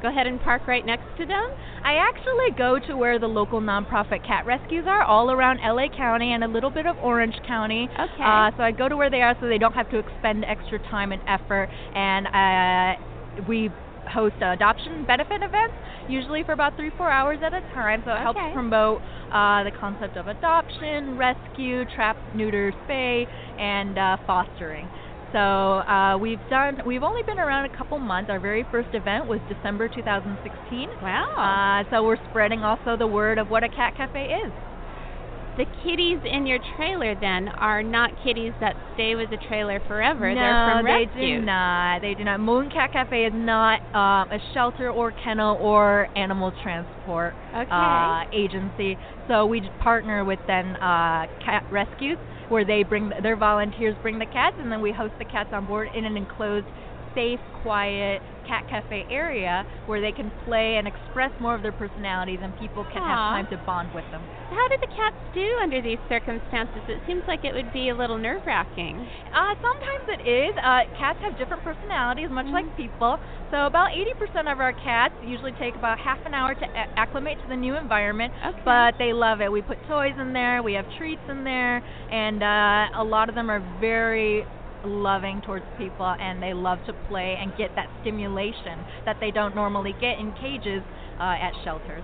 go 0.05 0.11
ahead 0.11 0.27
and 0.27 0.39
park 0.41 0.67
right 0.67 0.85
next 0.85 1.05
to 1.17 1.25
them? 1.25 1.43
I 1.83 1.95
actually 1.95 2.55
go 2.57 2.77
to 2.87 2.95
where 2.95 3.17
the 3.17 3.27
local 3.27 3.59
nonprofit 3.59 4.25
cat 4.25 4.45
rescues 4.45 4.85
are, 4.87 5.01
all 5.01 5.31
around 5.31 5.59
LA 5.65 5.87
County 5.97 6.33
and 6.33 6.43
a 6.43 6.47
little 6.47 6.69
bit 6.69 6.85
of 6.85 6.95
Orange 7.01 7.33
County. 7.47 7.89
Okay. 7.91 8.23
Uh, 8.23 8.51
so 8.55 8.61
I 8.61 8.71
go 8.71 8.87
to 8.87 8.95
where 8.95 9.09
they 9.09 9.21
are 9.21 9.35
so 9.41 9.47
they 9.47 9.57
don't 9.57 9.73
have 9.73 9.89
to 9.89 9.97
expend 9.97 10.45
extra 10.45 10.77
time 10.91 11.11
and 11.11 11.21
effort. 11.27 11.69
And 11.95 12.27
uh, 12.27 13.41
we 13.49 13.69
host 14.13 14.35
adoption 14.41 15.05
benefit 15.07 15.41
events, 15.41 15.73
usually 16.07 16.43
for 16.43 16.53
about 16.53 16.75
three, 16.75 16.91
four 16.97 17.09
hours 17.09 17.39
at 17.43 17.53
a 17.53 17.61
time. 17.73 18.03
So 18.05 18.11
it 18.11 18.21
helps 18.21 18.39
promote 18.53 19.01
uh, 19.33 19.63
the 19.63 19.71
concept 19.79 20.17
of 20.17 20.27
adoption, 20.27 21.17
rescue, 21.17 21.83
trap, 21.95 22.15
neuter, 22.35 22.73
spay, 22.87 23.25
and 23.57 23.97
uh, 23.97 24.17
fostering. 24.27 24.87
So 25.35 25.41
uh, 25.41 26.17
we've 26.17 26.39
done. 26.49 26.79
We've 26.87 27.03
only 27.03 27.21
been 27.23 27.39
around 27.39 27.65
a 27.69 27.77
couple 27.77 27.99
months. 27.99 28.29
Our 28.31 28.39
very 28.39 28.63
first 28.71 28.87
event 28.93 29.27
was 29.27 29.41
December 29.51 29.89
2016. 29.89 30.87
Wow. 31.03 31.35
Uh, 31.35 31.89
so 31.91 32.05
we're 32.05 32.15
spreading 32.29 32.63
also 32.63 32.95
the 32.95 33.05
word 33.07 33.37
of 33.37 33.49
what 33.49 33.61
a 33.61 33.67
cat 33.67 33.97
cafe 33.97 34.31
is. 34.31 34.51
The 35.57 35.65
kitties 35.83 36.19
in 36.23 36.45
your 36.45 36.59
trailer 36.77 37.15
then 37.19 37.49
are 37.49 37.83
not 37.83 38.11
kitties 38.23 38.51
that 38.61 38.75
stay 38.93 39.15
with 39.15 39.29
the 39.29 39.37
trailer 39.47 39.81
forever. 39.87 40.33
no, 40.33 40.39
They're 40.39 40.71
from 40.71 40.85
they 40.85 41.07
do 41.19 41.41
not. 41.41 42.01
They 42.01 42.13
do 42.13 42.23
not. 42.23 42.39
Moon 42.39 42.69
Cat 42.69 42.91
Cafe 42.91 43.23
is 43.23 43.33
not 43.33 43.79
um, 43.95 44.31
a 44.31 44.39
shelter 44.53 44.89
or 44.89 45.13
kennel 45.23 45.57
or 45.61 46.07
animal 46.17 46.51
transport 46.61 47.33
Okay. 47.55 47.67
uh, 47.71 48.23
agency. 48.33 48.97
So 49.29 49.45
we 49.45 49.61
partner 49.81 50.25
with 50.25 50.39
then 50.47 50.75
uh, 50.75 51.27
cat 51.43 51.63
rescues, 51.71 52.17
where 52.49 52.65
they 52.65 52.83
bring 52.83 53.11
their 53.21 53.37
volunteers 53.37 53.97
bring 54.01 54.19
the 54.19 54.25
cats, 54.25 54.55
and 54.59 54.71
then 54.71 54.81
we 54.81 54.91
host 54.91 55.13
the 55.19 55.25
cats 55.25 55.49
on 55.53 55.65
board 55.65 55.89
in 55.93 56.05
an 56.05 56.17
enclosed, 56.17 56.67
safe, 57.15 57.39
quiet 57.53 58.21
cat 58.47 58.65
cafe 58.69 59.05
area 59.09 59.65
where 59.85 60.01
they 60.01 60.11
can 60.11 60.31
play 60.45 60.77
and 60.77 60.87
express 60.87 61.31
more 61.39 61.55
of 61.55 61.61
their 61.61 61.71
personalities, 61.73 62.39
and 62.41 62.53
people 62.59 62.85
can 62.93 63.01
Aw. 63.03 63.09
have 63.09 63.23
time 63.35 63.47
to 63.51 63.57
bond 63.65 63.89
with 63.93 64.05
them. 64.11 64.21
How 64.49 64.65
do 64.69 64.77
the 64.81 64.91
cats 64.93 65.17
do 65.33 65.45
under 65.61 65.81
these 65.81 65.99
circumstances? 66.07 66.81
It 66.87 67.01
seems 67.07 67.23
like 67.27 67.43
it 67.43 67.53
would 67.53 67.71
be 67.73 67.89
a 67.89 67.95
little 67.95 68.17
nerve 68.17 68.41
wracking. 68.45 68.95
Uh, 69.33 69.53
sometimes 69.59 70.05
it 70.19 70.21
is. 70.27 70.53
Uh, 70.61 70.85
cats 70.97 71.19
have 71.21 71.37
different 71.37 71.63
personalities, 71.63 72.29
much 72.31 72.47
like 72.53 72.65
people. 72.77 73.17
So 73.51 73.65
about 73.65 73.89
80% 73.91 74.51
of 74.51 74.59
our 74.59 74.73
cats 74.73 75.13
usually 75.25 75.51
take 75.59 75.75
about 75.75 75.99
half 75.99 76.19
an 76.25 76.33
hour 76.33 76.53
to 76.55 76.65
a- 76.65 76.89
acclimate 76.99 77.37
to 77.43 77.47
the 77.49 77.55
new 77.55 77.77
environment, 77.77 78.31
Okay. 78.45 78.61
but 78.63 78.93
they 78.97 79.13
love 79.13 79.41
it. 79.41 79.51
We 79.51 79.61
put 79.61 79.77
toys 79.87 80.13
in 80.19 80.33
there, 80.33 80.61
we 80.63 80.73
have 80.73 80.85
treats 80.97 81.21
in 81.29 81.43
there, 81.43 81.81
and 82.11 82.41
uh, 82.43 83.01
a 83.01 83.03
lot 83.03 83.29
of 83.29 83.35
them 83.35 83.49
are 83.49 83.61
very 83.79 84.45
loving 84.85 85.41
towards 85.41 85.65
people 85.77 86.15
and 86.19 86.41
they 86.41 86.53
love 86.53 86.79
to 86.85 86.93
play 87.07 87.37
and 87.39 87.51
get 87.57 87.75
that 87.75 87.89
stimulation 88.01 88.79
that 89.05 89.17
they 89.19 89.31
don't 89.31 89.55
normally 89.55 89.93
get 89.99 90.19
in 90.19 90.31
cages 90.33 90.81
uh, 91.19 91.35
at 91.39 91.51
shelters. 91.63 92.03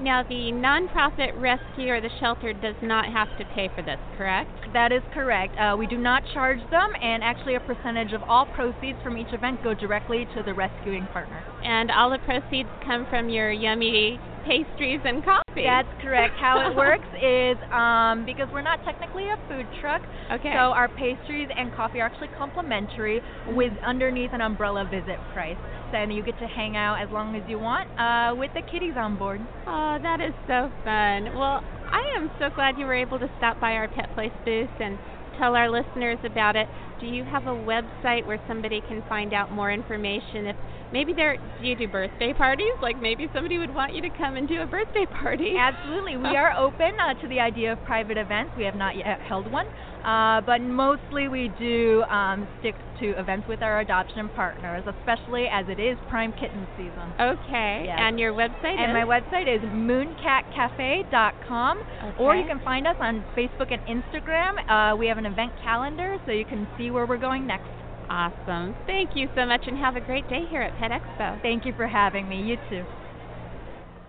Now, 0.00 0.22
the 0.22 0.52
nonprofit 0.54 1.34
rescue 1.40 1.90
or 1.90 2.00
the 2.00 2.10
shelter 2.20 2.52
does 2.52 2.76
not 2.82 3.06
have 3.06 3.26
to 3.36 3.44
pay 3.56 3.68
for 3.74 3.82
this, 3.82 3.98
correct? 4.16 4.72
That 4.72 4.92
is 4.92 5.02
correct. 5.12 5.58
Uh, 5.58 5.74
we 5.76 5.88
do 5.88 5.98
not 5.98 6.22
charge 6.32 6.60
them, 6.70 6.90
and 7.02 7.24
actually, 7.24 7.56
a 7.56 7.60
percentage 7.60 8.12
of 8.12 8.22
all 8.28 8.46
proceeds 8.46 8.98
from 9.02 9.18
each 9.18 9.32
event 9.32 9.60
go 9.64 9.74
directly 9.74 10.24
to 10.36 10.42
the 10.44 10.54
rescuing 10.54 11.08
partner. 11.08 11.42
And 11.64 11.90
all 11.90 12.10
the 12.10 12.18
proceeds 12.24 12.68
come 12.86 13.06
from 13.10 13.28
your 13.28 13.52
yummy 13.52 14.18
pastries 14.46 15.00
and 15.04 15.22
coffee. 15.24 15.66
That's 15.66 15.88
correct. 16.00 16.34
How 16.40 16.70
it 16.70 16.76
works 16.76 17.08
is 17.20 17.58
um, 17.72 18.24
because 18.24 18.48
we're 18.52 18.62
not 18.64 18.80
technically 18.84 19.24
a 19.28 19.36
food 19.48 19.66
truck, 19.80 20.00
Okay. 20.32 20.52
so 20.54 20.72
our 20.72 20.88
pastries 20.88 21.48
and 21.56 21.74
coffee 21.74 22.00
are 22.00 22.06
actually 22.06 22.28
complimentary 22.36 23.20
with 23.48 23.72
underneath 23.86 24.30
an 24.32 24.40
umbrella 24.40 24.84
visit 24.90 25.18
price. 25.34 25.56
Then 25.92 26.10
you 26.10 26.22
get 26.22 26.38
to 26.38 26.46
hang 26.48 26.76
out 26.76 26.96
as 27.02 27.08
long 27.10 27.34
as 27.36 27.42
you 27.48 27.58
want 27.58 27.88
uh, 27.98 28.34
with 28.38 28.50
the 28.54 28.62
kitties 28.70 28.94
on 28.96 29.16
board. 29.16 29.40
Oh, 29.66 29.98
that 30.02 30.20
is 30.20 30.34
so 30.46 30.70
fun. 30.84 31.36
Well, 31.36 31.60
I 31.92 32.02
am 32.20 32.30
so 32.38 32.48
glad 32.54 32.78
you 32.78 32.86
were 32.86 32.94
able 32.94 33.18
to 33.18 33.28
stop 33.38 33.60
by 33.60 33.72
our 33.72 33.88
Pet 33.88 34.08
Place 34.14 34.32
booth 34.44 34.68
and 34.80 34.98
tell 35.38 35.54
our 35.54 35.70
listeners 35.70 36.18
about 36.24 36.56
it. 36.56 36.66
Do 37.00 37.06
you 37.06 37.22
have 37.24 37.46
a 37.46 37.54
website 37.54 38.26
where 38.26 38.40
somebody 38.48 38.82
can 38.88 39.04
find 39.08 39.32
out 39.32 39.52
more 39.52 39.70
information? 39.70 40.46
If 40.46 40.56
maybe 40.92 41.12
there, 41.12 41.36
do 41.36 41.66
you 41.66 41.76
do 41.76 41.86
birthday 41.86 42.32
parties? 42.32 42.74
Like 42.82 43.00
maybe 43.00 43.28
somebody 43.32 43.56
would 43.56 43.72
want 43.72 43.94
you 43.94 44.02
to 44.02 44.10
come 44.18 44.34
and 44.36 44.48
do 44.48 44.62
a 44.62 44.66
birthday 44.66 45.06
party. 45.06 45.54
Absolutely. 45.56 46.16
We 46.16 46.36
are 46.36 46.52
open 46.58 46.92
uh, 46.98 47.14
to 47.22 47.28
the 47.28 47.38
idea 47.38 47.72
of 47.72 47.84
private 47.84 48.16
events. 48.16 48.50
We 48.56 48.64
have 48.64 48.74
not 48.74 48.96
yet 48.96 49.20
held 49.20 49.50
one, 49.50 49.66
uh, 50.04 50.40
but 50.42 50.60
mostly 50.60 51.28
we 51.28 51.48
do 51.58 52.02
um, 52.04 52.46
stick 52.60 52.74
to 53.00 53.18
events 53.18 53.48
with 53.48 53.62
our 53.62 53.80
adoption 53.80 54.28
partners, 54.34 54.84
especially 54.86 55.46
as 55.50 55.66
it 55.68 55.78
is 55.80 55.96
prime 56.08 56.32
kitten 56.32 56.66
season. 56.76 57.12
Okay. 57.20 57.84
Yes. 57.86 57.98
And 58.00 58.18
your 58.18 58.32
website 58.32 58.76
And 58.78 58.90
is? 58.90 58.94
my 58.94 59.04
website 59.04 59.46
is 59.48 59.60
mooncatcafe.com, 59.62 61.78
Okay. 61.78 62.14
or 62.18 62.34
you 62.36 62.44
can 62.46 62.60
find 62.64 62.86
us 62.86 62.96
on 63.00 63.24
Facebook 63.36 63.72
and 63.72 63.80
Instagram. 63.86 64.58
Uh, 64.68 64.94
we 64.96 65.06
have 65.08 65.18
an 65.18 65.26
event 65.26 65.52
calendar, 65.62 66.18
so 66.26 66.32
you 66.32 66.44
can 66.44 66.66
see 66.76 66.90
where 66.90 67.06
we're 67.06 67.16
going 67.18 67.46
next. 67.46 67.68
Awesome. 68.10 68.74
Thank 68.86 69.10
you 69.14 69.28
so 69.36 69.44
much 69.44 69.64
and 69.66 69.76
have 69.76 69.94
a 69.96 70.00
great 70.00 70.26
day 70.30 70.46
here 70.48 70.62
at 70.62 70.74
Pet 70.78 70.90
Expo. 70.90 71.36
Thank 71.42 71.66
you 71.66 71.74
for 71.76 71.86
having 71.86 72.26
me. 72.28 72.40
You 72.42 72.56
too. 72.70 72.84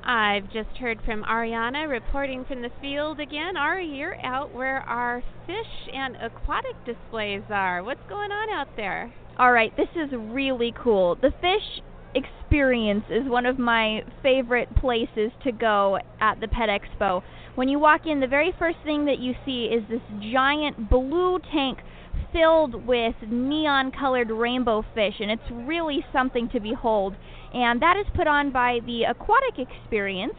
I've 0.04 0.46
just 0.52 0.78
heard 0.80 1.00
from 1.06 1.24
Ariana 1.24 1.90
reporting 1.90 2.46
from 2.46 2.62
the 2.62 2.72
field 2.82 3.20
again. 3.20 3.58
Ari, 3.58 3.88
you're 3.88 4.20
out 4.26 4.54
where 4.54 4.80
our 4.82 5.22
fish 5.46 5.94
and 5.94 6.16
aquatic 6.16 6.76
displays 6.86 7.44
are. 7.50 7.84
What's 7.84 8.08
going 8.08 8.32
on 8.32 8.50
out 8.50 8.76
there? 8.76 9.14
All 9.38 9.52
right, 9.52 9.76
this 9.78 9.90
is 9.96 10.10
really 10.14 10.74
cool. 10.82 11.16
The 11.16 11.32
fish 11.42 11.82
experience 12.16 13.06
is 13.10 13.30
one 13.30 13.46
of 13.46 13.60
my 13.60 14.02
favorite 14.24 14.74
places 14.76 15.32
to 15.44 15.52
go 15.52 16.00
at 16.20 16.40
the 16.40 16.48
Pet 16.48 16.70
Expo. 16.70 17.22
When 17.56 17.68
you 17.68 17.78
walk 17.78 18.02
in, 18.06 18.20
the 18.20 18.28
very 18.28 18.54
first 18.58 18.78
thing 18.84 19.06
that 19.06 19.20
you 19.20 19.34
see 19.46 19.66
is 19.66 19.84
this 19.90 20.02
giant 20.32 20.90
blue 20.90 21.40
tank 21.54 21.80
filled 22.32 22.86
with 22.86 23.16
neon 23.28 23.92
colored 23.92 24.30
rainbow 24.30 24.84
fish, 24.94 25.16
and 25.20 25.32
it's 25.32 25.50
really 25.52 26.06
something 26.14 26.50
to 26.50 26.60
behold. 26.60 27.16
And 27.54 27.82
that 27.82 27.98
is 27.98 28.06
put 28.16 28.28
on 28.28 28.52
by 28.52 28.80
the 28.86 29.04
Aquatic 29.04 29.58
Experience, 29.58 30.36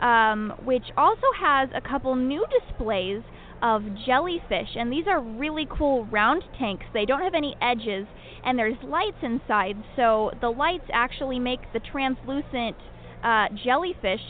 um, 0.00 0.52
which 0.64 0.84
also 0.96 1.26
has 1.38 1.68
a 1.74 1.80
couple 1.80 2.14
new 2.16 2.44
displays 2.46 3.22
of 3.62 3.82
jellyfish. 4.06 4.70
And 4.74 4.90
these 4.90 5.06
are 5.06 5.20
really 5.20 5.66
cool 5.70 6.06
round 6.06 6.42
tanks. 6.58 6.86
They 6.94 7.04
don't 7.04 7.22
have 7.22 7.34
any 7.34 7.54
edges, 7.60 8.06
and 8.44 8.58
there's 8.58 8.76
lights 8.82 9.18
inside, 9.22 9.76
so 9.96 10.30
the 10.40 10.48
lights 10.48 10.86
actually 10.92 11.38
make 11.38 11.60
the 11.72 11.80
translucent 11.80 12.76
uh, 13.22 13.48
jellyfish 13.62 14.20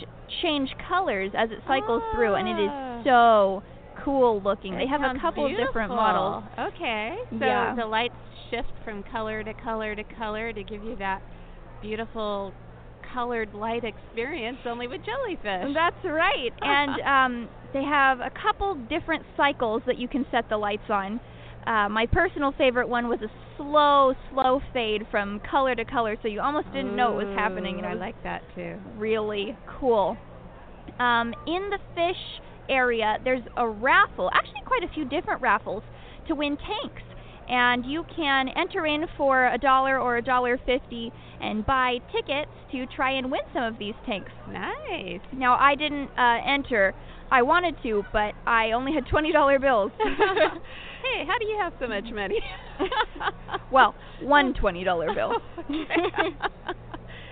change 0.43 0.71
colors 0.89 1.31
as 1.37 1.51
it 1.51 1.59
cycles 1.67 2.03
through, 2.15 2.35
and 2.35 2.49
it 2.49 2.61
is 2.63 3.05
so 3.05 3.63
cool 4.05 4.41
looking. 4.43 4.77
They 4.77 4.87
have 4.87 5.03
a 5.03 5.19
couple 5.21 5.47
of 5.47 5.53
different 5.57 5.91
models. 5.91 6.45
Okay. 6.59 7.17
So 7.39 7.45
Yeah. 7.45 7.75
the 7.77 7.87
lights 7.87 8.15
shift 8.51 8.73
from 8.85 9.03
color 9.05 9.43
to 9.45 9.55
color 9.55 9.95
to 9.95 10.05
color 10.05 10.53
to 10.53 10.63
give 10.65 10.83
you 10.83 10.97
that 10.97 11.23
beautiful 11.83 12.53
colored 13.15 13.53
light 13.55 13.83
experience 13.85 14.59
only 14.67 14.87
with 14.87 15.01
jellyfish. 15.05 15.75
That's 15.75 16.05
right. 16.05 16.51
And 16.63 17.01
um, 17.03 17.49
they 17.73 17.83
have 17.83 18.21
a 18.21 18.31
couple 18.31 18.75
different 18.89 19.25
cycles 19.37 19.83
that 19.87 19.99
you 19.99 20.09
can 20.09 20.25
set 20.31 20.49
the 20.49 20.57
lights 20.57 20.89
on. 20.89 21.21
Uh, 21.67 21.89
my 21.89 22.07
personal 22.07 22.53
favorite 22.57 22.89
one 22.89 23.09
was 23.09 23.21
a 23.21 23.29
slow, 23.57 24.15
slow 24.31 24.61
fade 24.73 25.03
from 25.11 25.41
color 25.51 25.75
to 25.75 25.85
color, 25.85 26.17
so 26.23 26.29
you 26.29 26.41
almost 26.41 26.67
didn't 26.73 26.97
know 26.97 27.13
it 27.13 27.27
was 27.27 27.35
happening. 27.35 27.79
And 27.79 27.87
I 27.87 27.95
like 27.95 28.21
that 28.25 28.43
too. 28.55 28.77
really 28.97 29.57
cool. 29.79 30.17
Um, 30.99 31.35
in 31.47 31.69
the 31.71 31.79
fish 31.95 32.41
area, 32.71 33.19
there's 33.25 33.43
a 33.57 33.69
raffle, 33.69 34.31
actually, 34.33 34.63
quite 34.65 34.83
a 34.83 34.95
few 34.95 35.05
different 35.05 35.43
raffles 35.43 35.83
to 36.29 36.35
win 36.35 36.57
tanks. 36.57 37.03
And 37.49 37.85
you 37.85 38.05
can 38.15 38.49
enter 38.57 38.87
in 38.87 39.07
for 39.17 39.53
a 39.53 39.59
dollar 39.59 39.99
or 39.99 40.17
a 40.17 40.23
dollar 40.23 40.57
fifty 40.65 41.13
and 41.41 41.67
buy 41.67 41.99
tickets 42.13 42.51
to 42.71 42.87
try 42.87 43.11
and 43.19 43.31
win 43.31 43.41
some 43.53 43.65
of 43.65 43.77
these 43.77 43.95
tanks. 44.07 44.31
Nice. 44.49 45.21
Now, 45.33 45.57
I 45.59 45.75
didn't 45.75 46.11
uh, 46.17 46.39
enter. 46.47 46.95
I 47.33 47.43
wanted 47.43 47.75
to, 47.83 48.05
but 48.13 48.35
I 48.47 48.71
only 48.71 48.93
had 48.93 49.07
twenty 49.09 49.33
dollar 49.33 49.59
bills. 49.59 49.91
hey, 49.99 51.27
how 51.27 51.39
do 51.39 51.47
you 51.47 51.59
have 51.61 51.73
so 51.81 51.89
much 51.89 52.05
money? 52.15 52.39
well, 53.73 53.97
one 54.23 54.55
twenty 54.55 54.85
dollar 54.85 55.13
bill. 55.13 55.33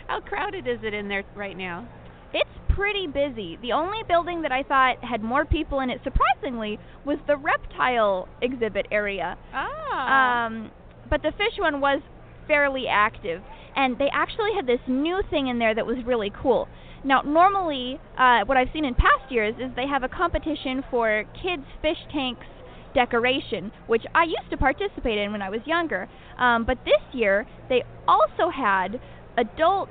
how 0.09 0.21
crowded 0.21 0.67
is 0.67 0.79
it 0.83 0.95
in 0.95 1.07
there 1.07 1.23
right 1.37 1.57
now? 1.57 1.87
It's 2.33 2.51
pretty 2.69 3.07
busy. 3.07 3.59
The 3.61 3.73
only 3.73 3.99
building 4.07 4.43
that 4.43 4.53
I 4.53 4.63
thought 4.63 5.03
had 5.03 5.23
more 5.23 5.45
people 5.45 5.81
in 5.81 5.91
it, 5.91 6.01
surprisingly, 6.05 6.79
was 7.05 7.19
the 7.27 7.37
reptile 7.37 8.29
exhibit 8.41 8.87
area. 8.91 9.37
Ah. 9.53 10.47
Um, 10.47 10.71
but 11.11 11.23
the 11.23 11.33
fish 11.33 11.59
one 11.59 11.81
was 11.81 12.01
fairly 12.47 12.87
active, 12.89 13.43
and 13.75 13.99
they 13.99 14.09
actually 14.13 14.55
had 14.55 14.67
this 14.67 14.81
new 14.87 15.23
thing 15.31 15.49
in 15.49 15.59
there 15.59 15.75
that 15.75 15.87
was 15.87 15.99
really 16.05 16.31
cool. 16.43 16.69
Now, 17.05 17.23
normally, 17.23 18.01
uh, 18.19 18.45
what 18.47 18.57
I've 18.57 18.69
seen 18.73 18.85
in 18.85 18.95
past 18.95 19.31
years 19.31 19.55
is 19.59 19.71
they 19.77 19.87
have 19.87 20.03
a 20.03 20.09
competition 20.09 20.85
for 20.91 21.25
kids' 21.43 21.67
fish 21.81 21.99
tanks 22.13 22.47
decoration, 22.95 23.71
which 23.87 24.03
I 24.15 24.25
used 24.25 24.51
to 24.51 24.57
participate 24.57 25.19
in 25.19 25.33
when 25.33 25.43
I 25.43 25.51
was 25.51 25.61
younger. 25.67 26.09
Um, 26.39 26.65
but 26.65 26.79
this 26.85 27.03
year, 27.13 27.47
they 27.69 27.85
also 28.07 28.51
had 28.51 29.01
adult 29.37 29.91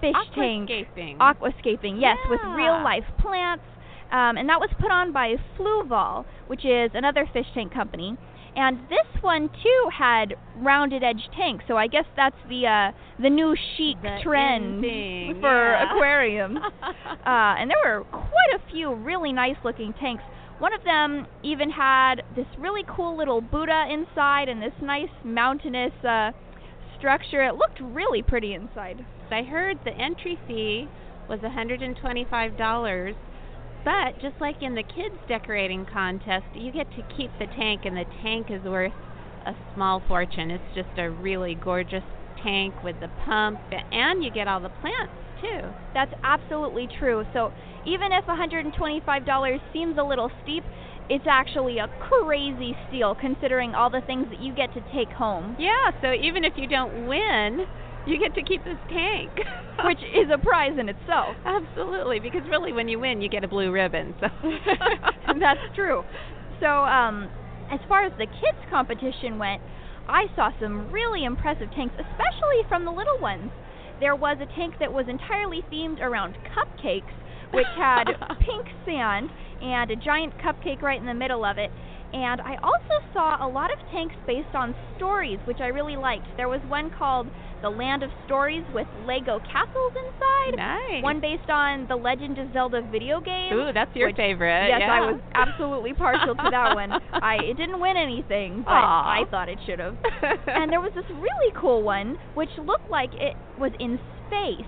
fish 0.00 0.14
tank 0.34 0.70
Aquascaping. 0.70 1.18
aquascaping, 1.18 2.00
yes, 2.00 2.18
with 2.28 2.40
real 2.54 2.82
life 2.82 3.04
plants. 3.18 3.64
Um, 4.12 4.36
and 4.36 4.48
that 4.48 4.60
was 4.60 4.70
put 4.78 4.90
on 4.90 5.12
by 5.12 5.34
Fluval, 5.58 6.24
which 6.46 6.64
is 6.64 6.90
another 6.94 7.28
fish 7.32 7.46
tank 7.54 7.72
company. 7.72 8.16
And 8.54 8.78
this 8.88 9.22
one 9.22 9.48
too 9.48 9.88
had 9.92 10.34
rounded 10.56 11.02
edge 11.02 11.28
tanks, 11.36 11.64
so 11.68 11.76
I 11.76 11.88
guess 11.88 12.06
that's 12.16 12.36
the 12.48 12.66
uh, 12.66 12.92
the 13.20 13.28
new 13.28 13.54
chic 13.76 14.00
The 14.02 14.18
trend 14.22 14.76
in 14.76 14.80
thing, 14.80 15.34
for 15.40 15.72
yeah. 15.72 15.92
aquariums. 15.92 16.58
uh, 16.82 16.88
and 17.26 17.70
there 17.70 17.98
were 17.98 18.04
quite 18.04 18.54
a 18.54 18.70
few 18.70 18.94
really 18.94 19.32
nice 19.32 19.56
looking 19.62 19.92
tanks. 20.00 20.22
One 20.58 20.72
of 20.72 20.82
them 20.84 21.26
even 21.42 21.68
had 21.68 22.22
this 22.34 22.46
really 22.58 22.82
cool 22.88 23.14
little 23.14 23.42
Buddha 23.42 23.88
inside 23.90 24.48
and 24.48 24.62
this 24.62 24.72
nice 24.80 25.10
mountainous 25.22 25.92
uh, 26.02 26.30
structure. 26.98 27.44
It 27.44 27.56
looked 27.56 27.80
really 27.80 28.22
pretty 28.22 28.54
inside. 28.54 29.04
I 29.30 29.42
heard 29.42 29.78
the 29.84 29.92
entry 29.92 30.38
fee 30.46 30.88
was 31.28 31.40
$125, 31.40 33.14
but 33.84 34.20
just 34.20 34.40
like 34.40 34.62
in 34.62 34.74
the 34.74 34.82
kids 34.82 35.14
decorating 35.28 35.86
contest, 35.92 36.44
you 36.54 36.72
get 36.72 36.86
to 36.92 37.02
keep 37.16 37.30
the 37.38 37.46
tank, 37.56 37.82
and 37.84 37.96
the 37.96 38.04
tank 38.22 38.50
is 38.50 38.62
worth 38.62 38.92
a 39.46 39.54
small 39.74 40.02
fortune. 40.08 40.50
It's 40.50 40.74
just 40.74 40.98
a 40.98 41.10
really 41.10 41.54
gorgeous 41.54 42.04
tank 42.42 42.74
with 42.82 42.96
the 43.00 43.08
pump, 43.24 43.58
and 43.92 44.22
you 44.22 44.30
get 44.30 44.48
all 44.48 44.60
the 44.60 44.70
plants 44.80 45.12
too. 45.40 45.60
That's 45.94 46.12
absolutely 46.22 46.88
true. 46.98 47.24
So 47.32 47.52
even 47.86 48.12
if 48.12 48.24
$125 48.26 49.60
seems 49.72 49.98
a 49.98 50.02
little 50.02 50.30
steep, 50.42 50.64
it's 51.08 51.26
actually 51.28 51.78
a 51.78 51.88
crazy 52.00 52.76
steal 52.88 53.14
considering 53.14 53.74
all 53.74 53.90
the 53.90 54.02
things 54.06 54.26
that 54.30 54.40
you 54.40 54.54
get 54.54 54.72
to 54.74 54.80
take 54.92 55.10
home. 55.10 55.56
Yeah, 55.58 55.90
so 56.02 56.12
even 56.12 56.44
if 56.44 56.54
you 56.56 56.66
don't 56.66 57.06
win, 57.06 57.66
you 58.06 58.18
get 58.18 58.34
to 58.34 58.42
keep 58.42 58.64
this 58.64 58.78
tank. 58.88 59.32
Which 59.84 60.00
is 60.14 60.30
a 60.32 60.38
prize 60.38 60.72
in 60.78 60.88
itself. 60.88 61.36
Absolutely, 61.44 62.18
because 62.18 62.42
really 62.48 62.72
when 62.72 62.88
you 62.88 62.98
win, 62.98 63.20
you 63.20 63.28
get 63.28 63.44
a 63.44 63.48
blue 63.48 63.70
ribbon. 63.70 64.14
So 64.20 64.28
That's 65.38 65.60
true. 65.74 66.02
So, 66.60 66.66
um, 66.66 67.28
as 67.70 67.80
far 67.88 68.04
as 68.04 68.12
the 68.16 68.26
kids 68.26 68.58
competition 68.70 69.38
went, 69.38 69.60
I 70.08 70.26
saw 70.34 70.50
some 70.60 70.90
really 70.90 71.24
impressive 71.24 71.68
tanks, 71.74 71.94
especially 71.98 72.62
from 72.68 72.84
the 72.84 72.90
little 72.90 73.18
ones. 73.20 73.50
There 74.00 74.14
was 74.16 74.38
a 74.40 74.46
tank 74.54 74.74
that 74.80 74.92
was 74.92 75.06
entirely 75.08 75.62
themed 75.72 76.00
around 76.00 76.36
cupcakes, 76.56 77.12
which 77.52 77.66
had 77.76 78.04
pink 78.40 78.66
sand 78.86 79.30
and 79.60 79.90
a 79.90 79.96
giant 79.96 80.34
cupcake 80.38 80.82
right 80.82 81.00
in 81.00 81.06
the 81.06 81.14
middle 81.14 81.44
of 81.44 81.58
it. 81.58 81.70
And 82.16 82.40
I 82.40 82.56
also 82.62 82.96
saw 83.12 83.36
a 83.44 83.48
lot 83.48 83.68
of 83.70 83.78
tanks 83.92 84.16
based 84.26 84.54
on 84.54 84.74
stories, 84.96 85.38
which 85.44 85.60
I 85.60 85.66
really 85.66 85.96
liked. 85.96 86.26
There 86.38 86.48
was 86.48 86.62
one 86.66 86.88
called 86.88 87.28
The 87.60 87.68
Land 87.68 88.02
of 88.02 88.10
Stories 88.24 88.64
with 88.72 88.86
Lego 89.04 89.38
castles 89.40 89.92
inside. 89.92 90.56
Nice. 90.56 91.02
One 91.04 91.20
based 91.20 91.50
on 91.50 91.84
the 91.88 91.96
Legend 91.96 92.38
of 92.38 92.54
Zelda 92.54 92.80
video 92.90 93.20
game. 93.20 93.52
Ooh, 93.52 93.70
that's 93.74 93.94
your 93.94 94.08
which- 94.08 94.16
favorite. 94.16 94.68
Yes, 94.68 94.80
yeah. 94.80 94.92
I 94.92 95.00
was 95.12 95.20
absolutely 95.34 95.92
partial 95.92 96.34
to 96.34 96.48
that 96.50 96.74
one. 96.74 96.92
I 97.12 97.36
it 97.44 97.58
didn't 97.58 97.80
win 97.80 97.98
anything, 97.98 98.62
but 98.64 98.72
Aw. 98.72 99.20
I 99.20 99.24
thought 99.30 99.50
it 99.50 99.58
should 99.66 99.78
have. 99.78 99.96
and 100.46 100.72
there 100.72 100.80
was 100.80 100.92
this 100.94 101.04
really 101.10 101.52
cool 101.54 101.82
one 101.82 102.16
which 102.32 102.50
looked 102.56 102.90
like 102.90 103.10
it 103.12 103.36
was 103.58 103.72
in 103.78 104.00
space. 104.26 104.64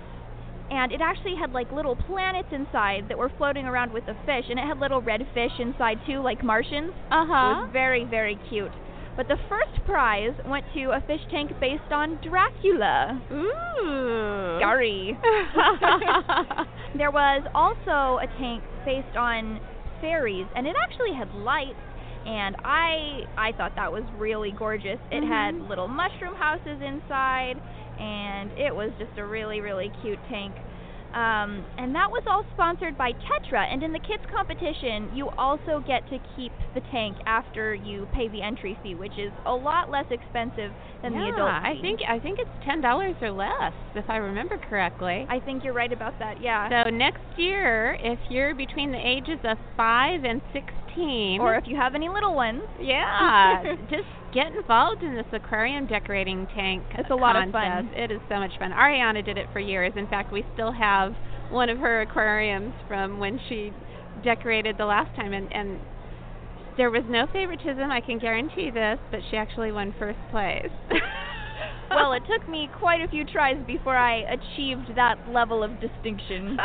And 0.71 0.91
it 0.91 1.01
actually 1.01 1.35
had 1.35 1.51
like 1.51 1.71
little 1.71 1.95
planets 1.95 2.49
inside 2.51 3.05
that 3.09 3.17
were 3.17 3.31
floating 3.37 3.65
around 3.65 3.91
with 3.91 4.05
the 4.05 4.13
fish, 4.25 4.45
and 4.49 4.59
it 4.59 4.65
had 4.65 4.77
little 4.77 5.01
red 5.01 5.21
fish 5.33 5.51
inside 5.59 5.97
too, 6.05 6.21
like 6.21 6.43
Martians. 6.43 6.91
Uh 7.11 7.25
huh. 7.25 7.55
It 7.57 7.63
was 7.65 7.69
very, 7.73 8.05
very 8.05 8.37
cute. 8.49 8.71
But 9.17 9.27
the 9.27 9.37
first 9.49 9.83
prize 9.85 10.31
went 10.45 10.63
to 10.75 10.91
a 10.91 11.01
fish 11.05 11.19
tank 11.29 11.51
based 11.59 11.91
on 11.91 12.19
Dracula. 12.23 13.19
Ooh. 13.31 14.59
Sorry. 14.61 15.17
there 16.97 17.11
was 17.11 17.43
also 17.53 18.19
a 18.23 18.27
tank 18.39 18.63
based 18.85 19.17
on 19.17 19.59
fairies, 20.01 20.45
and 20.55 20.65
it 20.67 20.75
actually 20.83 21.13
had 21.17 21.33
lights. 21.33 21.77
And 22.25 22.55
I 22.63 23.23
I 23.37 23.51
thought 23.53 23.73
that 23.75 23.91
was 23.91 24.03
really 24.17 24.51
gorgeous. 24.51 24.99
It 25.11 25.23
had 25.23 25.55
Mhm. 25.55 25.69
little 25.69 25.87
mushroom 25.87 26.35
houses 26.35 26.79
inside, 26.85 27.55
and 27.99 28.51
it 28.57 28.73
was 28.73 28.91
just 28.97 29.17
a 29.17 29.25
really 29.25 29.61
really 29.61 29.91
cute 30.01 30.19
tank. 30.29 30.53
Um, 31.09 31.65
and 31.79 31.95
that 31.95 32.11
was 32.11 32.21
all 32.29 32.45
sponsored 32.53 32.95
by 32.95 33.13
Tetra. 33.13 33.65
And 33.65 33.81
in 33.81 33.91
the 33.91 33.99
kids 33.99 34.21
competition, 34.29 35.09
you 35.15 35.29
also 35.39 35.81
get 35.87 36.07
to 36.09 36.19
keep 36.35 36.51
the 36.75 36.81
tank 36.91 37.17
after 37.25 37.73
you 37.73 38.07
pay 38.13 38.27
the 38.27 38.43
entry 38.43 38.77
fee, 38.83 38.93
which 38.93 39.17
is 39.17 39.31
a 39.47 39.51
lot 39.51 39.89
less 39.89 40.05
expensive 40.11 40.71
than 41.01 41.13
yeah, 41.13 41.25
the 41.25 41.33
adult 41.33 41.49
I 41.49 41.73
fee. 41.73 41.81
think 41.81 41.99
I 42.07 42.19
think 42.19 42.37
it's 42.37 42.49
ten 42.63 42.79
dollars 42.81 43.15
or 43.21 43.31
less, 43.31 43.73
if 43.95 44.07
I 44.07 44.17
remember 44.17 44.59
correctly. 44.69 45.25
I 45.29 45.39
think 45.39 45.63
you're 45.63 45.73
right 45.73 45.91
about 45.91 46.13
that. 46.19 46.43
Yeah. 46.43 46.83
So 46.83 46.91
next 46.91 47.25
year, 47.37 47.97
if 48.01 48.19
you're 48.29 48.53
between 48.53 48.91
the 48.91 49.01
ages 49.01 49.39
of 49.43 49.57
five 49.75 50.23
and 50.23 50.41
sixteen, 50.89 51.41
or 51.41 51.55
if 51.55 51.65
you 51.67 51.75
have 51.75 51.95
any 51.95 52.09
little 52.09 52.35
ones. 52.35 52.63
yeah, 52.79 53.63
just 53.89 54.07
get 54.33 54.47
involved 54.53 55.03
in 55.03 55.15
this 55.15 55.25
aquarium 55.33 55.87
decorating 55.87 56.47
tank. 56.55 56.83
It's 56.97 57.09
a 57.09 57.15
lot 57.15 57.35
of 57.35 57.51
fun. 57.51 57.89
It 57.95 58.11
is 58.11 58.19
so 58.29 58.35
much 58.35 58.51
fun. 58.59 58.71
Ariana 58.71 59.23
did 59.23 59.37
it 59.37 59.47
for 59.53 59.59
years. 59.59 59.93
In 59.95 60.07
fact, 60.07 60.31
we 60.31 60.45
still 60.53 60.71
have 60.71 61.13
one 61.49 61.69
of 61.69 61.77
her 61.79 62.01
aquariums 62.01 62.73
from 62.87 63.19
when 63.19 63.39
she 63.49 63.71
decorated 64.23 64.77
the 64.77 64.85
last 64.85 65.15
time, 65.15 65.33
and 65.33 65.51
and 65.53 65.79
there 66.77 66.91
was 66.91 67.03
no 67.09 67.27
favoritism. 67.33 67.91
I 67.91 68.01
can 68.01 68.19
guarantee 68.19 68.71
this, 68.71 68.99
but 69.11 69.19
she 69.29 69.37
actually 69.37 69.71
won 69.71 69.93
first 69.99 70.19
place. 70.31 70.69
well, 71.89 72.13
it 72.13 72.23
took 72.29 72.47
me 72.47 72.69
quite 72.79 73.01
a 73.01 73.07
few 73.07 73.25
tries 73.25 73.57
before 73.65 73.95
I 73.95 74.21
achieved 74.31 74.95
that 74.95 75.17
level 75.29 75.63
of 75.63 75.71
distinction. 75.79 76.57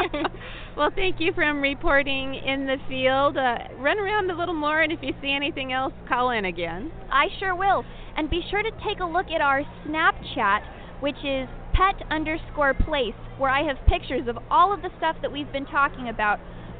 well, 0.76 0.90
thank 0.94 1.20
you 1.20 1.32
from 1.32 1.60
reporting 1.60 2.34
in 2.34 2.66
the 2.66 2.76
field. 2.88 3.36
Uh, 3.36 3.58
run 3.76 3.98
around 3.98 4.30
a 4.30 4.36
little 4.36 4.54
more, 4.54 4.82
and 4.82 4.92
if 4.92 5.00
you 5.02 5.12
see 5.20 5.32
anything 5.32 5.72
else, 5.72 5.92
call 6.08 6.30
in 6.30 6.44
again. 6.44 6.90
I 7.10 7.26
sure 7.38 7.54
will. 7.54 7.84
And 8.16 8.28
be 8.28 8.42
sure 8.50 8.62
to 8.62 8.70
take 8.86 9.00
a 9.00 9.04
look 9.04 9.26
at 9.28 9.40
our 9.40 9.62
Snapchat, 9.86 10.60
which 11.00 11.18
is 11.24 11.48
pet 11.72 12.06
underscore 12.10 12.74
place, 12.74 13.14
where 13.38 13.50
I 13.50 13.62
have 13.62 13.76
pictures 13.86 14.28
of 14.28 14.38
all 14.50 14.72
of 14.72 14.82
the 14.82 14.90
stuff 14.98 15.16
that 15.22 15.32
we've 15.32 15.50
been 15.52 15.66
talking 15.66 16.08
about 16.08 16.38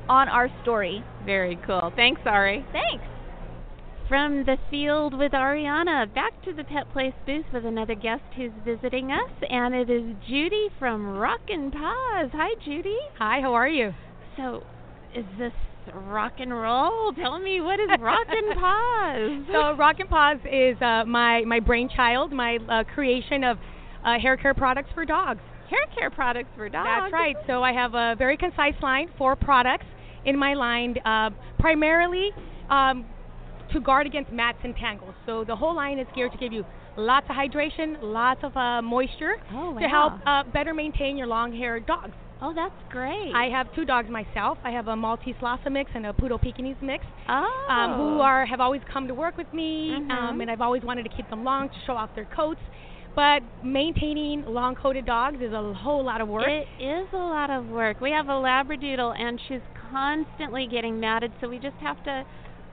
on 0.09 0.29
our 0.29 0.49
story. 0.62 1.03
Very 1.25 1.59
cool. 1.66 1.93
Thanks, 1.97 2.20
Ari. 2.27 2.66
Thanks. 2.73 3.05
From 4.13 4.45
the 4.45 4.59
field 4.71 5.17
with 5.17 5.33
Ariana, 5.33 6.15
back 6.15 6.35
to 6.45 6.53
the 6.53 6.65
Pet 6.65 6.85
Place 6.93 7.15
booth 7.25 7.47
with 7.51 7.65
another 7.65 7.95
guest 7.95 8.21
who's 8.37 8.53
visiting 8.63 9.11
us, 9.11 9.31
and 9.49 9.75
it 9.75 9.89
is 9.89 10.03
Judy 10.29 10.69
from 10.79 11.17
Rockin' 11.17 11.71
Paws. 11.71 12.29
Hi, 12.35 12.55
Judy. 12.63 12.99
Hi, 13.17 13.41
how 13.41 13.55
are 13.55 13.71
you? 13.71 13.95
So, 14.37 14.65
is 15.17 15.25
this 15.39 15.55
rock 15.95 16.33
and 16.41 16.53
roll? 16.53 17.15
Tell 17.15 17.39
me, 17.39 17.63
what 17.63 17.81
is 17.81 17.89
Rockin' 17.99 18.53
Paws? 18.61 19.47
so, 19.51 19.77
Rockin' 19.79 20.09
Paws 20.09 20.41
is 20.45 20.77
uh, 20.83 21.07
my 21.07 21.45
my 21.47 21.61
brainchild, 21.61 22.33
my 22.35 22.59
uh, 22.69 22.85
creation 22.95 23.45
of 23.45 23.57
uh, 24.05 24.19
hair 24.21 24.37
care 24.37 24.53
products 24.53 24.91
for 24.93 25.07
dogs. 25.07 25.41
Hair 25.71 25.87
care 25.99 26.11
products 26.11 26.51
for 26.55 26.69
dogs. 26.69 26.87
That's 26.87 27.13
right. 27.15 27.37
So 27.47 27.63
I 27.63 27.73
have 27.73 27.95
a 27.95 28.15
very 28.19 28.37
concise 28.37 28.75
line, 28.83 29.09
four 29.17 29.37
products 29.37 29.87
in 30.27 30.39
my 30.39 30.53
line, 30.53 30.97
uh, 30.99 31.31
primarily 31.59 32.29
um, 32.69 33.07
to 33.73 33.81
guard 33.81 34.07
against 34.07 34.33
mats 34.33 34.59
and 34.64 34.75
tangles. 34.77 35.14
So 35.27 35.45
the 35.45 35.57
whole 35.57 35.75
line 35.75 35.99
is 35.99 36.07
geared 36.14 36.33
to 36.33 36.39
give 36.39 36.53
you 36.53 36.64
lots 36.97 37.27
of 37.29 37.37
hydration, 37.37 37.97
lots 38.03 38.41
of 38.43 38.57
uh, 38.57 38.83
moisture 38.83 39.35
oh, 39.53 39.73
wow. 39.73 39.79
to 39.79 39.89
help 39.89 40.12
uh, 40.27 40.43
better 40.53 40.75
maintain 40.75 41.16
your 41.16 41.27
long-haired 41.27 41.87
dogs. 41.87 42.12
Oh, 42.45 42.53
that's 42.53 42.75
great. 42.91 43.33
I 43.35 43.49
have 43.51 43.73
two 43.73 43.85
dogs 43.85 44.09
myself. 44.11 44.59
I 44.64 44.73
have 44.73 44.89
a 44.89 44.97
Maltese 44.97 45.37
Lhasa 45.41 45.70
mix 45.70 45.93
and 45.95 46.07
a 46.07 46.12
Poodle 46.12 46.41
Pekingese 46.41 46.77
mix. 46.83 47.05
Oh. 47.29 47.66
Um, 47.70 47.97
who 47.97 48.20
are 48.20 48.45
have 48.45 48.61
always 48.61 48.83
come 48.93 49.07
to 49.07 49.14
work 49.14 49.37
with 49.37 49.47
me, 49.55 49.91
mm-hmm. 49.93 50.11
um, 50.11 50.41
and 50.41 50.51
I've 50.51 50.61
always 50.61 50.83
wanted 50.83 51.05
to 51.05 51.09
keep 51.09 51.31
them 51.31 51.45
long 51.45 51.68
to 51.68 51.75
show 51.87 51.93
off 51.93 52.11
their 52.16 52.29
coats. 52.35 52.61
But 53.14 53.43
maintaining 53.62 54.45
long 54.47 54.75
coated 54.75 55.07
dogs 55.07 55.37
is 55.41 55.53
a 55.53 55.75
whole 55.75 56.05
lot 56.05 56.20
of 56.20 56.29
work. 56.29 56.49
It 56.49 56.66
is 56.83 57.07
a 57.12 57.16
lot 57.16 57.51
of 57.51 57.66
work. 57.66 58.01
We 58.01 58.11
have 58.11 58.27
a 58.29 58.33
Labradoodle 58.33 59.20
and 59.20 59.39
she's 59.49 59.61
constantly 59.93 60.66
getting 60.66 60.99
matted, 60.99 61.31
so 61.41 61.49
we 61.49 61.59
just 61.59 61.77
have 61.77 62.03
to 62.05 62.25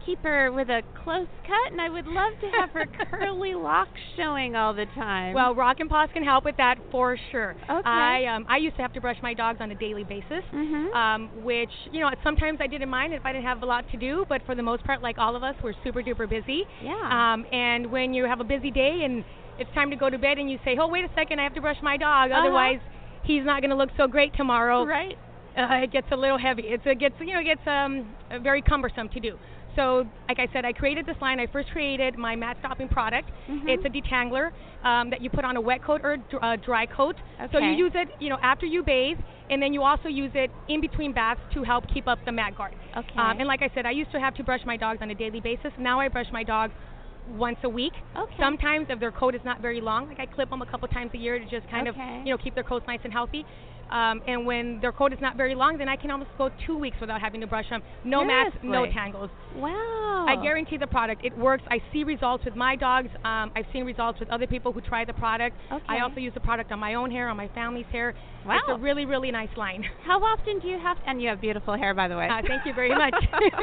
keep 0.06 0.22
her 0.24 0.52
with 0.52 0.70
a 0.70 0.82
close 1.04 1.28
cut, 1.46 1.72
and 1.72 1.82
I 1.82 1.90
would 1.90 2.06
love 2.06 2.34
to 2.42 2.48
have 2.60 2.70
her 2.72 2.86
curly 3.10 3.54
locks 3.54 4.00
showing 4.18 4.56
all 4.56 4.74
the 4.74 4.86
time. 4.96 5.34
Well, 5.34 5.56
Rockin' 5.56 5.90
Paws 5.90 6.10
can 6.14 6.24
help 6.24 6.46
with 6.46 6.58
that 6.58 6.76
for 6.92 7.18
sure. 7.32 7.56
Okay. 7.70 7.82
I 7.86 8.26
um, 8.26 8.46
I 8.50 8.58
used 8.58 8.76
to 8.78 8.82
have 8.82 8.94
to 8.94 9.02
brush 9.02 9.18
my 9.22 9.34
dogs 9.34 9.60
on 9.62 9.72
a 9.72 9.76
daily 9.76 10.04
basis, 10.04 10.44
mm-hmm. 10.54 10.94
um, 10.96 11.44
which 11.44 11.72
you 11.92 12.00
know 12.00 12.10
sometimes 12.24 12.60
I 12.62 12.68
didn't 12.68 12.90
mind 12.90 13.14
if 13.14 13.26
I 13.26 13.32
didn't 13.32 13.46
have 13.46 13.62
a 13.64 13.66
lot 13.66 13.86
to 13.92 13.98
do, 13.98 14.26
but 14.30 14.42
for 14.46 14.56
the 14.56 14.64
most 14.64 14.84
part, 14.84 15.02
like 15.02 15.18
all 15.18 15.36
of 15.36 15.44
us, 15.44 15.56
we're 15.64 15.74
super 15.84 16.02
duper 16.02 16.30
busy. 16.30 16.64
Yeah. 16.84 16.94
Um, 17.34 17.46
and 17.52 17.92
when 17.92 18.14
you 18.14 18.26
have 18.26 18.40
a 18.40 18.44
busy 18.46 18.72
day 18.72 19.02
and 19.04 19.24
it's 19.60 19.70
time 19.74 19.90
to 19.90 19.96
go 19.96 20.10
to 20.10 20.18
bed, 20.18 20.38
and 20.38 20.50
you 20.50 20.58
say, 20.64 20.78
"Oh, 20.80 20.88
wait 20.88 21.04
a 21.04 21.10
second, 21.16 21.40
I 21.40 21.44
have 21.44 21.56
to 21.56 21.62
brush 21.62 21.78
my 21.84 21.98
dog, 21.98 22.32
uh-huh. 22.32 22.42
otherwise 22.42 22.80
he's 23.24 23.44
not 23.44 23.62
going 23.62 23.72
to 23.72 23.76
look 23.76 23.90
so 23.98 24.08
great 24.08 24.34
tomorrow." 24.36 24.86
Right. 24.86 25.18
Uh, 25.58 25.84
it 25.84 25.92
gets 25.92 26.08
a 26.12 26.16
little 26.16 26.38
heavy. 26.38 26.64
It's 26.66 26.84
it 26.86 27.00
gets 27.00 27.16
you 27.20 27.34
know 27.34 27.42
it 27.42 27.46
gets 27.46 27.68
um 27.68 28.16
very 28.44 28.62
cumbersome 28.62 29.10
to 29.10 29.20
do. 29.20 29.38
So, 29.76 30.06
like 30.28 30.40
I 30.40 30.48
said, 30.52 30.66
I 30.66 30.74
created 30.74 31.06
this 31.06 31.16
line. 31.22 31.40
I 31.40 31.48
first 31.48 31.70
created 31.70 32.18
my 32.18 32.36
mat 32.36 32.58
stopping 32.60 32.88
product. 32.88 33.30
Mm-hmm. 33.50 33.70
It's 33.70 33.86
a 33.86 33.90
detangler 33.90 34.52
um, 34.84 35.10
that 35.10 35.22
you 35.22 35.30
put 35.30 35.46
on 35.46 35.58
a 35.58 35.62
wet 35.62 35.84
coat 35.84 36.02
or 36.04 36.14
a 36.14 36.46
uh, 36.46 36.56
dry 36.58 36.86
coat. 36.86 37.16
Okay. 37.42 37.52
So 37.52 37.60
you 37.60 37.72
use 37.72 37.92
it, 37.96 38.10
you 38.20 38.30
know, 38.30 38.38
after 38.42 38.66
you 38.66 38.84
bathe, 38.84 39.18
and 39.50 39.62
then 39.62 39.74
you 39.74 39.84
also 39.84 40.08
use 40.10 40.32
it 40.34 40.52
in 40.68 40.82
between 40.82 41.14
baths 41.14 41.42
to 41.54 41.64
help 41.64 41.86
keep 41.94 42.08
up 42.08 42.20
the 42.26 42.32
mat 42.32 42.58
guard. 42.58 42.76
Okay. 42.98 43.18
Um, 43.18 43.40
and 43.40 43.48
like 43.48 43.62
I 43.62 43.70
said, 43.74 43.86
I 43.86 43.92
used 43.92 44.12
to 44.12 44.20
have 44.20 44.36
to 44.36 44.44
brush 44.44 44.62
my 44.66 44.78
dogs 44.78 45.00
on 45.02 45.10
a 45.12 45.16
daily 45.16 45.40
basis. 45.40 45.72
Now 45.80 46.00
I 46.00 46.08
brush 46.08 46.28
my 46.32 46.44
dogs 46.44 46.74
once 47.28 47.58
a 47.64 47.70
week. 47.70 47.94
Okay. 48.18 48.36
Sometimes 48.40 48.88
if 48.90 49.00
their 49.00 49.12
coat 49.12 49.36
is 49.36 49.42
not 49.46 49.62
very 49.62 49.82
long, 49.82 50.08
like 50.08 50.20
I 50.20 50.26
clip 50.26 50.50
them 50.50 50.62
a 50.62 50.66
couple 50.66 50.88
times 50.88 51.12
a 51.14 51.18
year 51.18 51.38
to 51.38 51.46
just 51.46 51.70
kind 51.70 51.88
Okay. 51.88 52.20
of, 52.20 52.26
you 52.26 52.34
know, 52.34 52.38
keep 52.38 52.56
their 52.56 52.64
coats 52.64 52.86
nice 52.88 53.02
and 53.04 53.14
healthy. 53.14 53.46
Um, 53.90 54.22
and 54.28 54.46
when 54.46 54.80
their 54.82 54.92
coat 54.92 55.14
is 55.14 55.20
not 55.20 55.36
very 55.36 55.56
long, 55.56 55.78
then 55.78 55.90
I 55.90 55.96
can 55.96 56.12
almost 56.12 56.32
go 56.38 56.50
two 56.66 56.78
weeks 56.78 56.98
without 57.02 57.22
having 57.22 57.42
to 57.42 57.48
brush 57.48 57.70
them. 57.70 57.82
No 58.04 58.24
mats, 58.24 58.56
no 58.64 58.86
tangles. 58.86 59.30
Wow. 59.56 60.26
I 60.28 60.36
guarantee 60.42 60.78
the 60.78 60.88
product. 60.88 61.26
It 61.26 61.36
works. 61.38 61.64
I 61.70 61.80
see 61.92 62.04
results 62.04 62.46
with 62.46 62.56
my 62.56 62.76
dogs. 62.76 63.10
Um, 63.24 63.52
I've 63.56 63.66
seen 63.74 63.86
results 63.86 64.20
with 64.20 64.30
other 64.30 64.46
people 64.48 64.72
who 64.72 64.82
try 64.82 65.06
the 65.06 65.14
product. 65.14 65.56
Okay. 65.72 65.84
I 65.88 66.00
also 66.02 66.20
use 66.20 66.34
the 66.34 66.40
product 66.40 66.72
on 66.72 66.80
my 66.80 66.94
own 66.94 67.10
hair, 67.10 67.30
on 67.30 67.38
my 67.38 67.48
family's 67.50 67.88
hair. 67.92 68.14
Wow. 68.46 68.56
It's 68.56 68.70
a 68.70 68.82
really, 68.82 69.06
really 69.06 69.32
nice 69.32 69.50
line. 69.58 69.84
How 70.06 70.20
often 70.20 70.60
do 70.60 70.68
you 70.68 70.80
have? 70.80 70.98
And 71.06 71.22
you 71.22 71.30
have 71.30 71.42
beautiful 71.42 71.78
hair, 71.78 71.94
by 71.94 72.08
the 72.08 72.16
way. 72.16 72.28
Uh, 72.30 72.42
thank 72.48 72.66
you 72.66 72.74
very 72.74 72.90
much. 73.04 73.14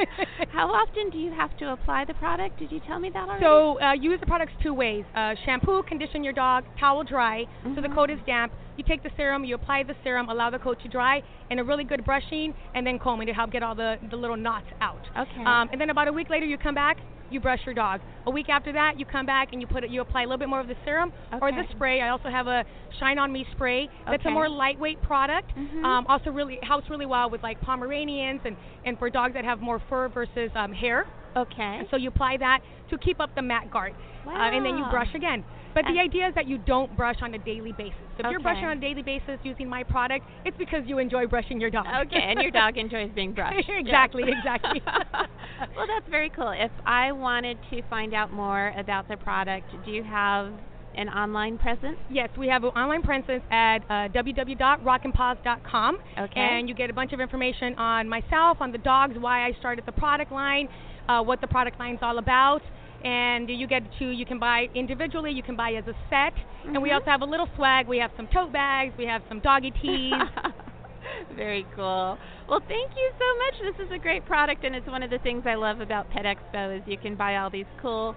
How 0.53 0.69
often 0.69 1.11
do 1.11 1.19
you 1.19 1.33
have 1.33 1.57
to 1.59 1.73
apply 1.73 2.05
the 2.05 2.15
product? 2.15 2.59
Did 2.59 2.71
you 2.73 2.81
tell 2.87 2.99
me 2.99 3.11
that 3.15 3.29
already? 3.29 3.43
So 3.45 3.81
uh, 3.81 3.93
use 3.95 4.21
the 4.21 4.27
products 4.27 4.53
two 4.63 4.75
ways: 4.75 5.05
uh, 5.15 5.35
shampoo, 5.45 5.83
condition 5.89 6.23
your 6.23 6.33
dog, 6.33 6.65
towel 6.79 7.05
dry, 7.05 7.45
so 7.75 7.81
the 7.81 7.89
Mhm. 7.89 7.95
coat 7.95 8.11
is 8.11 8.19
damp. 8.27 8.53
You 8.77 8.85
take 8.85 9.03
the 9.03 9.11
serum, 9.17 9.45
you 9.45 9.55
apply 9.55 9.85
the 9.85 9.95
serum, 10.05 10.29
allow 10.29 10.51
the 10.51 10.59
coat 10.59 10.79
to 10.83 10.89
dry, 10.89 11.23
and 11.51 11.59
a 11.59 11.65
really 11.65 11.85
good 11.85 12.05
brushing, 12.05 12.53
and 12.75 12.87
then 12.87 12.99
combing 12.99 13.27
to 13.27 13.33
help 13.33 13.51
get 13.51 13.63
all 13.63 13.75
the, 13.75 13.97
the 14.11 14.17
little 14.17 14.37
knots 14.37 14.67
out. 14.83 15.01
Okay. 15.19 15.45
Um, 15.47 15.71
and 15.73 15.81
then 15.81 15.89
about 15.89 16.09
a 16.09 16.13
week 16.13 16.29
later, 16.29 16.45
you 16.45 16.59
come 16.59 16.75
back, 16.75 16.99
you 17.31 17.41
brush 17.41 17.61
your 17.67 17.75
dog. 17.75 18.01
A 18.27 18.31
week 18.31 18.49
after 18.49 18.73
that, 18.73 18.99
you 18.99 19.05
come 19.07 19.27
back 19.27 19.49
and 19.53 19.61
you 19.61 19.67
put 19.67 19.85
it, 19.85 19.91
you 19.91 20.01
apply 20.01 20.23
a 20.23 20.25
little 20.25 20.39
bit 20.39 20.49
more 20.49 20.61
of 20.61 20.69
the 20.69 20.77
serum 20.85 21.13
or 21.43 21.51
the 21.53 21.65
spray. 21.73 22.01
I 22.01 22.09
also 22.11 22.29
have 22.29 22.47
a 22.47 22.65
Shine 22.99 23.19
on 23.19 23.33
Me 23.33 23.45
spray. 23.53 23.89
That's 24.07 24.25
a 24.25 24.31
more 24.31 24.49
lightweight 24.49 25.03
product. 25.03 25.51
Mhm. 25.57 25.85
Um, 25.85 26.07
also, 26.09 26.31
really 26.31 26.59
helps 26.63 26.89
really 26.91 27.07
well 27.07 27.29
with 27.31 27.43
like 27.43 27.61
Pomeranians 27.61 28.41
and 28.45 28.57
and 28.85 28.99
for 28.99 29.11
dogs 29.11 29.35
that 29.35 29.45
have 29.45 29.61
more 29.61 29.81
fur 29.89 30.09
versus 30.09 30.51
um, 30.55 30.73
hair. 30.73 31.07
okay. 31.37 31.63
And 31.81 31.89
so 31.91 31.97
you 31.97 32.09
apply 32.09 32.37
that 32.39 32.61
to 32.91 32.97
keep 32.99 33.21
up 33.21 33.35
the 33.35 33.43
mat 33.43 33.71
guard. 33.71 33.93
Uh, 34.27 34.31
and 34.31 34.65
then 34.65 34.77
you 34.79 34.85
brush 34.91 35.15
again. 35.15 35.45
But 35.77 35.85
the 35.93 36.01
idea 36.01 36.29
is 36.29 36.35
that 36.35 36.49
you 36.49 36.57
don't 36.57 36.97
brush 36.97 37.17
on 37.21 37.35
a 37.35 37.39
daily 37.39 37.73
basis. 37.73 38.01
If 38.19 38.25
you're 38.31 38.41
brushing 38.41 38.65
on 38.65 38.79
a 38.79 38.81
daily 38.81 39.03
basis 39.03 39.39
using 39.43 39.69
my 39.69 39.83
product, 39.83 40.25
it's 40.47 40.57
because 40.57 40.81
you 40.87 40.97
enjoy 40.97 41.27
brushing 41.27 41.61
your 41.61 41.69
dog. 41.69 41.85
Okay, 42.07 42.19
and 42.19 42.41
your 42.41 42.51
dog 42.51 42.79
enjoys 42.85 43.11
being 43.15 43.35
brushed. 43.35 43.69
exactly, 43.79 44.23
exactly. 44.27 44.81
well, 45.77 45.87
that's 45.87 46.09
very 46.09 46.31
cool. 46.31 46.55
If 46.57 46.71
I 46.87 47.13
wanted 47.13 47.59
to 47.69 47.83
find 47.91 48.15
out 48.15 48.33
more 48.33 48.73
about 48.79 49.07
the 49.07 49.19
product, 49.19 49.71
do 49.85 49.91
you 49.91 50.03
have 50.03 50.51
an 50.95 51.11
online 51.11 51.59
presence? 51.59 51.99
Yes, 52.11 52.31
we 52.39 52.49
have 52.49 52.65
an 52.65 52.71
online 52.71 53.03
presence 53.03 53.43
at 53.51 53.81
uh, 53.91 54.09
www.rockinpaws.com. 54.09 55.99
Okay. 56.19 56.41
And 56.41 56.71
you 56.71 56.75
get 56.75 56.89
a 56.89 56.95
bunch 56.95 57.13
of 57.13 57.21
information 57.21 57.75
on 57.75 58.09
myself, 58.09 58.57
on 58.61 58.73
the 58.73 58.79
dogs, 58.79 59.17
why 59.19 59.47
I 59.47 59.53
started 59.59 59.85
the 59.85 59.93
product 59.93 60.33
line, 60.33 60.69
uh, 61.07 61.23
what 61.23 61.43
the 61.43 61.47
product 61.47 61.79
line's 61.79 61.99
all 62.01 62.17
about. 62.17 62.63
And 63.07 63.49
you 63.49 63.69
get 63.69 63.85
to, 64.01 64.11
you 64.11 64.27
can 64.27 64.41
buy 64.41 64.67
individually, 64.75 65.31
you 65.31 65.43
can 65.43 65.55
buy 65.55 65.71
as 65.75 65.85
a 65.87 65.95
set. 66.11 66.35
And 66.65 66.83
we 66.83 66.91
Mhm. 66.91 66.95
also 66.95 67.11
have 67.11 67.23
a 67.23 67.25
little 67.25 67.49
swag. 67.55 67.87
We 67.87 67.99
have 67.99 68.11
some 68.17 68.27
tote 68.27 68.51
bags, 68.51 68.97
we 68.99 69.07
have 69.07 69.23
some 69.29 69.39
doggy 69.39 69.71
tees. 69.71 70.21
Very 71.31 71.65
cool. 71.77 72.19
Well, 72.49 72.61
thank 72.67 72.91
you 72.97 73.13
so 73.23 73.29
much. 73.43 73.77
This 73.77 73.87
is 73.87 73.93
a 73.93 73.99
great 73.99 74.25
product, 74.25 74.65
and 74.65 74.75
it's 74.75 74.89
one 74.89 75.05
of 75.05 75.11
the 75.11 75.19
things 75.19 75.47
I 75.47 75.55
love 75.55 75.81
about 75.81 76.11
Pet 76.11 76.25
Expo 76.25 76.77
is 76.77 76.83
you 76.87 76.99
can 76.99 77.15
buy 77.15 77.37
all 77.37 77.49
these 77.49 77.67
cool 77.81 78.17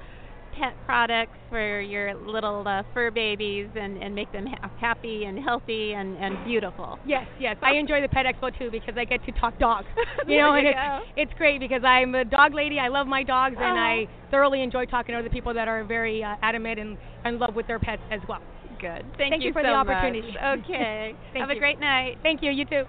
pet 0.58 0.74
products 0.86 1.38
for 1.50 1.82
your 1.82 2.14
little 2.16 2.64
uh, 2.68 2.84
fur 2.93 3.12
babies 3.12 3.68
and, 3.76 3.97
and 4.02 4.14
make 4.16 4.32
them 4.32 4.45
ha- 4.47 4.70
happy 4.80 5.26
and 5.26 5.38
healthy 5.39 5.93
and, 5.93 6.18
and 6.18 6.38
beautiful. 6.45 6.97
Yes, 7.06 7.26
yes. 7.39 7.56
I 7.62 7.74
enjoy 7.76 8.02
the 8.02 8.10
Pet 8.10 8.26
Expo 8.26 8.56
too 8.58 8.70
because 8.72 8.95
I 8.97 9.06
get 9.06 9.24
to 9.26 9.32
talk 9.34 9.58
dogs. 9.60 9.88
You 10.28 10.38
know, 10.38 10.54
you 10.54 10.60
and 10.60 10.68
it's 10.68 11.06
it's 11.18 11.34
great 11.39 11.60
because 11.60 11.82
I'm 11.84 12.14
a 12.14 12.24
dog 12.24 12.54
lady. 12.54 12.78
I 12.78 12.88
love 12.89 13.08
my 13.08 13.24
dogs, 13.24 13.56
and 13.60 13.80
I 13.80 14.04
Uh-huh. 14.04 14.28
thoroughly 14.30 14.62
enjoy 14.62 14.86
talking 14.86 15.14
to 15.14 15.20
other 15.20 15.30
people 15.30 15.54
that 15.56 15.68
are 15.68 15.84
very 15.84 16.24
uh, 16.24 16.36
adamant 16.43 16.80
and 16.80 16.97
in 17.26 17.39
love 17.39 17.56
with 17.56 17.66
their 17.66 17.80
pets 17.80 18.02
as 18.12 18.20
well. 18.28 18.41
Good. 18.80 19.06
Thank, 19.18 19.32
Thank 19.32 19.43
you 19.43 19.52
for 19.54 19.64
so 19.64 19.68
the 19.70 19.74
much. 19.74 19.88
opportunity. 19.89 20.36
Okay. 20.38 21.16
Thank 21.34 21.41
Have 21.41 21.50
a 21.50 21.60
great 21.60 21.80
night. 21.80 22.18
Thank 22.22 22.43
you. 22.43 22.52
You 22.52 22.66
too. 22.66 22.84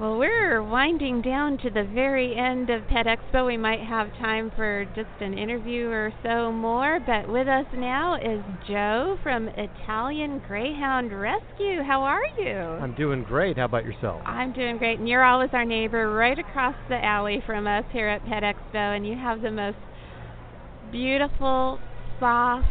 Well, 0.00 0.16
we're 0.16 0.62
winding 0.62 1.22
down 1.22 1.58
to 1.58 1.70
the 1.70 1.82
very 1.82 2.36
end 2.36 2.70
of 2.70 2.86
Pet 2.86 3.06
Expo. 3.06 3.44
We 3.44 3.56
might 3.56 3.80
have 3.80 4.12
time 4.20 4.52
for 4.54 4.84
just 4.94 5.10
an 5.20 5.36
interview 5.36 5.88
or 5.88 6.12
so 6.22 6.52
more, 6.52 7.00
but 7.04 7.28
with 7.28 7.48
us 7.48 7.66
now 7.74 8.14
is 8.14 8.40
Joe 8.68 9.18
from 9.24 9.48
Italian 9.48 10.40
Greyhound 10.46 11.10
Rescue. 11.10 11.82
How 11.82 12.02
are 12.02 12.24
you? 12.38 12.52
I'm 12.52 12.94
doing 12.94 13.24
great. 13.24 13.56
How 13.56 13.64
about 13.64 13.84
yourself? 13.84 14.22
I'm 14.24 14.52
doing 14.52 14.78
great, 14.78 15.00
and 15.00 15.08
you're 15.08 15.24
always 15.24 15.50
our 15.52 15.64
neighbor 15.64 16.14
right 16.14 16.38
across 16.38 16.76
the 16.88 17.04
alley 17.04 17.42
from 17.44 17.66
us 17.66 17.84
here 17.90 18.06
at 18.06 18.24
Pet 18.24 18.44
Expo, 18.44 18.94
and 18.94 19.04
you 19.04 19.16
have 19.16 19.42
the 19.42 19.50
most 19.50 19.78
beautiful, 20.92 21.80
soft, 22.20 22.66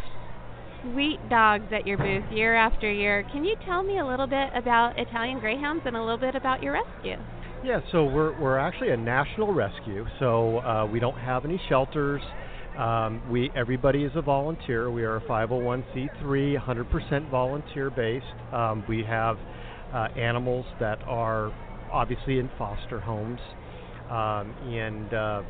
sweet 0.92 1.18
dogs 1.28 1.66
at 1.72 1.86
your 1.86 1.98
booth 1.98 2.30
year 2.30 2.54
after 2.54 2.90
year. 2.90 3.24
Can 3.32 3.44
you 3.44 3.56
tell 3.66 3.82
me 3.82 3.98
a 3.98 4.06
little 4.06 4.26
bit 4.26 4.50
about 4.54 4.98
Italian 4.98 5.40
Greyhounds 5.40 5.82
and 5.86 5.96
a 5.96 6.00
little 6.00 6.18
bit 6.18 6.34
about 6.34 6.62
your 6.62 6.74
rescue? 6.74 7.16
Yeah, 7.64 7.80
so 7.90 8.04
we're 8.04 8.38
we're 8.40 8.58
actually 8.58 8.90
a 8.90 8.96
national 8.96 9.52
rescue, 9.52 10.06
so 10.20 10.58
uh, 10.58 10.86
we 10.86 11.00
don't 11.00 11.18
have 11.18 11.44
any 11.44 11.60
shelters. 11.68 12.22
Um, 12.78 13.20
we 13.28 13.50
everybody 13.56 14.04
is 14.04 14.12
a 14.14 14.22
volunteer. 14.22 14.90
We 14.90 15.02
are 15.02 15.16
a 15.16 15.20
501c3, 15.22 16.56
100% 16.56 17.30
volunteer 17.30 17.90
based. 17.90 18.26
Um, 18.52 18.84
we 18.88 19.02
have 19.02 19.36
uh, 19.92 20.08
animals 20.16 20.66
that 20.78 21.02
are 21.04 21.52
obviously 21.92 22.38
in 22.38 22.48
foster 22.56 23.00
homes, 23.00 23.40
um, 24.08 24.54
and 24.72 25.12
uh, 25.12 25.42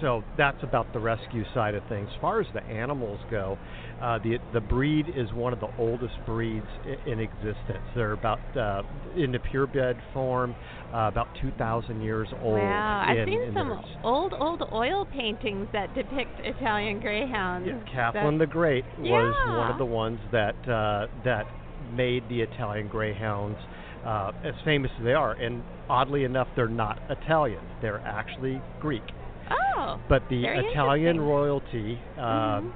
so 0.00 0.22
that's 0.36 0.62
about 0.62 0.92
the 0.92 1.00
rescue 1.00 1.44
side 1.54 1.74
of 1.74 1.82
things. 1.88 2.08
As 2.14 2.20
far 2.20 2.40
as 2.40 2.46
the 2.52 2.64
animals 2.64 3.20
go, 3.30 3.58
uh, 4.00 4.18
the 4.18 4.38
the 4.52 4.60
breed 4.60 5.06
is 5.14 5.32
one 5.32 5.52
of 5.52 5.60
the 5.60 5.68
oldest 5.78 6.14
breeds 6.26 6.66
in, 6.84 7.12
in 7.14 7.20
existence. 7.20 7.84
They're 7.94 8.12
about 8.12 8.40
uh, 8.56 8.82
in 9.16 9.32
the 9.32 9.38
purebred 9.38 9.98
form, 10.12 10.54
uh, 10.92 11.08
about 11.08 11.28
2,000 11.40 12.00
years 12.00 12.28
old. 12.40 12.54
Wow, 12.54 13.04
I've 13.06 13.26
seen 13.26 13.52
some 13.54 13.68
their- 13.68 13.80
old, 14.04 14.34
old 14.38 14.62
oil 14.72 15.04
paintings 15.04 15.68
that 15.72 15.94
depict 15.94 16.40
Italian 16.40 17.00
greyhounds. 17.00 17.68
Yeah, 17.68 17.80
Catherine 17.92 18.38
the 18.38 18.46
Great 18.46 18.84
was 18.98 19.34
one 19.58 19.70
of 19.70 19.78
the 19.78 19.84
ones 19.86 20.20
that 20.32 20.56
uh, 20.68 21.06
that 21.24 21.46
made 21.92 22.28
the 22.28 22.40
Italian 22.40 22.88
Greyhounds 22.88 23.58
uh, 24.04 24.32
as 24.44 24.54
famous 24.64 24.90
as 24.98 25.04
they 25.04 25.12
are. 25.14 25.32
And 25.32 25.62
oddly 25.88 26.24
enough, 26.24 26.48
they're 26.56 26.68
not 26.68 26.98
Italian; 27.10 27.62
they're 27.80 28.02
actually 28.04 28.60
Greek. 28.80 29.02
Oh, 29.50 30.00
But 30.08 30.22
the 30.28 30.44
Italian 30.44 31.20
royalty 31.20 32.00
uh, 32.16 32.60
Mhm. 32.60 32.72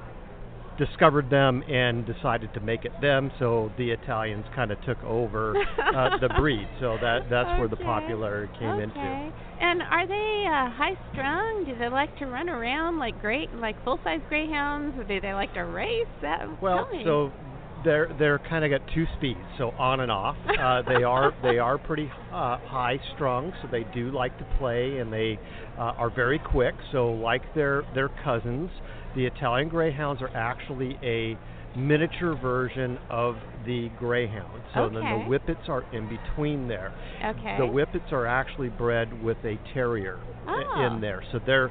discovered 0.78 1.28
them 1.30 1.62
and 1.68 2.04
decided 2.06 2.52
to 2.54 2.60
make 2.60 2.84
it 2.84 2.92
them, 3.00 3.30
so 3.38 3.70
the 3.76 3.90
Italians 3.90 4.46
kind 4.54 4.70
of 4.72 4.80
took 4.82 5.02
over 5.04 5.56
uh, 5.94 6.10
the 6.20 6.28
breed. 6.38 6.66
So 6.80 6.96
that 7.00 7.28
that's 7.30 7.50
where 7.58 7.68
the 7.68 7.76
Okay. 7.76 7.84
popularity 7.84 8.52
came 8.58 8.70
okay. 8.70 8.82
into. 8.82 9.32
And 9.60 9.82
are 9.82 10.06
they 10.06 10.44
uh, 10.48 10.70
high 10.70 10.96
strung? 11.12 11.64
Do 11.66 11.76
they 11.78 11.88
like 11.88 12.14
to 12.16 12.26
run 12.26 12.48
around 12.48 12.98
like 12.98 13.18
great, 13.18 13.52
like 13.54 13.82
full 13.84 13.98
size 14.04 14.20
greyhounds? 14.28 14.96
Or 14.98 15.04
do 15.04 15.20
they 15.20 15.34
like 15.34 15.52
to 15.54 15.64
race? 15.64 15.88
That, 16.22 16.40
Well, 16.60 16.86
so 17.04 17.32
they're 17.84 18.08
they're 18.18 18.38
kind 18.38 18.64
of 18.64 18.70
got 18.70 18.88
two 18.94 19.04
speeds, 19.16 19.38
so 19.58 19.70
on 19.78 20.00
and 20.00 20.10
off. 20.10 20.36
Uh, 20.62 20.80
they 20.82 21.02
are 21.02 21.32
they 21.42 21.58
are 21.58 21.76
pretty 21.76 22.08
uh, 22.30 22.56
high 22.58 22.96
strung, 23.14 23.52
so 23.60 23.68
they 23.72 23.84
do 23.92 24.10
like 24.12 24.36
to 24.38 24.44
play, 24.58 24.98
and 24.98 25.12
they 25.12 25.38
uh, 25.76 25.92
are 25.98 26.08
very 26.10 26.38
quick. 26.38 26.74
So 26.92 27.10
like 27.12 27.42
their 27.54 27.82
their 27.94 28.08
cousins, 28.22 28.70
the 29.16 29.26
Italian 29.26 29.68
Greyhounds 29.68 30.22
are 30.22 30.28
actually 30.36 30.98
a 31.02 31.36
miniature 31.76 32.36
version 32.36 32.98
of 33.10 33.36
the 33.66 33.88
Greyhound. 33.98 34.62
So 34.74 34.88
then 34.88 35.02
the 35.02 35.24
Whippets 35.26 35.68
are 35.68 35.84
in 35.92 36.08
between 36.08 36.68
there. 36.68 36.94
Okay. 37.24 37.56
The 37.58 37.66
Whippets 37.66 38.12
are 38.12 38.26
actually 38.26 38.68
bred 38.68 39.22
with 39.22 39.38
a 39.44 39.58
terrier 39.74 40.20
Oh. 40.46 40.86
in 40.86 41.00
there. 41.00 41.22
So 41.32 41.40
they're 41.44 41.70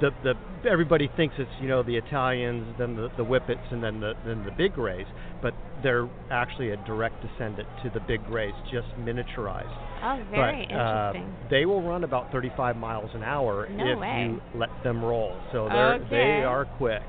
the 0.00 0.10
the 0.22 0.68
everybody 0.70 1.08
thinks 1.16 1.34
it's 1.38 1.50
you 1.60 1.68
know 1.68 1.82
the 1.82 1.96
Italians, 1.96 2.74
then 2.78 2.96
the 2.96 3.08
the 3.16 3.24
Whippets, 3.24 3.70
and 3.70 3.82
then 3.82 4.00
the 4.00 4.14
then 4.24 4.44
the 4.44 4.50
Big 4.52 4.74
Greys, 4.74 5.06
but 5.42 5.54
they're 5.82 6.08
actually 6.30 6.70
a 6.70 6.76
direct 6.78 7.22
descendant 7.22 7.68
to 7.82 7.90
the 7.90 8.00
Big 8.00 8.24
Greys, 8.24 8.54
just 8.70 8.88
miniaturized. 8.98 9.76
oh, 10.02 10.24
very 10.30 10.66
but 10.70 10.74
uh, 10.76 11.12
interesting. 11.14 11.36
they 11.50 11.66
will 11.66 11.82
run 11.82 12.04
about 12.04 12.32
35 12.32 12.76
miles 12.76 13.10
an 13.14 13.22
hour 13.22 13.68
No 13.70 13.92
if 13.92 13.98
way. 13.98 14.28
you 14.30 14.58
let 14.58 14.70
them 14.82 15.04
roll. 15.04 15.36
So 15.52 15.68
they're 15.70 15.94
Okay. 15.94 16.06
they 16.10 16.44
are 16.44 16.64
quick. 16.78 17.02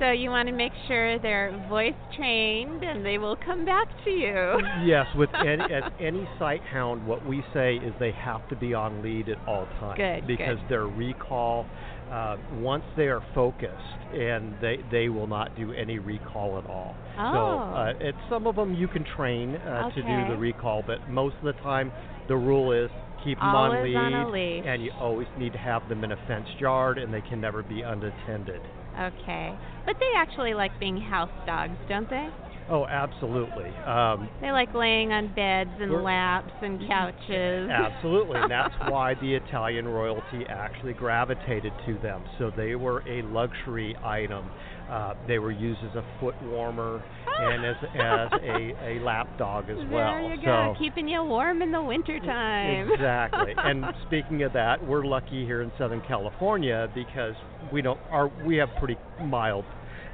So 0.00 0.12
you 0.12 0.30
want 0.30 0.48
to 0.48 0.54
make 0.54 0.70
sure 0.86 1.18
they're 1.18 1.50
voice 1.68 1.92
trained 2.14 2.84
and 2.84 3.04
they 3.04 3.18
will 3.18 3.34
come 3.34 3.64
back 3.64 3.88
to 4.04 4.10
you. 4.10 4.60
yes, 4.84 5.06
with 5.16 5.28
any, 5.34 5.64
as 5.74 5.90
any 5.98 6.28
sight 6.38 6.62
hound, 6.62 7.04
what 7.04 7.26
we 7.26 7.42
say 7.52 7.74
is 7.76 7.92
they 7.98 8.12
have 8.12 8.48
to 8.50 8.54
be 8.54 8.74
on 8.74 9.02
lead 9.02 9.28
at 9.28 9.38
all 9.48 9.66
times 9.80 9.96
Good, 9.96 10.24
because 10.28 10.56
good. 10.60 10.68
their 10.70 10.86
recall, 10.86 11.66
uh, 12.10 12.36
once 12.60 12.84
they 12.96 13.08
are 13.08 13.22
focused, 13.34 14.00
and 14.12 14.54
they 14.60 14.78
they 14.90 15.08
will 15.08 15.26
not 15.26 15.54
do 15.56 15.72
any 15.72 15.98
recall 15.98 16.58
at 16.58 16.66
all. 16.66 16.94
So 17.16 17.20
Oh. 17.22 17.74
uh, 17.74 17.92
it's 18.00 18.18
some 18.28 18.46
of 18.46 18.56
them 18.56 18.74
you 18.74 18.88
can 18.88 19.04
train 19.16 19.56
uh, 19.56 19.90
to 19.90 20.02
do 20.02 20.28
the 20.32 20.36
recall, 20.38 20.82
but 20.86 21.08
most 21.10 21.36
of 21.36 21.44
the 21.44 21.60
time 21.62 21.92
the 22.28 22.36
rule 22.36 22.72
is 22.72 22.90
keep 23.24 23.38
them 23.38 23.48
on 23.54 23.82
lead, 23.82 23.96
on 23.96 24.14
a 24.14 24.30
leash. 24.30 24.64
and 24.66 24.82
you 24.82 24.92
always 25.00 25.26
need 25.38 25.52
to 25.52 25.58
have 25.58 25.88
them 25.88 26.04
in 26.04 26.12
a 26.12 26.16
fenced 26.26 26.58
yard, 26.60 26.98
and 26.98 27.12
they 27.12 27.20
can 27.22 27.40
never 27.40 27.62
be 27.62 27.82
unattended. 27.82 28.60
Okay. 28.98 29.54
But 29.86 29.96
they 30.00 30.10
actually 30.16 30.54
like 30.54 30.72
being 30.80 30.96
house 31.00 31.30
dogs, 31.46 31.76
don't 31.88 32.08
they? 32.10 32.28
Oh, 32.70 32.86
absolutely. 32.86 33.70
Um, 33.86 34.28
They 34.42 34.50
like 34.52 34.74
laying 34.74 35.10
on 35.10 35.32
beds 35.34 35.70
and 35.80 36.02
laps 36.04 36.52
and 36.60 36.78
couches. 36.86 37.70
Absolutely, 37.72 38.38
and 38.40 38.50
that's 38.50 38.74
why 38.90 39.14
the 39.14 39.34
Italian 39.34 39.88
royalty 39.88 40.44
actually 40.48 40.92
gravitated 40.92 41.72
to 41.86 41.98
them. 42.02 42.24
So 42.38 42.50
they 42.54 42.74
were 42.74 43.02
a 43.08 43.22
luxury 43.22 43.96
item. 44.04 44.50
Uh, 44.90 45.14
they 45.26 45.38
were 45.38 45.50
used 45.52 45.80
as 45.82 45.94
a 45.96 46.04
foot 46.20 46.34
warmer 46.42 47.02
and 47.40 47.64
as 47.64 47.76
as 47.94 48.40
a, 48.42 48.98
a 48.98 49.00
lap 49.04 49.28
dog 49.38 49.70
as 49.70 49.76
well. 49.90 50.12
There 50.12 50.34
you 50.34 50.36
so 50.40 50.44
go, 50.44 50.74
keeping 50.78 51.08
you 51.08 51.22
warm 51.24 51.62
in 51.62 51.72
the 51.72 51.82
winter 51.82 52.18
time. 52.20 52.90
Exactly. 52.90 53.54
and 53.56 53.84
speaking 54.06 54.42
of 54.42 54.52
that, 54.54 54.84
we're 54.86 55.04
lucky 55.06 55.44
here 55.46 55.62
in 55.62 55.70
Southern 55.78 56.02
California 56.06 56.88
because 56.94 57.34
we 57.72 57.80
don't 57.82 58.00
our 58.10 58.30
we 58.44 58.56
have 58.56 58.68
pretty 58.78 58.96
mild 59.22 59.64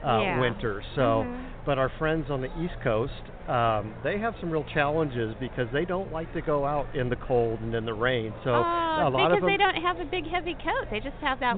uh, 0.05 0.20
Yeah. 0.20 0.40
winters. 0.40 0.84
So, 0.96 1.24
Mhm. 1.26 1.50
But 1.67 1.79
our 1.79 1.91
friends 1.99 2.27
on 2.31 2.41
the 2.41 2.49
East 2.62 2.75
Coast, 2.83 3.12
um, 3.49 3.95
they 4.05 4.19
have 4.19 4.35
some 4.41 4.51
real 4.51 4.65
challenges 4.75 5.35
because 5.41 5.69
they 5.73 5.85
don't 5.85 6.12
like 6.12 6.33
to 6.35 6.43
go 6.43 6.65
out 6.65 6.87
in 6.95 7.09
the 7.09 7.17
cold 7.17 7.61
and 7.61 7.75
in 7.75 7.85
the 7.85 7.95
rain. 7.95 8.33
So 8.45 8.51
Oh, 8.51 9.09
a 9.09 9.09
lot 9.11 9.29
because 9.31 9.35
of 9.37 9.41
them, 9.43 9.51
they 9.51 9.57
don't 9.57 9.83
have 9.83 9.99
a 10.01 10.05
big 10.05 10.25
heavy 10.31 10.55
coat. 10.55 10.89
They 10.91 11.01
just 11.01 11.17
have 11.21 11.41
that 11.41 11.57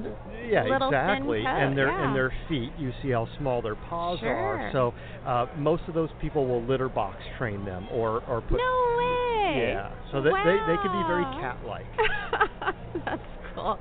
yeah, 0.49 0.63
little 0.63 0.87
exactly. 0.89 1.39
thin 1.39 1.45
coat. 1.45 1.57
and 1.61 1.77
their 1.77 1.87
yeah. 1.89 2.07
and 2.07 2.15
their 2.15 2.33
feet, 2.49 2.71
you 2.79 2.91
see 3.01 3.09
how 3.11 3.27
small 3.37 3.61
their 3.61 3.75
paws 3.75 4.19
Sure. 4.19 4.33
are. 4.33 4.69
So 4.71 4.93
uh, 5.25 5.45
most 5.57 5.83
of 5.87 5.93
those 5.93 6.09
people 6.21 6.47
will 6.47 6.63
litter 6.63 6.89
box 6.89 7.17
train 7.37 7.65
them 7.65 7.87
or 7.91 8.23
or 8.27 8.41
put 8.41 8.57
No 8.57 8.95
way. 8.97 9.69
yeah. 9.73 9.91
So 10.11 10.21
that 10.21 10.31
they 10.43 10.57
they 10.71 10.77
can 10.81 10.91
be 10.91 11.03
very 11.07 11.23
cat-like. 11.41 11.85
That's 13.05 13.21
cool. 13.55 13.77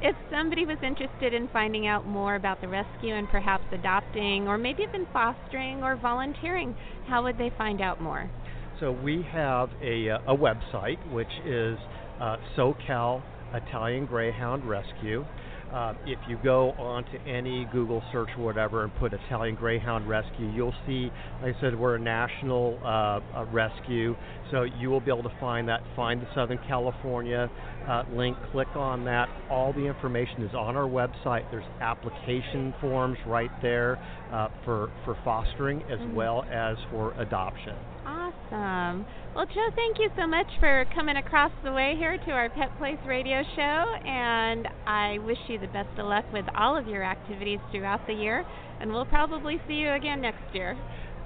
If 0.00 0.14
somebody 0.30 0.64
was 0.64 0.78
interested 0.82 1.34
in 1.34 1.48
finding 1.52 1.88
out 1.88 2.06
more 2.06 2.36
about 2.36 2.60
the 2.60 2.68
rescue 2.68 3.14
and 3.14 3.28
perhaps 3.28 3.64
adopting 3.72 4.46
or 4.46 4.56
maybe 4.56 4.84
even 4.88 5.06
fostering 5.12 5.82
or 5.82 5.96
volunteering, 5.96 6.76
how 7.08 7.24
would 7.24 7.36
they 7.36 7.50
find 7.58 7.80
out 7.80 8.00
more? 8.00 8.30
So 8.78 8.92
we 8.92 9.26
have 9.32 9.70
a, 9.82 10.10
uh, 10.10 10.18
a 10.28 10.36
website 10.36 10.98
which 11.12 11.30
is 11.44 11.76
uh, 12.20 12.36
SoCal 12.56 13.22
Italian 13.52 14.06
Greyhound 14.06 14.64
Rescue. 14.64 15.24
Uh, 15.72 15.92
if 16.06 16.18
you 16.28 16.38
go 16.42 16.70
onto 16.72 17.18
any 17.26 17.66
Google 17.72 18.02
search 18.10 18.30
or 18.38 18.44
whatever 18.44 18.84
and 18.84 18.94
put 18.96 19.12
Italian 19.12 19.54
Greyhound 19.54 20.08
Rescue, 20.08 20.50
you'll 20.54 20.74
see, 20.86 21.10
like 21.42 21.54
I 21.56 21.60
said, 21.60 21.78
we're 21.78 21.96
a 21.96 22.00
national 22.00 22.78
uh, 22.82 23.20
uh, 23.36 23.44
rescue, 23.52 24.16
so 24.50 24.62
you 24.62 24.88
will 24.88 25.00
be 25.00 25.10
able 25.10 25.22
to 25.24 25.32
find 25.40 25.68
that. 25.68 25.82
Find 25.94 26.22
the 26.22 26.26
Southern 26.34 26.58
California 26.66 27.50
uh, 27.86 28.04
link, 28.14 28.36
click 28.50 28.68
on 28.76 29.04
that. 29.04 29.28
All 29.50 29.72
the 29.72 29.86
information 29.86 30.42
is 30.42 30.54
on 30.54 30.76
our 30.76 30.88
website. 30.88 31.50
There's 31.50 31.64
application 31.80 32.74
forms 32.80 33.18
right 33.26 33.50
there 33.62 33.98
uh, 34.32 34.48
for 34.64 34.90
for 35.04 35.16
fostering 35.24 35.82
as 35.90 35.98
Mhm. 36.00 36.14
well 36.14 36.44
as 36.50 36.76
for 36.90 37.12
adoption. 37.18 37.74
Awesome. 38.08 39.04
Well, 39.36 39.44
Joe, 39.44 39.68
thank 39.76 39.98
you 39.98 40.08
so 40.16 40.26
much 40.26 40.46
for 40.60 40.86
coming 40.94 41.18
across 41.18 41.52
the 41.62 41.72
way 41.72 41.94
here 41.98 42.16
to 42.16 42.30
our 42.30 42.48
Pet 42.48 42.70
Place 42.78 42.96
radio 43.06 43.42
show, 43.54 43.60
and 43.60 44.66
I 44.86 45.18
wish 45.18 45.36
you 45.46 45.58
the 45.58 45.66
best 45.66 45.90
of 45.98 46.06
luck 46.06 46.24
with 46.32 46.46
all 46.56 46.74
of 46.74 46.88
your 46.88 47.04
activities 47.04 47.58
throughout 47.70 48.06
the 48.06 48.14
year, 48.14 48.46
and 48.80 48.90
we'll 48.90 49.04
probably 49.04 49.60
see 49.68 49.74
you 49.74 49.92
again 49.92 50.22
next 50.22 50.54
year. 50.54 50.74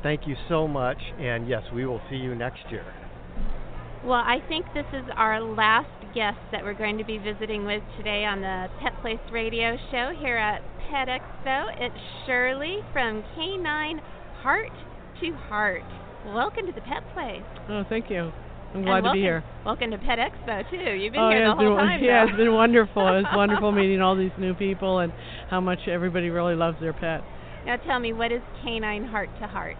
Thank 0.02 0.26
you 0.26 0.34
so 0.48 0.66
much, 0.66 0.98
and 1.20 1.48
yes, 1.48 1.62
we 1.72 1.86
will 1.86 2.00
see 2.10 2.16
you 2.16 2.34
next 2.34 2.68
year. 2.68 2.84
Well, 4.04 4.14
I 4.14 4.38
think 4.48 4.66
this 4.74 4.86
is 4.92 5.04
our 5.14 5.40
last 5.40 5.86
guest 6.16 6.38
that 6.50 6.64
we're 6.64 6.74
going 6.74 6.98
to 6.98 7.04
be 7.04 7.18
visiting 7.18 7.64
with 7.64 7.84
today 7.96 8.24
on 8.24 8.40
the 8.40 8.66
Pet 8.82 9.00
Place 9.00 9.22
radio 9.30 9.76
show 9.92 10.12
here 10.18 10.36
at 10.36 10.62
Pet 10.90 11.06
Expo. 11.06 11.66
It's 11.78 11.94
Shirley 12.26 12.80
from 12.92 13.22
Canine 13.36 14.00
Heart 14.42 14.72
to 15.20 15.32
Heart. 15.48 15.84
Welcome 16.24 16.66
to 16.66 16.72
the 16.72 16.80
Pet 16.82 17.02
Place. 17.14 17.42
Oh, 17.68 17.82
thank 17.88 18.08
you. 18.08 18.30
I'm 18.74 18.84
glad 18.84 19.00
to 19.00 19.12
be 19.12 19.18
here. 19.18 19.42
Welcome 19.66 19.90
to 19.90 19.98
Pet 19.98 20.20
Expo 20.20 20.62
too. 20.70 20.76
You've 20.76 21.12
been 21.12 21.20
oh, 21.20 21.30
here 21.30 21.40
yeah, 21.40 21.46
the 21.46 21.50
it's 21.50 21.58
been, 21.58 21.66
whole 21.66 21.76
time. 21.76 22.00
yeah, 22.02 22.24
though. 22.24 22.28
it's 22.30 22.36
been 22.36 22.52
wonderful. 22.54 23.18
It's 23.18 23.28
wonderful 23.34 23.72
meeting 23.72 24.00
all 24.00 24.16
these 24.16 24.30
new 24.38 24.54
people 24.54 25.00
and 25.00 25.12
how 25.50 25.60
much 25.60 25.80
everybody 25.88 26.30
really 26.30 26.54
loves 26.54 26.78
their 26.80 26.92
pet. 26.92 27.22
Now 27.66 27.76
tell 27.76 27.98
me, 27.98 28.12
what 28.12 28.30
is 28.30 28.40
Canine 28.62 29.04
Heart 29.04 29.30
to 29.40 29.48
Heart? 29.48 29.76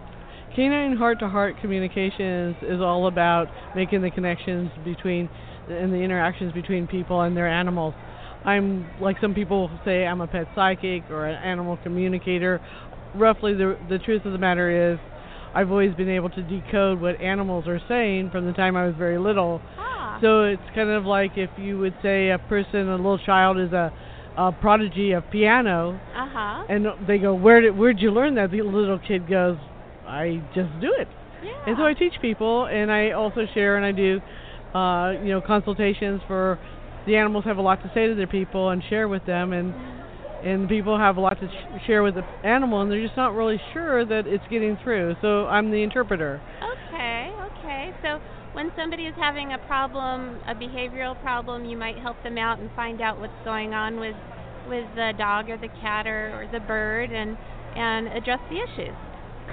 Canine 0.53 0.97
heart-to-heart 0.97 1.55
communications 1.61 2.57
is, 2.61 2.75
is 2.75 2.81
all 2.81 3.07
about 3.07 3.47
making 3.73 4.01
the 4.01 4.11
connections 4.11 4.69
between 4.83 5.29
and 5.69 5.93
the 5.93 5.97
interactions 5.97 6.51
between 6.51 6.87
people 6.87 7.21
and 7.21 7.37
their 7.37 7.47
animals. 7.47 7.93
I'm 8.43 8.85
like 8.99 9.15
some 9.21 9.33
people 9.33 9.71
say 9.85 10.05
I'm 10.05 10.19
a 10.19 10.27
pet 10.27 10.47
psychic 10.55 11.03
or 11.09 11.25
an 11.25 11.41
animal 11.41 11.79
communicator. 11.83 12.59
Roughly, 13.15 13.53
the 13.53 13.77
the 13.87 13.97
truth 13.97 14.25
of 14.25 14.33
the 14.33 14.37
matter 14.37 14.91
is, 14.91 14.99
I've 15.55 15.69
always 15.71 15.93
been 15.95 16.09
able 16.09 16.29
to 16.31 16.41
decode 16.41 16.99
what 16.99 17.19
animals 17.21 17.67
are 17.67 17.79
saying 17.87 18.31
from 18.31 18.45
the 18.45 18.53
time 18.53 18.75
I 18.75 18.85
was 18.85 18.95
very 18.97 19.17
little. 19.19 19.61
Ah. 19.77 20.17
So 20.21 20.43
it's 20.43 20.61
kind 20.75 20.89
of 20.89 21.05
like 21.05 21.37
if 21.37 21.49
you 21.57 21.77
would 21.79 21.93
say 22.01 22.29
a 22.31 22.39
person, 22.39 22.89
a 22.89 22.95
little 22.95 23.19
child, 23.19 23.59
is 23.59 23.71
a 23.71 23.91
a 24.35 24.51
prodigy 24.51 25.11
of 25.11 25.23
piano, 25.29 25.99
Uh 26.15 26.27
huh. 26.33 26.63
and 26.67 26.87
they 27.07 27.19
go, 27.19 27.35
"Where 27.35 27.61
did 27.61 27.77
where'd 27.77 27.99
you 27.99 28.09
learn 28.09 28.33
that?" 28.35 28.49
The 28.49 28.63
little 28.63 28.97
kid 28.97 29.27
goes, 29.29 29.57
"I 30.07 30.41
just 30.55 30.71
do 30.81 30.91
it." 30.97 31.07
And 31.67 31.77
so 31.77 31.85
I 31.85 31.93
teach 31.93 32.13
people, 32.19 32.65
and 32.65 32.91
I 32.91 33.11
also 33.11 33.45
share 33.53 33.77
and 33.77 33.85
I 33.85 33.91
do, 33.91 34.21
uh, 34.73 35.13
you 35.23 35.29
know, 35.33 35.41
consultations 35.41 36.21
for 36.25 36.57
the 37.05 37.15
animals 37.15 37.43
have 37.45 37.57
a 37.57 37.61
lot 37.61 37.81
to 37.83 37.91
say 37.93 38.07
to 38.07 38.15
their 38.15 38.27
people 38.27 38.69
and 38.69 38.81
share 38.89 39.07
with 39.07 39.23
them, 39.25 39.53
and 39.53 39.73
and 40.43 40.67
people 40.67 40.97
have 40.97 41.17
a 41.17 41.21
lot 41.21 41.39
to 41.39 41.47
sh- 41.47 41.87
share 41.87 42.03
with 42.03 42.15
the 42.15 42.23
animal, 42.43 42.81
and 42.81 42.91
they're 42.91 43.01
just 43.01 43.17
not 43.17 43.33
really 43.33 43.59
sure 43.73 44.05
that 44.05 44.27
it's 44.27 44.43
getting 44.49 44.77
through. 44.83 45.15
So 45.21 45.47
I'm 45.47 45.71
the 45.71 45.81
interpreter. 45.83 46.41
Okay, 46.61 47.31
okay. 47.57 47.91
So 48.01 48.19
when 48.53 48.71
somebody 48.77 49.03
is 49.03 49.15
having 49.17 49.53
a 49.53 49.57
problem, 49.67 50.39
a 50.47 50.53
behavioral 50.53 51.19
problem, 51.21 51.65
you 51.65 51.77
might 51.77 51.97
help 51.97 52.21
them 52.23 52.37
out 52.37 52.59
and 52.59 52.69
find 52.75 53.01
out 53.01 53.19
what's 53.19 53.33
going 53.43 53.73
on 53.73 53.99
with 53.99 54.15
with 54.67 54.85
the 54.95 55.11
dog 55.17 55.49
or 55.49 55.57
the 55.57 55.67
cat 55.81 56.07
or, 56.07 56.31
or 56.35 56.47
the 56.51 56.59
bird 56.65 57.11
and 57.11 57.37
and 57.75 58.07
address 58.07 58.39
the 58.49 58.57
issues. 58.57 58.95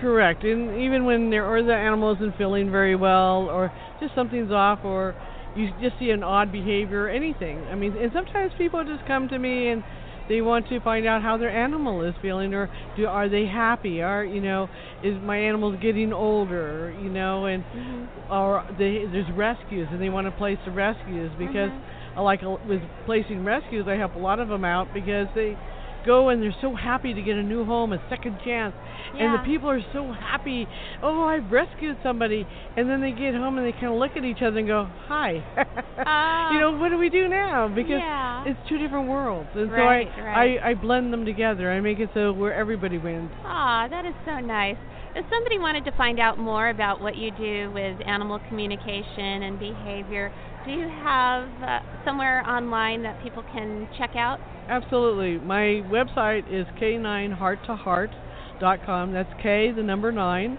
Correct. 0.01 0.45
And 0.45 0.81
even 0.81 1.05
when 1.05 1.31
there 1.31 1.47
or 1.47 1.63
the 1.63 1.75
animal 1.75 2.15
isn't 2.15 2.37
feeling 2.37 2.71
very 2.71 2.95
well 2.95 3.49
or 3.51 3.73
just 4.01 4.15
something's 4.15 4.53
off 4.53 4.81
or 4.85 5.15
you 5.57 5.71
just 5.81 5.99
see 5.99 6.11
an 6.11 6.23
odd 6.23 6.53
behavior, 6.53 7.09
anything. 7.09 7.59
I 7.71 7.75
mean, 7.75 7.97
and 7.97 8.11
sometimes 8.13 8.53
people 8.57 8.85
just 8.85 9.07
come 9.07 9.29
to 9.29 9.39
me 9.39 9.69
and 9.69 9.83
they 10.31 10.41
want 10.41 10.69
to 10.69 10.79
find 10.81 11.07
out 11.07 11.23
how 11.23 11.37
their 11.37 11.51
animal 11.51 12.05
is 12.05 12.15
feeling 12.23 12.55
or 12.55 12.71
do 12.97 13.05
are 13.05 13.29
they 13.29 13.47
happy? 13.47 14.01
Are, 14.01 14.25
you 14.25 14.41
know, 14.41 14.69
is 15.03 15.21
my 15.23 15.37
animal 15.37 15.77
getting 15.77 16.13
older, 16.13 16.97
you 17.03 17.11
know, 17.11 17.47
and 17.47 17.65
mm-hmm. 17.65 18.33
or 18.33 18.65
they 18.79 19.11
there's 19.11 19.31
rescues 19.35 19.89
and 19.91 20.01
they 20.01 20.09
want 20.09 20.29
to 20.29 20.31
place 20.31 20.59
the 20.65 20.71
rescues 20.71 21.33
because 21.37 21.71
mm-hmm. 21.71 22.19
I 22.19 22.23
like 22.23 22.43
with 22.43 22.81
placing 23.07 23.45
rescues, 23.45 23.87
I 23.89 23.97
help 23.97 24.15
a 24.15 24.19
lot 24.19 24.39
of 24.39 24.49
them 24.49 24.65
out 24.65 24.95
because 24.95 25.27
they 25.35 25.59
go 26.05 26.29
and 26.29 26.43
they're 26.43 26.55
so 26.61 26.75
happy 26.75 27.15
to 27.15 27.23
get 27.23 27.37
a 27.37 27.43
new 27.43 27.65
home, 27.65 27.93
a 27.93 27.99
second 28.09 28.39
chance, 28.45 28.75
and 29.19 29.35
the 29.35 29.45
people 29.45 29.69
are 29.71 29.81
so 29.93 30.13
happy. 30.13 30.67
Oh, 31.03 31.25
I've 31.25 31.51
rescued 31.51 31.97
somebody, 32.03 32.47
and 32.77 32.89
then 32.89 33.01
they 33.01 33.13
get 33.13 33.35
home 33.35 33.59
and 33.59 33.67
they 33.67 33.73
kind 33.73 33.93
of 33.93 33.99
look 33.99 34.13
at 34.17 34.25
each 34.25 34.43
other 34.43 34.59
and 34.59 34.67
go, 34.69 34.89
"Hi." 35.09 35.33
you 36.53 36.61
know, 36.61 36.77
what 36.79 36.91
do 36.91 36.99
we 36.99 37.09
do 37.11 37.29
now? 37.29 37.69
Because 37.69 38.01
Yeah. 38.01 38.45
it's 38.47 38.59
two 38.69 38.79
different 38.79 39.09
worlds, 39.09 39.49
and 39.55 39.71
Right, 39.71 40.09
so 40.15 40.21
I, 40.23 40.25
right. 40.25 40.59
I 40.61 40.71
I 40.71 40.75
blend 40.75 41.13
them 41.13 41.25
together. 41.25 41.71
I 41.71 41.81
make 41.81 41.99
it 41.99 42.11
so 42.15 42.33
where 42.33 42.55
everybody 42.55 42.99
wins. 42.99 43.31
Ah, 43.45 43.87
that 43.89 44.05
is 44.05 44.15
so 44.25 44.39
nice. 44.41 44.77
If 45.15 45.27
somebody 45.29 45.59
wanted 45.59 45.85
to 45.87 45.93
find 45.97 46.21
out 46.21 46.39
more 46.39 46.69
about 46.69 47.01
what 47.01 47.17
you 47.17 47.33
do 47.33 47.73
with 47.73 47.99
animal 48.07 48.39
communication 48.49 49.43
and 49.43 49.59
behavior, 49.59 50.31
do 50.65 50.71
you 50.71 50.89
have 51.03 51.49
uh, 51.63 51.81
somewhere 52.05 52.47
online 52.49 53.03
that 53.03 53.21
people 53.23 53.43
can 53.53 53.89
check 53.99 54.15
out? 54.15 54.39
Absolutely. 54.69 55.39
My 55.45 55.83
website 55.91 56.45
is 56.53 56.67
k9hearttoheart.com. 56.81 59.13
That's 59.13 59.33
K, 59.43 59.73
the 59.73 59.83
number 59.83 60.13
nine, 60.13 60.59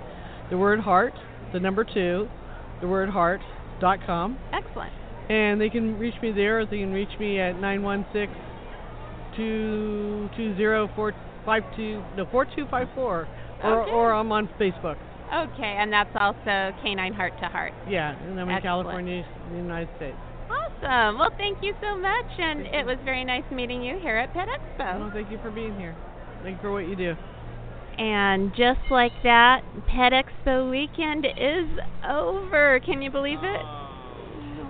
the 0.49 0.57
word 0.57 0.79
heart, 0.81 1.13
the 1.53 1.59
number 1.59 1.83
two, 1.83 2.27
the 2.81 2.87
word 2.87 3.09
heart.com. 3.09 4.37
Excellent. 4.53 4.91
And 5.29 5.61
they 5.61 5.69
can 5.69 5.97
reach 5.97 6.15
me 6.21 6.31
there, 6.31 6.59
or 6.59 6.65
they 6.65 6.79
can 6.79 6.91
reach 6.91 7.17
me 7.19 7.39
at 7.39 7.59
916 7.59 8.35
220 9.35 11.93
no 12.17 12.25
4254, 12.31 13.27
or 13.63 13.81
Okay. 13.83 13.91
or 13.91 14.13
I'm 14.13 14.31
on 14.31 14.47
Facebook. 14.59 14.97
Okay, 15.33 15.77
and 15.79 15.91
that's 15.93 16.09
also 16.19 16.73
Canine 16.83 17.13
Heart 17.13 17.33
to 17.39 17.45
Heart. 17.47 17.71
Yeah, 17.87 18.11
and 18.11 18.37
I'm 18.39 18.49
in 18.49 18.55
Excellent. 18.55 18.63
California, 18.63 19.25
in 19.47 19.53
the 19.53 19.57
United 19.59 19.87
States. 19.95 20.17
Awesome. 20.51 21.17
Well, 21.17 21.31
thank 21.37 21.59
you 21.61 21.73
so 21.81 21.97
much, 21.97 22.31
and 22.37 22.67
it 22.67 22.85
was 22.85 22.97
very 23.05 23.23
nice 23.23 23.43
meeting 23.51 23.81
you 23.81 23.99
here 23.99 24.17
at 24.17 24.33
Pet 24.33 24.47
Expo. 24.47 24.99
Well, 24.99 25.11
thank 25.13 25.31
you 25.31 25.39
for 25.41 25.51
being 25.51 25.77
here. 25.79 25.95
Thank 26.43 26.57
you 26.57 26.61
for 26.61 26.71
what 26.71 26.87
you 26.87 26.95
do. 26.95 27.15
And 27.97 28.51
just 28.51 28.79
like 28.89 29.11
that, 29.23 29.61
Pet 29.87 30.11
Expo 30.11 30.69
weekend 30.69 31.25
is 31.25 31.69
over. 32.07 32.79
Can 32.85 33.01
you 33.01 33.11
believe 33.11 33.39
it? 33.43 33.61
Oh. 33.63 33.81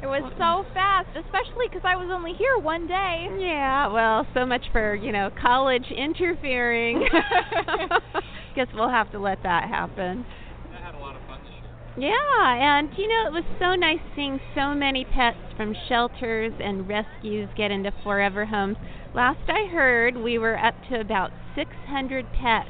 It 0.02 0.08
was 0.08 0.26
so 0.34 0.66
fast, 0.74 1.10
especially 1.14 1.70
because 1.70 1.86
I 1.86 1.96
was 1.96 2.10
only 2.12 2.34
here 2.34 2.58
one 2.58 2.88
day. 2.88 3.30
Yeah, 3.38 3.86
well, 3.88 4.26
so 4.34 4.48
much 4.48 4.66
for, 4.72 4.96
you 4.96 5.12
know, 5.12 5.30
college 5.40 5.86
interfering. 5.96 7.08
Guess 8.56 8.68
we'll 8.74 8.90
have 8.90 9.12
to 9.12 9.20
let 9.20 9.44
that 9.44 9.70
happen. 9.70 10.26
I 10.74 10.84
had 10.84 10.96
a 10.96 11.00
lot 11.00 11.16
of 11.16 11.22
fun 11.28 11.40
this 11.46 11.54
year. 11.54 11.70
Yeah, 11.98 12.14
and 12.48 12.90
you 12.98 13.08
know, 13.08 13.28
it 13.28 13.34
was 13.34 13.44
so 13.60 13.76
nice 13.76 14.00
seeing 14.16 14.40
so 14.56 14.74
many 14.74 15.04
pets 15.04 15.38
from 15.58 15.76
shelters 15.90 16.54
and 16.64 16.88
rescues 16.88 17.50
get 17.58 17.70
into 17.70 17.92
forever 18.04 18.46
homes. 18.46 18.78
Last 19.14 19.42
I 19.50 19.68
heard, 19.72 20.16
we 20.16 20.38
were 20.38 20.58
up 20.58 20.76
to 20.90 21.02
about 21.02 21.32
600 21.54 22.26
pets 22.40 22.70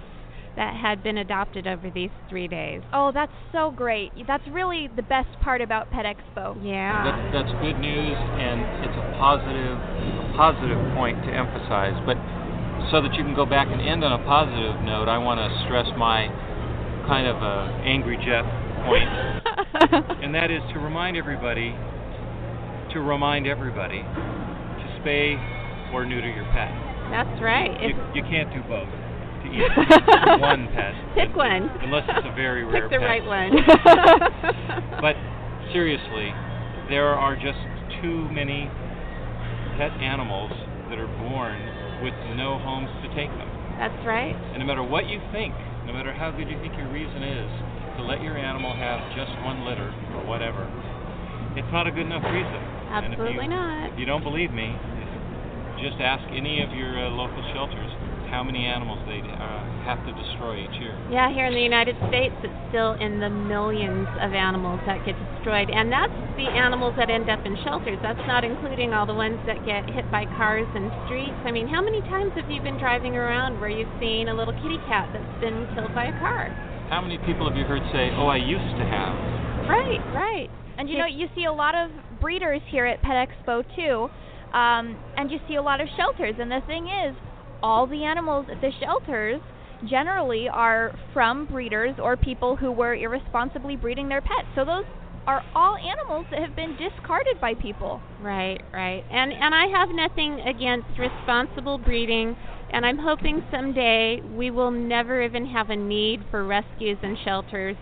that 0.56 0.76
had 0.76 1.04
been 1.04 1.18
adopted 1.18 1.68
over 1.68 1.92
these 1.92 2.10
three 2.30 2.48
days. 2.48 2.82
Oh, 2.92 3.12
that's 3.14 3.32
so 3.52 3.72
great. 3.72 4.12
That's 4.28 4.44
really 4.52 4.90
the 4.96 5.04
best 5.04 5.30
part 5.40 5.62
about 5.62 5.92
Pet 5.92 6.06
Expo. 6.06 6.58
Yeah. 6.60 7.06
That, 7.06 7.46
that's 7.46 7.52
good 7.62 7.80
news, 7.80 8.18
and 8.42 8.60
it's 8.84 8.98
a 8.98 9.06
positive, 9.22 9.78
a 9.78 10.34
positive 10.36 10.82
point 10.98 11.24
to 11.26 11.32
emphasize. 11.32 11.96
But 12.10 12.18
so 12.90 13.00
that 13.06 13.14
you 13.14 13.24
can 13.24 13.36
go 13.36 13.46
back 13.46 13.68
and 13.70 13.80
end 13.80 14.04
on 14.04 14.12
a 14.12 14.24
positive 14.26 14.82
note, 14.82 15.08
I 15.08 15.20
want 15.20 15.38
to 15.40 15.48
stress 15.64 15.88
my 15.96 16.26
kind 17.06 17.28
of 17.28 17.38
uh, 17.38 17.70
angry 17.86 18.18
Jeff 18.18 18.46
point, 18.86 19.10
and 20.24 20.34
that 20.36 20.52
is 20.52 20.62
to 20.74 20.80
remind 20.80 21.18
everybody, 21.18 21.72
to 22.94 23.00
remind 23.00 23.48
everybody, 23.48 24.00
to 24.02 24.86
spay 25.02 25.36
or 25.94 26.06
neuter 26.06 26.30
your 26.30 26.46
pet. 26.56 26.72
That's 27.12 27.42
right. 27.42 27.72
You, 27.82 27.96
you 28.16 28.24
can't 28.24 28.52
do 28.54 28.62
both. 28.68 28.88
To 29.42 29.48
either 29.50 30.38
one 30.40 30.70
pet, 30.70 30.94
Pick 31.18 31.36
one. 31.36 31.66
unless 31.82 32.06
it's 32.08 32.28
a 32.30 32.36
very 32.36 32.64
rare 32.64 32.88
Pick 32.88 32.92
the 32.94 33.02
pet. 33.02 33.10
right 33.10 33.26
one. 33.26 33.50
but 35.02 35.18
seriously, 35.74 36.30
there 36.94 37.10
are 37.10 37.34
just 37.36 37.58
too 38.02 38.30
many 38.30 38.70
pet 39.82 39.92
animals 39.98 40.54
that 40.94 41.00
are 41.02 41.10
born 41.26 41.58
with 42.06 42.14
no 42.38 42.60
homes 42.62 42.90
to 43.02 43.10
take 43.18 43.34
them. 43.34 43.50
That's 43.82 43.98
right. 44.06 44.38
And 44.54 44.60
no 44.62 44.66
matter 44.66 44.84
what 44.84 45.10
you 45.10 45.18
think, 45.34 45.56
no 45.90 45.94
matter 45.94 46.14
how 46.14 46.30
good 46.30 46.46
you 46.48 46.60
think 46.62 46.78
your 46.78 46.92
reason 46.94 47.24
is 47.26 47.50
to 47.98 48.04
let 48.04 48.22
your 48.22 48.38
animal 48.38 48.74
have 48.76 49.00
just 49.16 49.32
one 49.44 49.66
litter 49.66 49.92
or 50.16 50.24
whatever, 50.26 50.68
it's 51.56 51.72
not 51.72 51.88
a 51.88 51.92
good 51.92 52.06
enough 52.08 52.24
reason. 52.24 52.62
and 52.92 53.14
if 53.14 53.20
Absolutely 53.20 53.46
you, 53.46 53.56
not. 53.56 53.92
If 53.92 54.00
you 54.00 54.06
don't 54.06 54.24
believe 54.24 54.52
me, 54.52 54.72
just 55.82 56.00
ask 56.00 56.24
any 56.32 56.62
of 56.62 56.72
your 56.72 56.94
uh, 56.94 57.10
local 57.10 57.42
shelters 57.54 57.90
how 58.32 58.48
many 58.48 58.64
animals 58.64 59.04
they 59.12 59.20
uh, 59.20 59.60
have 59.84 60.00
to 60.08 60.12
destroy 60.16 60.64
each 60.64 60.80
year. 60.80 60.96
Yeah, 61.12 61.28
here 61.36 61.52
in 61.52 61.54
the 61.54 61.62
United 61.62 62.00
States, 62.08 62.32
it's 62.40 62.56
still 62.72 62.96
in 62.96 63.20
the 63.20 63.28
millions 63.28 64.08
of 64.24 64.32
animals 64.32 64.80
that 64.88 65.04
get 65.04 65.20
destroyed. 65.36 65.68
And 65.68 65.92
that's 65.92 66.16
the 66.40 66.48
animals 66.48 66.96
that 66.96 67.12
end 67.12 67.28
up 67.28 67.44
in 67.44 67.60
shelters. 67.68 68.00
That's 68.00 68.24
not 68.32 68.48
including 68.48 68.96
all 68.96 69.06
the 69.06 69.18
ones 69.18 69.36
that 69.52 69.60
get 69.68 69.84
hit 69.92 70.08
by 70.10 70.24
cars 70.40 70.70
and 70.80 70.88
streets. 71.04 71.36
I 71.44 71.52
mean, 71.52 71.68
how 71.68 71.84
many 71.84 72.00
times 72.08 72.32
have 72.40 72.50
you 72.50 72.64
been 72.64 72.80
driving 72.80 73.20
around 73.20 73.60
where 73.60 73.70
you've 73.70 73.92
seen 74.00 74.32
a 74.32 74.34
little 74.34 74.56
kitty 74.64 74.80
cat 74.88 75.12
that's 75.12 75.36
been 75.44 75.68
killed 75.76 75.92
by 75.92 76.08
a 76.08 76.16
car? 76.24 76.56
How 76.92 77.00
many 77.00 77.18
people 77.20 77.48
have 77.48 77.56
you 77.56 77.64
heard 77.64 77.82
say, 77.94 78.12
"Oh, 78.20 78.28
I 78.28 78.36
used 78.36 78.76
to 78.76 78.84
have"? 78.84 79.16
Right, 79.70 80.04
right. 80.14 80.50
And 80.78 80.90
you 80.90 80.98
know, 80.98 81.06
you 81.06 81.30
see 81.34 81.46
a 81.46 81.54
lot 81.54 81.74
of 81.74 81.90
breeders 82.20 82.62
here 82.68 82.86
at 82.86 83.02
Pet 83.02 83.30
Expo 83.30 83.64
too, 83.78 84.10
um, 84.52 85.00
and 85.16 85.32
you 85.32 85.40
see 85.48 85.56
a 85.56 85.62
lot 85.62 85.80
of 85.80 85.88
shelters. 85.96 86.36
And 86.38 86.52
the 86.52 86.60
thing 86.68 86.88
is, 87.08 87.16
all 87.64 87.88
the 87.88 88.04
animals 88.04 88.48
at 88.52 88.60
the 88.60 88.72
shelters 88.84 89.40
generally 89.88 90.50
are 90.50 90.92
from 91.14 91.46
breeders 91.46 91.96
or 91.98 92.18
people 92.18 92.58
who 92.58 92.74
were 92.74 92.94
irresponsibly 92.94 93.78
breeding 93.78 94.10
their 94.10 94.22
pets. 94.22 94.52
So 94.54 94.66
those 94.66 94.84
are 95.26 95.42
all 95.56 95.78
animals 95.78 96.26
that 96.30 96.42
have 96.42 96.58
been 96.58 96.76
discarded 96.76 97.40
by 97.40 97.54
people. 97.54 98.02
Right, 98.22 98.62
right. 98.74 99.06
And 99.10 99.32
and 99.32 99.56
I 99.56 99.68
have 99.68 99.88
nothing 99.96 100.42
against 100.42 101.00
responsible 101.00 101.78
breeding 101.78 102.36
and 102.74 102.86
I'm 102.86 102.98
hoping 102.98 103.44
someday 103.52 104.22
we 104.36 104.50
will 104.50 104.72
never 104.72 105.22
even 105.22 105.46
have 105.48 105.70
a 105.70 105.76
need 105.76 106.22
for 106.32 106.46
rescues 106.46 106.98
and 107.04 107.18
shelters 107.24 107.76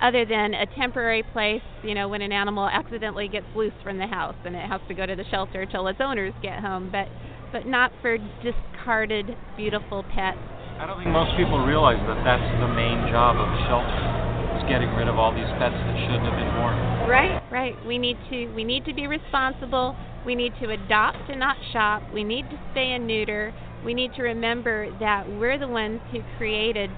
other 0.00 0.24
than 0.24 0.54
a 0.54 0.66
temporary 0.76 1.22
place, 1.32 1.62
you 1.82 1.94
know, 1.94 2.08
when 2.08 2.20
an 2.20 2.32
animal 2.32 2.68
accidentally 2.68 3.28
gets 3.28 3.46
loose 3.54 3.72
from 3.82 3.98
the 3.98 4.06
house 4.06 4.36
and 4.44 4.54
it 4.54 4.68
has 4.68 4.80
to 4.88 4.94
go 4.94 5.06
to 5.06 5.16
the 5.16 5.24
shelter 5.30 5.66
till 5.66 5.86
its 5.88 6.00
owners 6.00 6.34
get 6.42 6.60
home, 6.60 6.90
but 6.90 7.08
but 7.52 7.66
not 7.66 7.92
for 8.02 8.18
discarded 8.42 9.36
beautiful 9.56 10.04
pets. 10.14 10.36
I 10.78 10.86
don't 10.86 10.98
think 10.98 11.08
most 11.08 11.36
people 11.38 11.64
realize 11.64 11.96
that 12.04 12.20
that's 12.24 12.60
the 12.60 12.68
main 12.68 13.08
job 13.08 13.36
of 13.36 13.48
a 13.48 13.60
shelter. 13.68 14.16
Is 14.56 14.68
getting 14.68 14.88
rid 14.96 15.08
of 15.08 15.16
all 15.16 15.32
these 15.32 15.48
pets 15.60 15.76
that 15.76 15.96
shouldn't 16.04 16.24
have 16.24 16.36
been 16.36 16.52
born. 16.56 16.76
Right, 17.08 17.40
right. 17.52 17.76
We 17.86 17.98
need 17.98 18.16
to 18.30 18.52
we 18.52 18.64
need 18.64 18.84
to 18.86 18.94
be 18.94 19.06
responsible. 19.06 19.96
We 20.24 20.34
need 20.34 20.52
to 20.60 20.70
adopt 20.70 21.30
and 21.30 21.38
not 21.38 21.56
shop. 21.72 22.02
We 22.12 22.24
need 22.24 22.48
to 22.50 22.56
spay 22.72 22.96
and 22.96 23.06
neuter. 23.06 23.54
We 23.86 23.94
need 23.94 24.14
to 24.14 24.22
remember 24.24 24.90
that 24.98 25.28
we're 25.28 25.60
the 25.60 25.68
ones 25.68 26.00
who 26.10 26.18
created 26.38 26.90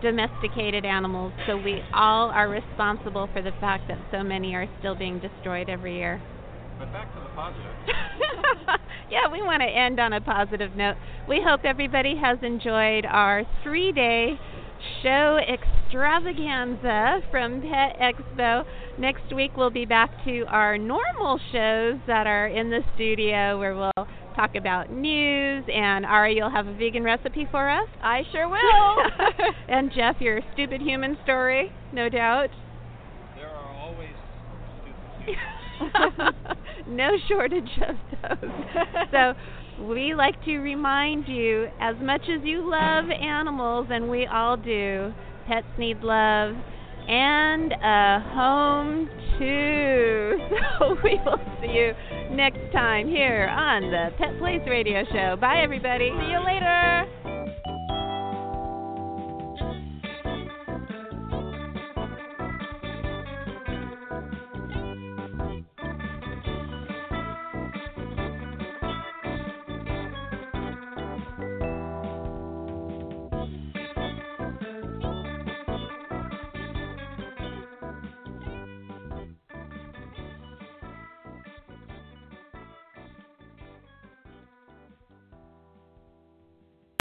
domesticated 0.00 0.84
animals, 0.84 1.32
so 1.48 1.56
we 1.56 1.82
all 1.92 2.30
are 2.30 2.48
responsible 2.48 3.28
for 3.32 3.42
the 3.42 3.50
fact 3.60 3.88
that 3.88 3.98
so 4.12 4.22
many 4.22 4.54
are 4.54 4.68
still 4.78 4.94
being 4.94 5.18
destroyed 5.18 5.68
every 5.68 5.96
year. 5.96 6.22
but 6.78 6.92
back 6.92 7.12
to 7.14 7.20
the 7.20 7.26
positive. 7.34 7.74
yeah, 9.10 9.26
we 9.32 9.42
want 9.42 9.62
to 9.62 9.66
end 9.66 9.98
on 9.98 10.12
a 10.12 10.20
positive 10.20 10.76
note. 10.76 10.94
We 11.28 11.42
hope 11.44 11.62
everybody 11.64 12.14
has 12.22 12.38
enjoyed 12.42 13.04
our 13.04 13.42
three 13.64 13.90
day 13.90 14.38
show 15.02 15.38
extravaganza 15.38 17.20
from 17.32 17.62
Pet 17.62 17.96
Expo. 18.00 18.64
Next 18.96 19.34
week, 19.34 19.56
we'll 19.56 19.70
be 19.70 19.86
back 19.86 20.10
to 20.24 20.44
our 20.46 20.78
normal 20.78 21.40
shows 21.50 21.98
that 22.06 22.28
are 22.28 22.46
in 22.46 22.70
the 22.70 22.80
studio 22.94 23.58
where 23.58 23.74
we'll 23.74 24.06
talk 24.32 24.54
about 24.54 24.90
news. 24.90 25.64
And 25.72 26.04
Ari, 26.04 26.36
you'll 26.36 26.50
have 26.50 26.66
a 26.66 26.74
vegan 26.74 27.04
recipe 27.04 27.46
for 27.50 27.68
us. 27.68 27.88
I 28.02 28.22
sure 28.32 28.48
will. 28.48 28.96
and 29.68 29.90
Jeff, 29.94 30.16
your 30.20 30.40
stupid 30.54 30.80
human 30.80 31.16
story, 31.24 31.72
no 31.92 32.08
doubt. 32.08 32.50
There 33.36 33.48
are 33.48 33.76
always 33.80 34.10
stupid 35.22 36.34
no 36.86 37.10
shortage 37.28 37.70
of 37.88 37.96
those. 38.22 38.50
so 39.10 39.34
we 39.84 40.14
like 40.14 40.42
to 40.44 40.58
remind 40.58 41.26
you 41.28 41.68
as 41.80 41.96
much 42.00 42.22
as 42.22 42.44
you 42.44 42.68
love 42.68 43.04
animals, 43.10 43.86
and 43.90 44.08
we 44.08 44.26
all 44.26 44.56
do, 44.56 45.12
pets 45.46 45.66
need 45.78 45.98
love 46.02 46.54
and 47.08 47.72
a 47.72 48.20
home 48.34 49.08
too. 49.38 50.38
So 50.78 50.96
we 51.04 51.20
will 51.24 51.38
see 51.60 51.68
you 51.68 51.92
next 52.34 52.72
time 52.72 53.08
here 53.08 53.46
on 53.48 53.82
the 53.90 54.10
Pet 54.18 54.36
Place 54.38 54.62
Radio 54.66 55.04
Show. 55.12 55.36
Bye, 55.40 55.60
everybody. 55.62 56.10
See 56.10 56.30
you 56.30 56.44
later. 56.44 57.52